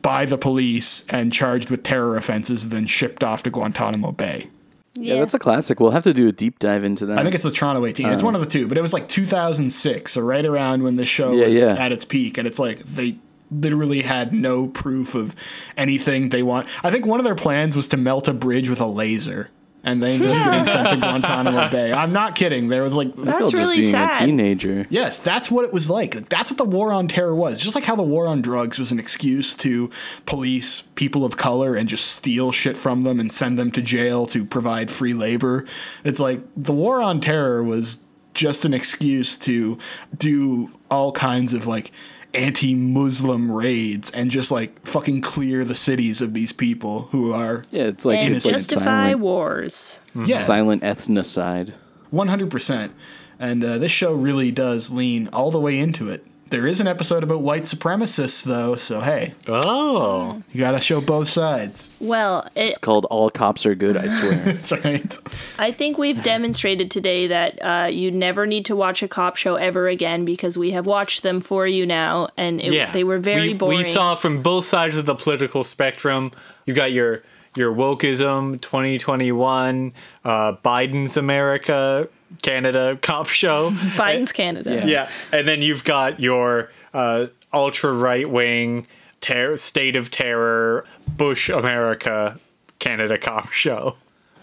by 0.02 0.26
the 0.26 0.38
police 0.38 1.06
and 1.10 1.32
charged 1.32 1.70
with 1.70 1.84
terror 1.84 2.18
offenses, 2.18 2.70
then 2.70 2.88
shipped 2.88 3.24
off 3.24 3.43
to 3.43 3.50
Guantanamo 3.50 4.12
Bay. 4.12 4.50
Yeah, 4.95 5.20
that's 5.20 5.36
a 5.36 5.39
classic. 5.39 5.80
We'll 5.80 5.91
have 5.91 6.04
to 6.04 6.14
do 6.14 6.28
a 6.28 6.32
deep 6.32 6.58
dive 6.58 6.84
into 6.84 7.06
that. 7.06 7.20
I 7.20 7.24
think 7.24 7.36
it's 7.36 7.43
the 7.43 7.52
Toronto 7.52 7.86
18. 7.86 8.08
it's 8.10 8.24
one 8.24 8.34
of 8.34 8.41
the 8.41 8.48
two, 8.48 8.68
but 8.68 8.80
it 8.80 8.82
was 8.82 8.93
like 8.93 9.08
2006, 9.08 10.12
so 10.12 10.22
right 10.22 10.43
around 10.45 10.82
when 10.82 10.95
the 10.95 11.06
show 11.06 11.34
Yeah, 11.34 11.48
was 11.50 11.60
yeah. 11.60 11.76
at 11.78 11.91
its 11.91 12.04
peak, 12.04 12.38
and 12.39 12.48
it's 12.48 12.58
like 12.58 12.80
they 12.80 13.18
literally 13.52 14.02
had 14.02 14.34
no 14.34 14.68
proof 14.68 15.16
of 15.16 15.36
anything 15.76 16.30
they 16.30 16.43
want. 16.43 16.68
I 16.84 16.91
think 16.91 17.06
one 17.06 17.20
of 17.20 17.24
their 17.24 17.36
plans 17.36 17.76
was 17.76 17.88
to 17.89 17.98
melt 17.98 18.28
a 18.28 18.34
bridge 18.34 18.70
with 18.70 18.82
a 18.82 18.86
laser, 18.86 19.50
and 19.84 20.04
they 20.04 20.14
ended 20.16 20.32
up 20.32 20.43
getting 20.43 20.66
sent 20.66 20.89
to 20.89 20.98
Guantanamo 20.98 21.70
Bay. 21.72 21.93
I'm 21.93 22.12
not 22.12 22.36
kidding. 22.36 22.68
There 22.68 22.84
was 22.84 22.95
like. 22.95 23.16
That's 23.16 23.38
Still 23.38 23.52
just 23.52 23.54
really 23.54 23.78
being 23.82 23.91
sad. 23.91 24.22
a 24.22 24.26
teenager. 24.26 24.86
Yes, 24.89 25.20
that's 25.20 25.50
what 25.50 25.64
it 25.64 25.72
was 25.74 25.89
like. 25.89 26.14
Like, 26.16 26.28
That's 26.30 26.52
what 26.52 26.58
the 26.58 26.66
war 26.66 26.91
on 26.91 27.08
terror 27.08 27.34
was. 27.34 27.58
Just 27.60 27.76
like 27.76 27.86
how 27.86 27.95
the 27.95 28.04
war 28.04 28.28
on 28.28 28.41
drugs 28.41 28.80
was 28.80 28.91
an 28.91 29.00
excuse 29.00 29.56
to 29.58 29.89
police 30.26 30.82
people 30.95 31.24
of 31.24 31.38
color 31.38 31.76
and 31.76 31.88
just 31.88 32.06
steal 32.08 32.52
shit 32.52 32.76
from 32.76 33.04
them 33.04 33.20
and 33.20 33.32
send 33.32 33.58
them 33.58 33.72
to 33.72 33.82
jail 33.82 34.26
to 34.28 34.43
provide 34.43 34.91
free 34.91 35.14
labor. 35.14 35.64
It's 36.04 36.20
like 36.20 36.41
the 36.58 36.74
war 36.74 37.02
on 37.02 37.22
terror 37.22 37.64
was 37.64 38.00
just 38.34 38.66
an 38.66 38.74
excuse 38.74 39.38
to 39.38 39.78
do 40.18 40.70
all 40.91 41.12
kinds 41.12 41.54
of 41.54 41.66
like 41.66 41.91
anti-Muslim 42.38 43.52
raids 43.52 44.12
and 44.12 44.30
just 44.32 44.52
like 44.52 44.86
fucking 44.86 45.22
clear 45.22 45.64
the 45.66 45.76
cities 45.76 46.22
of 46.22 46.34
these 46.34 46.54
people 46.54 47.04
who 47.12 47.34
are 47.34 47.64
Yeah, 47.72 47.84
it's 47.84 48.06
like 48.06 48.20
and 48.20 48.36
it's 48.36 48.46
like 48.46 48.54
justify 48.56 48.84
silent, 48.84 49.20
wars. 49.20 50.00
yeah 50.16 50.40
silent 50.42 50.84
ethnocide. 50.84 51.74
One 52.10 52.28
hundred 52.28 52.52
percent. 52.52 52.94
And 53.40 53.64
uh, 53.64 53.78
this 53.78 53.92
show 53.92 54.14
really 54.14 54.52
does 54.52 54.90
lean 54.90 55.28
all 55.32 55.52
the 55.52 55.60
way 55.60 55.78
into 55.78 56.10
it. 56.10 56.26
There 56.50 56.66
is 56.66 56.80
an 56.80 56.88
episode 56.88 57.24
about 57.24 57.41
white 57.41 57.64
supremacists, 57.64 58.43
though, 58.45 58.76
so 58.76 59.02
hey, 59.02 59.34
Oh. 59.50 60.41
you 60.54 60.60
gotta 60.62 60.82
show 60.82 61.02
both 61.02 61.28
sides. 61.28 61.89
Well, 62.00 62.48
it, 62.56 62.70
It's 62.70 62.78
called 62.78 63.06
All 63.10 63.30
Cops 63.30 63.66
Are 63.66 63.76
Good, 63.76 63.98
I 63.98 64.08
swear. 64.08 64.36
That's 64.45 64.72
right. 64.84 65.18
I 65.60 65.72
think 65.72 65.98
we've 65.98 66.22
demonstrated 66.24 66.89
today 66.89 67.28
that 67.28 67.60
uh, 67.62 67.88
you 67.88 68.12
never 68.12 68.45
need 68.45 68.66
to 68.68 68.76
watch 68.76 69.04
a 69.04 69.08
cop 69.10 69.36
show 69.36 69.56
ever 69.56 69.89
again 69.89 70.24
because 70.24 70.58
we 70.58 70.72
have 70.72 70.86
watched 70.86 71.22
them 71.24 71.41
for 71.41 71.68
you 71.68 71.86
now, 71.86 72.30
and 72.38 72.62
it, 72.62 72.72
Yeah. 72.72 72.91
they 72.91 73.04
were 73.04 73.20
very 73.20 73.50
we, 73.50 73.54
boring. 73.54 73.78
We 73.80 73.84
saw 73.84 74.16
from 74.16 74.41
both 74.41 74.64
sides 74.66 74.95
of 74.95 75.06
the 75.06 75.16
political 75.16 75.64
spectrum. 75.66 76.32
You 76.66 76.74
got 76.74 76.91
your 76.93 77.24
your 77.56 77.74
wokeism 77.74 78.62
2021, 78.62 79.91
uh, 80.24 80.54
Biden's 80.64 81.18
America, 81.18 82.08
Canada 82.41 82.97
cop 83.01 83.28
show. 83.28 83.71
Biden's 83.95 84.32
Canada. 84.32 84.73
Yeah. 84.73 84.86
yeah. 84.86 85.11
And 85.32 85.47
then 85.47 85.61
you've 85.61 85.84
got 85.84 86.19
your 86.19 86.71
uh, 86.93 87.28
ultra 87.53 87.93
right 87.93 88.30
wing 88.30 88.88
ter- 89.21 89.57
state 89.57 89.95
of 89.95 90.11
terror 90.11 90.86
Bush 91.07 91.49
America 91.49 92.39
Canada 92.80 93.17
cop 93.17 93.51
show. 93.51 93.95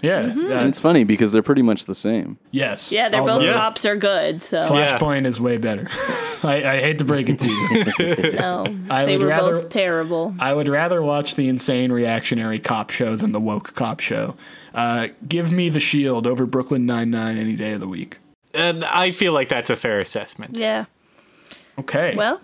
Yeah. 0.05 0.23
Mm-hmm. 0.23 0.53
and 0.53 0.69
it's 0.69 0.81
funny 0.81 1.05
because 1.05 1.33
they're 1.33 1.43
pretty 1.43 1.63
much 1.63 1.87
the 1.87 1.95
same. 1.95 2.39
yes. 2.51 2.93
Yeah, 2.93 3.09
they're 3.09 3.21
Although 3.21 3.39
both 3.39 3.45
Yeah. 3.47 3.53
cops 3.55 3.85
are 3.85 3.97
good. 3.97 4.43
So 4.43 4.63
Flashpoint 4.63 5.27
is 5.27 5.41
way 5.41 5.57
better. 5.59 5.89
I, 6.45 6.63
I 6.65 6.81
hate 6.81 6.99
to 6.99 7.05
break 7.05 7.29
it 7.29 7.41
to 7.41 7.49
you. 7.51 8.33
no, 8.39 8.67
I 8.91 9.05
they 9.07 9.17
were 9.17 9.27
rather- 9.29 9.63
both 9.63 9.71
terrible. 9.71 10.35
I 10.39 10.53
would 10.53 10.69
rather 10.69 11.01
watch 11.03 11.35
the 11.37 11.49
insane 11.49 11.91
reactionary 11.91 12.59
cop 12.59 12.91
show 12.91 13.17
than 13.17 13.33
the 13.33 13.41
woke 13.41 13.75
cop 13.75 14.01
show. 14.01 14.37
Uh, 14.75 15.09
give 15.27 15.51
me 15.53 15.69
the 15.69 15.81
Shield 15.81 16.27
over 16.27 16.45
Brooklyn 16.47 16.85
Nine 16.85 17.11
Nine 17.11 17.39
any 17.39 17.57
day 17.57 17.73
of 17.73 17.81
the 17.81 17.89
week. 17.89 18.19
And 18.53 18.85
I 18.85 19.11
feel 19.13 19.33
like 19.33 19.49
that's 19.49 19.71
a 19.71 19.77
fair 19.77 20.01
assessment. 20.01 20.57
Yeah. 20.57 20.85
Okay. 21.79 22.15
Well, 22.17 22.41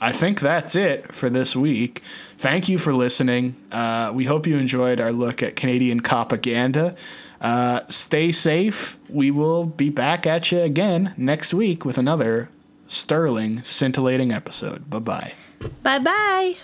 I 0.00 0.12
think 0.12 0.40
that's 0.40 0.74
it 0.74 1.14
for 1.14 1.30
this 1.30 1.54
week. 1.56 2.02
Thank 2.38 2.68
you 2.68 2.78
for 2.78 2.92
listening. 2.92 3.56
Uh, 3.70 4.10
we 4.14 4.24
hope 4.24 4.46
you 4.46 4.56
enjoyed 4.56 5.00
our 5.00 5.12
look 5.12 5.42
at 5.42 5.56
Canadian 5.56 6.00
propaganda. 6.00 6.96
Uh, 7.40 7.80
stay 7.88 8.32
safe. 8.32 8.96
We 9.08 9.30
will 9.30 9.66
be 9.66 9.90
back 9.90 10.26
at 10.26 10.50
you 10.50 10.60
again 10.60 11.14
next 11.16 11.52
week 11.52 11.84
with 11.84 11.98
another 11.98 12.48
sterling, 12.88 13.62
scintillating 13.62 14.32
episode. 14.32 14.88
Bye 14.88 14.98
bye. 15.00 15.34
bye 15.82 15.98
bye. 15.98 16.56